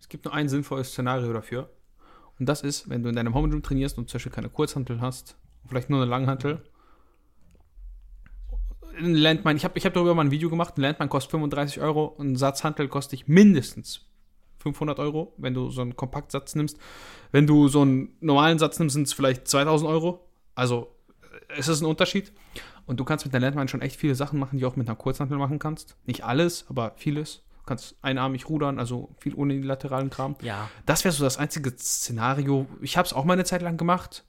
Es 0.01 0.09
gibt 0.09 0.25
nur 0.25 0.35
ein 0.35 0.49
sinnvolles 0.49 0.89
Szenario 0.89 1.33
dafür. 1.33 1.69
Und 2.40 2.46
das 2.46 2.62
ist, 2.62 2.88
wenn 2.88 3.03
du 3.03 3.11
in 3.11 3.14
deinem 3.14 3.35
Home 3.35 3.61
trainierst 3.61 3.98
und 3.98 4.09
zum 4.09 4.16
Beispiel 4.16 4.33
keine 4.33 4.48
Kurzhantel 4.48 5.00
hast, 5.00 5.37
vielleicht 5.68 5.90
nur 5.90 6.00
eine 6.00 6.11
Langhantel. 6.11 6.62
Ein 8.98 9.14
Landmine, 9.14 9.57
ich 9.57 9.64
habe 9.64 9.79
ich 9.79 9.85
hab 9.85 9.92
darüber 9.92 10.14
mal 10.14 10.24
ein 10.24 10.31
Video 10.31 10.48
gemacht, 10.48 10.76
ein 10.76 10.81
Landmine 10.81 11.11
kostet 11.11 11.33
35 11.33 11.81
Euro, 11.81 12.16
ein 12.18 12.37
Satz 12.37 12.64
Hantel 12.64 12.88
kostet 12.88 13.12
dich 13.20 13.29
mindestens 13.29 14.07
500 14.61 14.98
Euro, 14.98 15.35
wenn 15.37 15.53
du 15.53 15.70
so 15.70 15.83
einen 15.83 15.96
Kompaktsatz 15.96 16.55
nimmst. 16.55 16.79
Wenn 17.31 17.46
du 17.46 17.68
so 17.68 17.83
einen 17.83 18.16
normalen 18.20 18.59
Satz 18.59 18.79
nimmst, 18.79 18.94
sind 18.94 19.07
es 19.07 19.12
vielleicht 19.12 19.46
2000 19.46 19.88
Euro. 19.88 20.26
Also 20.55 20.94
es 21.57 21.68
ist 21.68 21.83
ein 21.83 21.87
Unterschied. 21.87 22.33
Und 22.87 22.98
du 22.98 23.05
kannst 23.05 23.26
mit 23.26 23.35
der 23.35 23.40
Landmine 23.40 23.68
schon 23.68 23.83
echt 23.83 23.96
viele 23.96 24.14
Sachen 24.14 24.38
machen, 24.38 24.57
die 24.57 24.62
du 24.62 24.68
auch 24.68 24.76
mit 24.76 24.88
einer 24.88 24.96
Kurzhantel 24.96 25.37
machen 25.37 25.59
kannst. 25.59 25.96
Nicht 26.07 26.24
alles, 26.24 26.64
aber 26.68 26.92
vieles. 26.96 27.42
Du 27.71 27.77
kannst 27.77 27.95
einarmig 28.03 28.49
rudern, 28.49 28.81
also 28.81 29.15
viel 29.21 29.33
unilateralen 29.33 30.11
Kram. 30.11 30.35
Ja. 30.43 30.69
Das 30.87 31.05
wäre 31.05 31.13
so 31.13 31.23
das 31.23 31.37
einzige 31.39 31.71
Szenario. 31.71 32.67
Ich 32.81 32.97
habe 32.97 33.07
es 33.07 33.13
auch 33.13 33.25
mal 33.25 33.35
eine 33.35 33.45
Zeit 33.45 33.63
lang 33.63 33.77
gemacht. 33.77 34.25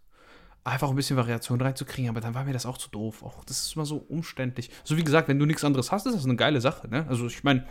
Einfach 0.64 0.92
ein 0.92 0.96
bisschen 0.96 1.18
Variation 1.18 1.60
reinzukriegen, 1.60 2.08
aber 2.12 2.22
dann 2.22 2.36
war 2.36 2.44
mir 2.44 2.54
das 2.54 2.68
auch 2.68 2.78
zu 2.78 2.92
doof. 2.92 3.24
Auch 3.24 3.44
das 3.46 3.62
ist 3.62 3.76
immer 3.76 3.88
so 3.88 3.98
umständlich. 3.98 4.70
So 4.84 4.96
wie 4.96 5.04
gesagt, 5.04 5.28
wenn 5.28 5.40
du 5.40 5.48
nichts 5.48 5.64
anderes 5.64 5.92
hast, 5.92 6.06
ist 6.06 6.16
das 6.16 6.24
eine 6.26 6.36
geile 6.36 6.62
Sache. 6.62 6.88
Ne? 6.88 7.08
Also 7.10 7.26
ich 7.26 7.44
meine, 7.44 7.66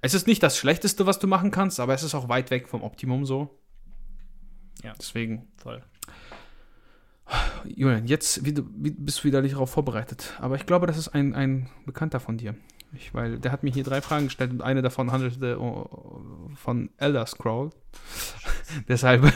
es 0.00 0.14
ist 0.14 0.26
nicht 0.26 0.42
das 0.42 0.58
Schlechteste, 0.58 1.06
was 1.06 1.20
du 1.20 1.28
machen 1.28 1.52
kannst, 1.52 1.78
aber 1.78 1.94
es 1.94 2.02
ist 2.02 2.16
auch 2.16 2.28
weit 2.28 2.50
weg 2.50 2.68
vom 2.68 2.82
Optimum 2.82 3.24
so. 3.24 3.56
Ja. 4.82 4.94
Deswegen, 4.98 5.46
Voll. 5.58 5.80
Julian, 7.66 8.06
jetzt 8.08 8.44
wie, 8.44 8.52
du- 8.52 8.68
wie, 8.74 8.90
bist 8.90 9.20
du 9.20 9.24
wieder 9.28 9.42
nicht 9.42 9.54
darauf 9.54 9.70
vorbereitet. 9.70 10.34
Aber 10.40 10.56
ich 10.56 10.66
glaube, 10.66 10.88
das 10.88 10.98
ist 10.98 11.08
ein, 11.10 11.36
ein 11.36 11.70
Bekannter 11.86 12.18
von 12.18 12.36
dir. 12.36 12.56
Ich, 12.96 13.14
weil 13.14 13.38
der 13.38 13.52
hat 13.52 13.62
mir 13.62 13.72
hier 13.72 13.84
drei 13.84 14.00
Fragen 14.00 14.26
gestellt 14.26 14.50
und 14.50 14.62
eine 14.62 14.82
davon 14.82 15.10
handelte 15.10 15.60
oh, 15.60 16.50
von 16.54 16.90
Elder 16.96 17.26
Scroll. 17.26 17.70
Deshalb, 18.88 19.32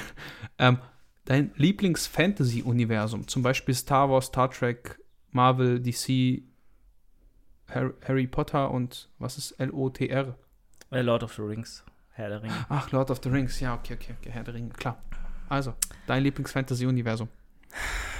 ähm, 0.58 0.78
dein 1.24 1.52
Lieblings-Fantasy-Universum, 1.56 3.28
zum 3.28 3.42
Beispiel 3.42 3.74
Star 3.74 4.10
Wars, 4.10 4.26
Star 4.26 4.50
Trek, 4.50 4.98
Marvel, 5.30 5.80
DC, 5.80 6.42
Harry, 7.68 7.92
Harry 8.06 8.26
Potter 8.26 8.70
und 8.70 9.08
was 9.18 9.38
ist 9.38 9.52
L-O-T-R? 9.52 10.36
Äh, 10.90 11.02
Lord 11.02 11.22
of 11.22 11.34
the 11.34 11.42
Rings, 11.42 11.84
Herr 12.12 12.28
der 12.30 12.42
Ringe. 12.42 12.66
Ach, 12.68 12.90
Lord 12.92 13.10
of 13.10 13.20
the 13.22 13.28
Rings, 13.28 13.60
ja, 13.60 13.74
okay, 13.74 13.94
okay, 13.94 14.14
okay, 14.18 14.30
Herr 14.30 14.44
der 14.44 14.54
Ringe, 14.54 14.70
klar. 14.70 15.02
Also, 15.48 15.74
dein 16.06 16.22
Lieblings-Fantasy-Universum. 16.22 17.28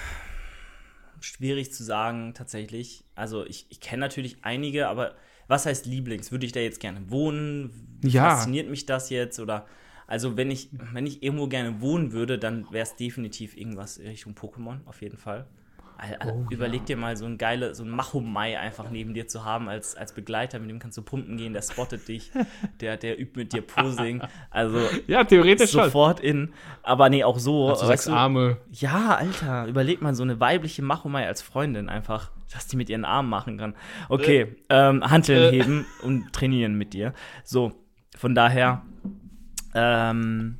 Schwierig 1.20 1.72
zu 1.72 1.84
sagen, 1.84 2.34
tatsächlich. 2.34 3.04
Also, 3.14 3.44
ich, 3.46 3.66
ich 3.70 3.80
kenne 3.80 4.00
natürlich 4.00 4.38
einige, 4.42 4.88
aber 4.88 5.14
was 5.46 5.66
heißt 5.66 5.86
Lieblings? 5.86 6.30
Würde 6.30 6.46
ich 6.46 6.52
da 6.52 6.60
jetzt 6.60 6.80
gerne 6.80 7.10
wohnen? 7.10 7.98
Ja. 8.04 8.30
Fasziniert 8.30 8.68
mich 8.68 8.86
das 8.86 9.10
jetzt? 9.10 9.40
Oder 9.40 9.66
also 10.08 10.38
wenn 10.38 10.50
ich, 10.50 10.70
wenn 10.72 11.06
ich 11.06 11.22
irgendwo 11.22 11.48
gerne 11.48 11.82
wohnen 11.82 12.12
würde, 12.12 12.38
dann 12.38 12.66
wäre 12.72 12.82
es 12.82 12.96
definitiv 12.96 13.56
irgendwas 13.56 13.98
Richtung 13.98 14.34
Pokémon, 14.34 14.78
auf 14.86 15.02
jeden 15.02 15.18
Fall. 15.18 15.46
Oh, 16.24 16.44
Überleg 16.50 16.80
ja. 16.82 16.86
dir 16.86 16.96
mal 16.96 17.16
so 17.16 17.24
ein 17.26 17.38
geile, 17.38 17.74
so 17.74 17.82
ein 17.82 17.90
Machomai 17.90 18.56
einfach 18.58 18.88
neben 18.90 19.14
dir 19.14 19.26
zu 19.26 19.44
haben 19.44 19.68
als, 19.68 19.96
als 19.96 20.12
Begleiter, 20.12 20.58
mit 20.60 20.70
dem 20.70 20.78
kannst 20.78 20.96
du 20.96 21.02
pumpen 21.02 21.36
gehen, 21.36 21.52
der 21.52 21.62
spottet 21.62 22.06
dich, 22.06 22.30
der, 22.80 22.96
der 22.96 23.18
übt 23.20 23.32
mit 23.38 23.52
dir 23.52 23.62
Posing. 23.62 24.22
Also 24.50 24.78
Ja, 25.08 25.24
theoretisch 25.24 25.72
schon. 25.72 25.84
sofort 25.84 26.20
in. 26.20 26.52
Aber 26.84 27.08
nee, 27.10 27.24
auch 27.24 27.38
so. 27.38 27.68
Also 27.70 27.86
sechs 27.86 28.04
du, 28.04 28.12
Arme. 28.12 28.58
ja, 28.70 29.16
Alter, 29.16 29.66
überleg 29.66 30.00
mal 30.00 30.14
so 30.14 30.22
eine 30.22 30.38
weibliche 30.38 30.82
Machomai 30.82 31.26
als 31.26 31.42
Freundin 31.42 31.88
einfach, 31.88 32.30
dass 32.52 32.66
die 32.68 32.76
mit 32.76 32.88
ihren 32.90 33.04
Armen 33.04 33.28
machen 33.28 33.58
kann. 33.58 33.74
Okay, 34.08 34.56
ähm, 34.68 35.02
Hanteln 35.10 35.52
Äh. 35.52 35.56
heben 35.56 35.86
und 36.02 36.32
trainieren 36.32 36.74
mit 36.74 36.94
dir. 36.94 37.12
So, 37.44 37.72
von 38.16 38.34
daher, 38.36 38.82
ähm, 39.74 40.58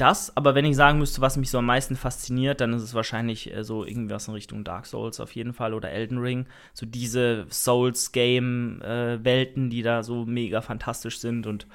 das, 0.00 0.36
aber 0.36 0.54
wenn 0.54 0.64
ich 0.64 0.76
sagen 0.76 0.98
müsste, 0.98 1.20
was 1.20 1.36
mich 1.36 1.50
so 1.50 1.58
am 1.58 1.66
meisten 1.66 1.96
fasziniert, 1.96 2.60
dann 2.60 2.72
ist 2.72 2.82
es 2.82 2.94
wahrscheinlich 2.94 3.52
äh, 3.54 3.64
so 3.64 3.84
irgendwas 3.84 4.28
in 4.28 4.34
Richtung 4.34 4.64
Dark 4.64 4.86
Souls 4.86 5.20
auf 5.20 5.32
jeden 5.32 5.52
Fall 5.52 5.74
oder 5.74 5.90
Elden 5.90 6.18
Ring. 6.18 6.46
So 6.72 6.86
diese 6.86 7.46
Souls-Game-Welten, 7.50 9.70
die 9.70 9.82
da 9.82 10.02
so 10.02 10.24
mega 10.24 10.60
fantastisch 10.60 11.18
sind 11.18 11.46
und 11.46 11.66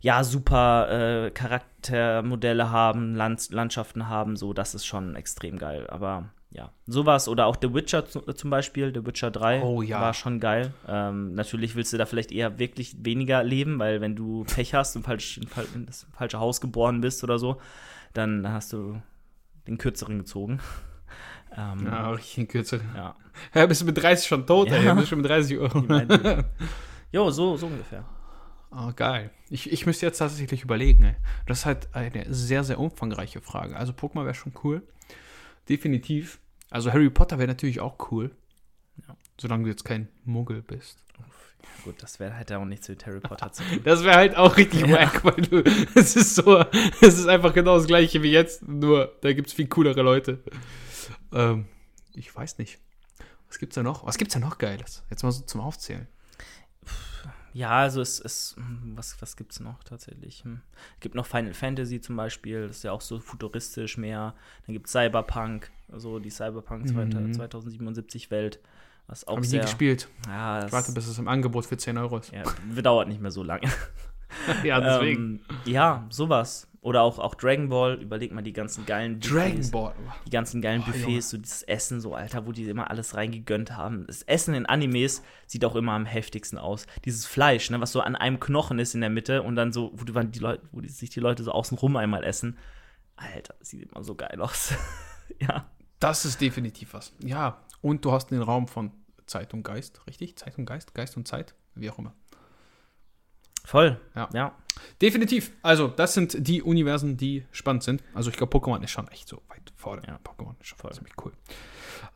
ja, 0.00 0.24
super 0.24 1.26
äh, 1.26 1.30
Charaktermodelle 1.30 2.70
haben, 2.70 3.14
Land 3.14 3.50
Landschaften 3.50 4.08
haben, 4.08 4.36
so, 4.36 4.52
das 4.52 4.74
ist 4.74 4.86
schon 4.86 5.14
extrem 5.14 5.58
geil. 5.58 5.86
Aber 5.90 6.30
ja, 6.52 6.72
sowas 6.86 7.28
oder 7.28 7.46
auch 7.46 7.56
The 7.60 7.72
Witcher 7.72 8.06
zu, 8.06 8.20
zum 8.20 8.50
Beispiel, 8.50 8.92
The 8.92 9.06
Witcher 9.06 9.30
3 9.30 9.62
Oh 9.62 9.82
ja. 9.82 10.00
war 10.00 10.14
schon 10.14 10.40
geil. 10.40 10.72
Ähm, 10.88 11.34
natürlich 11.34 11.76
willst 11.76 11.92
du 11.92 11.98
da 11.98 12.06
vielleicht 12.06 12.32
eher 12.32 12.58
wirklich 12.58 12.96
weniger 13.04 13.42
leben, 13.44 13.78
weil 13.78 14.00
wenn 14.00 14.16
du 14.16 14.44
Pech 14.44 14.74
hast 14.74 14.96
und 14.96 15.04
falsch, 15.04 15.38
in, 15.38 15.46
in 15.74 15.86
das 15.86 16.06
falsche 16.12 16.40
Haus 16.40 16.60
geboren 16.60 17.00
bist 17.00 17.22
oder 17.22 17.38
so, 17.38 17.60
dann 18.14 18.48
hast 18.52 18.72
du 18.72 19.00
den 19.68 19.78
kürzeren 19.78 20.18
gezogen. 20.18 20.58
ähm, 21.56 21.86
Ja, 21.86 22.10
richtig 22.10 22.38
in 22.38 22.48
Kürze. 22.48 22.80
ja. 22.96 23.14
Ja, 23.54 23.66
bist 23.66 23.80
du 23.82 23.86
mit 23.86 23.96
30 23.96 24.26
schon 24.26 24.44
tot, 24.46 24.68
Ja. 24.70 24.76
ey. 24.76 24.84
Du 24.88 24.94
bist 24.96 25.08
schon 25.08 25.20
mit 25.20 25.30
30 25.30 25.56
Euro. 25.58 25.84
Jo, 27.12 27.30
so, 27.30 27.56
so 27.56 27.66
ungefähr. 27.66 28.04
Oh, 28.72 28.92
geil. 28.94 29.30
Ich, 29.48 29.72
ich 29.72 29.84
müsste 29.86 30.06
jetzt 30.06 30.18
tatsächlich 30.18 30.62
überlegen, 30.62 31.04
ey. 31.04 31.16
Das 31.46 31.60
ist 31.60 31.66
halt 31.66 31.88
eine 31.94 32.24
sehr, 32.32 32.62
sehr 32.64 32.78
umfangreiche 32.78 33.40
Frage. 33.40 33.76
Also 33.76 33.92
Pokémon 33.92 34.24
wäre 34.24 34.34
schon 34.34 34.52
cool. 34.62 34.82
Definitiv. 35.70 36.40
Also 36.68 36.92
Harry 36.92 37.08
Potter 37.10 37.38
wäre 37.38 37.48
natürlich 37.48 37.80
auch 37.80 38.10
cool. 38.10 38.30
Ja. 39.06 39.16
Solange 39.40 39.64
du 39.64 39.70
jetzt 39.70 39.84
kein 39.84 40.08
Muggel 40.24 40.62
bist. 40.62 41.02
Gut, 41.84 42.02
das 42.02 42.18
wäre 42.20 42.34
halt 42.36 42.52
auch 42.52 42.64
nichts 42.64 42.88
mit 42.88 43.06
Harry 43.06 43.20
Potter 43.20 43.52
zu 43.52 43.62
tun. 43.62 43.80
Das 43.84 44.02
wäre 44.04 44.16
halt 44.16 44.36
auch 44.36 44.56
richtig 44.56 44.82
Ja. 44.86 44.92
wack, 45.00 45.24
weil 45.24 45.42
du. 45.42 45.62
Es 45.94 46.16
ist 46.16 46.34
so. 46.34 46.58
Es 47.00 47.18
ist 47.18 47.26
einfach 47.28 47.54
genau 47.54 47.76
das 47.76 47.86
gleiche 47.86 48.22
wie 48.22 48.30
jetzt, 48.32 48.66
nur 48.66 49.16
da 49.22 49.32
gibt 49.32 49.48
es 49.48 49.54
viel 49.54 49.68
coolere 49.68 50.02
Leute. 50.02 50.42
Ähm, 51.32 51.66
ich 52.14 52.34
weiß 52.34 52.58
nicht. 52.58 52.78
Was 53.48 53.58
gibt's 53.58 53.74
da 53.74 53.82
noch? 53.82 54.06
Was 54.06 54.18
gibt's 54.18 54.34
da 54.34 54.40
noch 54.40 54.58
Geiles? 54.58 55.02
Jetzt 55.10 55.22
mal 55.22 55.32
so 55.32 55.42
zum 55.42 55.60
Aufzählen. 55.60 56.06
Ja, 57.52 57.70
also 57.70 58.00
es 58.00 58.20
ist, 58.20 58.56
hm, 58.56 58.92
was, 58.94 59.20
was 59.20 59.36
gibt 59.36 59.52
es 59.52 59.60
noch 59.60 59.82
tatsächlich? 59.84 60.44
Hm. 60.44 60.60
Gibt 61.00 61.14
noch 61.14 61.26
Final 61.26 61.52
Fantasy 61.54 62.00
zum 62.00 62.16
Beispiel, 62.16 62.68
das 62.68 62.78
ist 62.78 62.82
ja 62.84 62.92
auch 62.92 63.00
so 63.00 63.18
futuristisch 63.18 63.96
mehr. 63.98 64.34
Dann 64.66 64.72
gibt 64.72 64.86
es 64.86 64.92
Cyberpunk, 64.92 65.70
also 65.90 66.18
die 66.18 66.30
Cyberpunk 66.30 66.86
Mhm. 66.94 67.32
2077 67.34 68.30
Welt, 68.30 68.60
was 69.06 69.26
auch 69.26 69.36
Hab 69.36 69.44
ich 69.44 69.50
nie 69.50 69.60
gespielt. 69.60 70.08
ja, 70.28 70.64
Ich 70.66 70.72
warte, 70.72 70.92
bis 70.92 71.06
es 71.08 71.18
im 71.18 71.28
Angebot 71.28 71.66
für 71.66 71.76
10 71.76 71.98
Euro 71.98 72.18
ist. 72.18 72.32
ja, 72.32 72.44
dauert 72.82 73.08
nicht 73.08 73.20
mehr 73.20 73.30
so 73.32 73.42
lange. 73.42 73.68
Ja, 74.62 75.00
Ähm, 75.02 75.40
ja, 75.66 76.06
sowas. 76.08 76.68
Oder 76.82 77.02
auch, 77.02 77.18
auch 77.18 77.34
Dragon 77.34 77.68
Ball, 77.68 78.00
überleg 78.00 78.32
mal 78.32 78.40
die 78.40 78.54
ganzen 78.54 78.86
geilen 78.86 79.20
Dragon 79.20 79.70
Ball. 79.70 79.94
die 80.26 80.30
ganzen 80.30 80.62
geilen 80.62 80.80
Junge. 80.80 80.92
Buffets, 80.92 81.28
so 81.28 81.36
dieses 81.36 81.62
Essen, 81.64 82.00
so 82.00 82.14
Alter, 82.14 82.46
wo 82.46 82.52
die 82.52 82.64
immer 82.64 82.90
alles 82.90 83.14
reingegönnt 83.14 83.76
haben. 83.76 84.06
Das 84.06 84.22
Essen 84.22 84.54
in 84.54 84.64
Animes 84.64 85.22
sieht 85.46 85.64
auch 85.66 85.76
immer 85.76 85.92
am 85.92 86.06
heftigsten 86.06 86.58
aus. 86.58 86.86
Dieses 87.04 87.26
Fleisch, 87.26 87.68
ne, 87.68 87.82
was 87.82 87.92
so 87.92 88.00
an 88.00 88.16
einem 88.16 88.40
Knochen 88.40 88.78
ist 88.78 88.94
in 88.94 89.02
der 89.02 89.10
Mitte 89.10 89.42
und 89.42 89.56
dann 89.56 89.72
so, 89.72 89.92
wo 89.94 90.04
die, 90.04 90.30
die 90.30 90.38
Leute, 90.38 90.62
wo 90.72 90.80
die, 90.80 90.88
sich 90.88 91.10
die 91.10 91.20
Leute 91.20 91.42
so 91.42 91.52
außenrum 91.52 91.96
einmal 91.96 92.24
essen. 92.24 92.56
Alter, 93.16 93.54
sieht 93.60 93.82
immer 93.82 94.02
so 94.02 94.14
geil 94.14 94.40
aus. 94.40 94.72
ja. 95.38 95.66
Das 95.98 96.24
ist 96.24 96.40
definitiv 96.40 96.94
was. 96.94 97.12
Ja, 97.22 97.60
und 97.82 98.06
du 98.06 98.12
hast 98.12 98.28
den 98.28 98.40
Raum 98.40 98.68
von 98.68 98.90
Zeit 99.26 99.52
und 99.52 99.64
Geist, 99.64 100.00
richtig? 100.06 100.36
Zeit 100.36 100.56
und 100.56 100.64
Geist, 100.64 100.94
Geist 100.94 101.18
und 101.18 101.28
Zeit, 101.28 101.54
wie 101.74 101.90
auch 101.90 101.98
immer. 101.98 102.14
Voll. 103.66 104.00
Ja. 104.14 104.30
ja. 104.32 104.54
Definitiv. 105.02 105.52
Also, 105.62 105.88
das 105.88 106.14
sind 106.14 106.46
die 106.46 106.62
Universen, 106.62 107.16
die 107.16 107.44
spannend 107.52 107.82
sind. 107.82 108.02
Also, 108.14 108.30
ich 108.30 108.36
glaube, 108.36 108.56
Pokémon 108.56 108.82
ist 108.82 108.90
schon 108.90 109.08
echt 109.08 109.28
so 109.28 109.42
weit 109.48 109.72
vorne. 109.76 110.02
Ja. 110.06 110.18
Pokémon 110.24 110.54
ist 110.60 110.68
schon 110.68 110.78
Voll. 110.78 110.92
ziemlich 110.92 111.14
cool. 111.24 111.32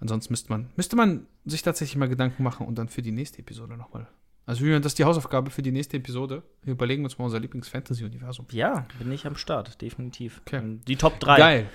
Ansonsten 0.01 0.33
müsste 0.33 0.51
man, 0.51 0.71
müsste 0.77 0.97
man 0.97 1.27
sich 1.45 1.63
tatsächlich 1.63 1.97
mal 1.97 2.09
Gedanken 2.09 2.43
machen 2.43 2.67
und 2.67 2.77
dann 2.77 2.89
für 2.89 3.03
die 3.03 3.13
nächste 3.13 3.39
Episode 3.39 3.77
nochmal. 3.77 4.09
Also, 4.47 4.63
Julian, 4.65 4.83
das 4.83 4.93
ist 4.93 4.99
die 4.99 5.05
Hausaufgabe 5.05 5.51
für 5.51 5.63
die 5.63 5.73
nächste 5.73 5.97
Episode. 5.97 6.43
Wir 6.63 6.73
überlegen 6.73 7.05
uns 7.05 7.19
mal 7.19 7.25
unser 7.25 7.41
Lieblings-Fantasy-Universum. 7.41 8.47
Ja, 8.51 8.87
bin 8.99 9.11
ich 9.11 9.27
am 9.27 9.37
Start, 9.37 9.81
definitiv. 9.81 10.43
Okay. 10.47 10.79
Die 10.87 10.97
Top 10.97 11.19
3. 11.21 11.37
Geil. 11.39 11.71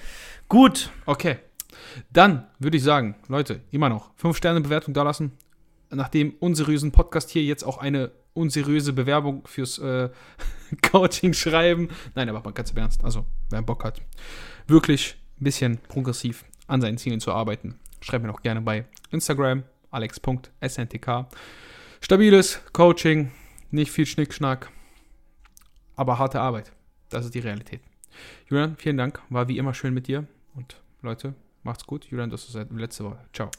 Gut. 0.48 0.92
Okay. 1.06 1.40
Dann 2.12 2.48
würde 2.60 2.78
ich 2.78 2.84
sagen, 2.84 3.16
Leute, 3.28 3.62
immer 3.72 3.90
noch 3.90 4.14
5-Sterne-Bewertung 4.18 4.94
da 4.94 5.04
lassen. 5.04 5.32
Nachdem 5.92 6.36
unseriösen 6.40 6.92
Podcast 6.92 7.32
hier 7.32 7.44
jetzt 7.44 7.64
auch 7.64 7.80
eine 7.80 8.12
unseriöse 8.34 8.94
Bewerbung 8.94 9.46
fürs 9.48 9.78
äh, 9.80 10.10
Coaching 10.92 11.34
schreiben. 11.34 11.90
Nein, 12.16 12.30
aber 12.30 12.42
mal 12.42 12.54
ganz 12.54 12.72
im 12.72 12.78
Ernst. 12.78 13.04
Also, 13.04 13.26
wer 13.50 13.62
Bock 13.62 13.84
hat, 13.84 14.02
wirklich 14.68 15.16
ein 15.40 15.44
bisschen 15.44 15.78
progressiv 15.88 16.46
an 16.68 16.82
seinen 16.82 16.98
Zielen 16.98 17.20
zu 17.20 17.32
arbeiten, 17.32 17.80
schreibt 18.02 18.24
mir 18.24 18.32
doch 18.32 18.42
gerne 18.42 18.62
bei 18.62 18.86
Instagram 19.12 19.64
alex.sntk. 19.92 21.26
Stabiles 22.02 22.62
Coaching, 22.72 23.32
nicht 23.72 23.92
viel 23.92 24.06
Schnickschnack, 24.06 24.72
aber 25.96 26.20
harte 26.20 26.40
Arbeit. 26.40 26.72
Das 27.10 27.26
ist 27.26 27.34
die 27.34 27.40
Realität. 27.40 27.82
Julian, 28.48 28.76
vielen 28.78 28.98
Dank. 28.98 29.22
War 29.30 29.48
wie 29.48 29.58
immer 29.58 29.74
schön 29.74 29.94
mit 29.94 30.08
dir. 30.08 30.28
Und 30.56 30.82
Leute, 31.02 31.34
macht's 31.64 31.86
gut. 31.86 32.06
Julian, 32.06 32.30
das 32.30 32.46
ist 32.46 32.56
die 32.56 32.76
letzte 32.76 33.06
Woche. 33.06 33.20
Ciao. 33.34 33.50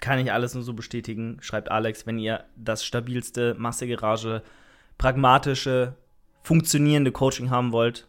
Kann 0.00 0.18
ich 0.18 0.32
alles 0.32 0.54
nur 0.54 0.62
so 0.62 0.74
bestätigen. 0.74 1.38
Schreibt 1.40 1.70
Alex, 1.70 2.06
wenn 2.06 2.18
ihr 2.18 2.44
das 2.56 2.84
stabilste 2.84 3.54
Massegarage, 3.54 4.42
pragmatische, 4.98 5.96
funktionierende 6.42 7.12
Coaching 7.12 7.50
haben 7.50 7.72
wollt. 7.72 8.08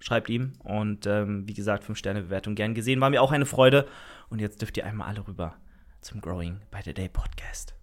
Schreibt 0.00 0.30
ihm. 0.30 0.52
Und 0.64 1.06
ähm, 1.06 1.46
wie 1.46 1.54
gesagt, 1.54 1.84
5-Sterne-Bewertung 1.84 2.54
gern 2.54 2.74
gesehen. 2.74 3.00
War 3.00 3.10
mir 3.10 3.22
auch 3.22 3.32
eine 3.32 3.46
Freude. 3.46 3.86
Und 4.30 4.40
jetzt 4.40 4.60
dürft 4.60 4.76
ihr 4.76 4.86
einmal 4.86 5.08
alle 5.08 5.26
rüber 5.26 5.56
zum 6.00 6.20
Growing 6.20 6.60
by 6.70 6.78
the 6.84 6.94
Day 6.94 7.08
Podcast. 7.08 7.77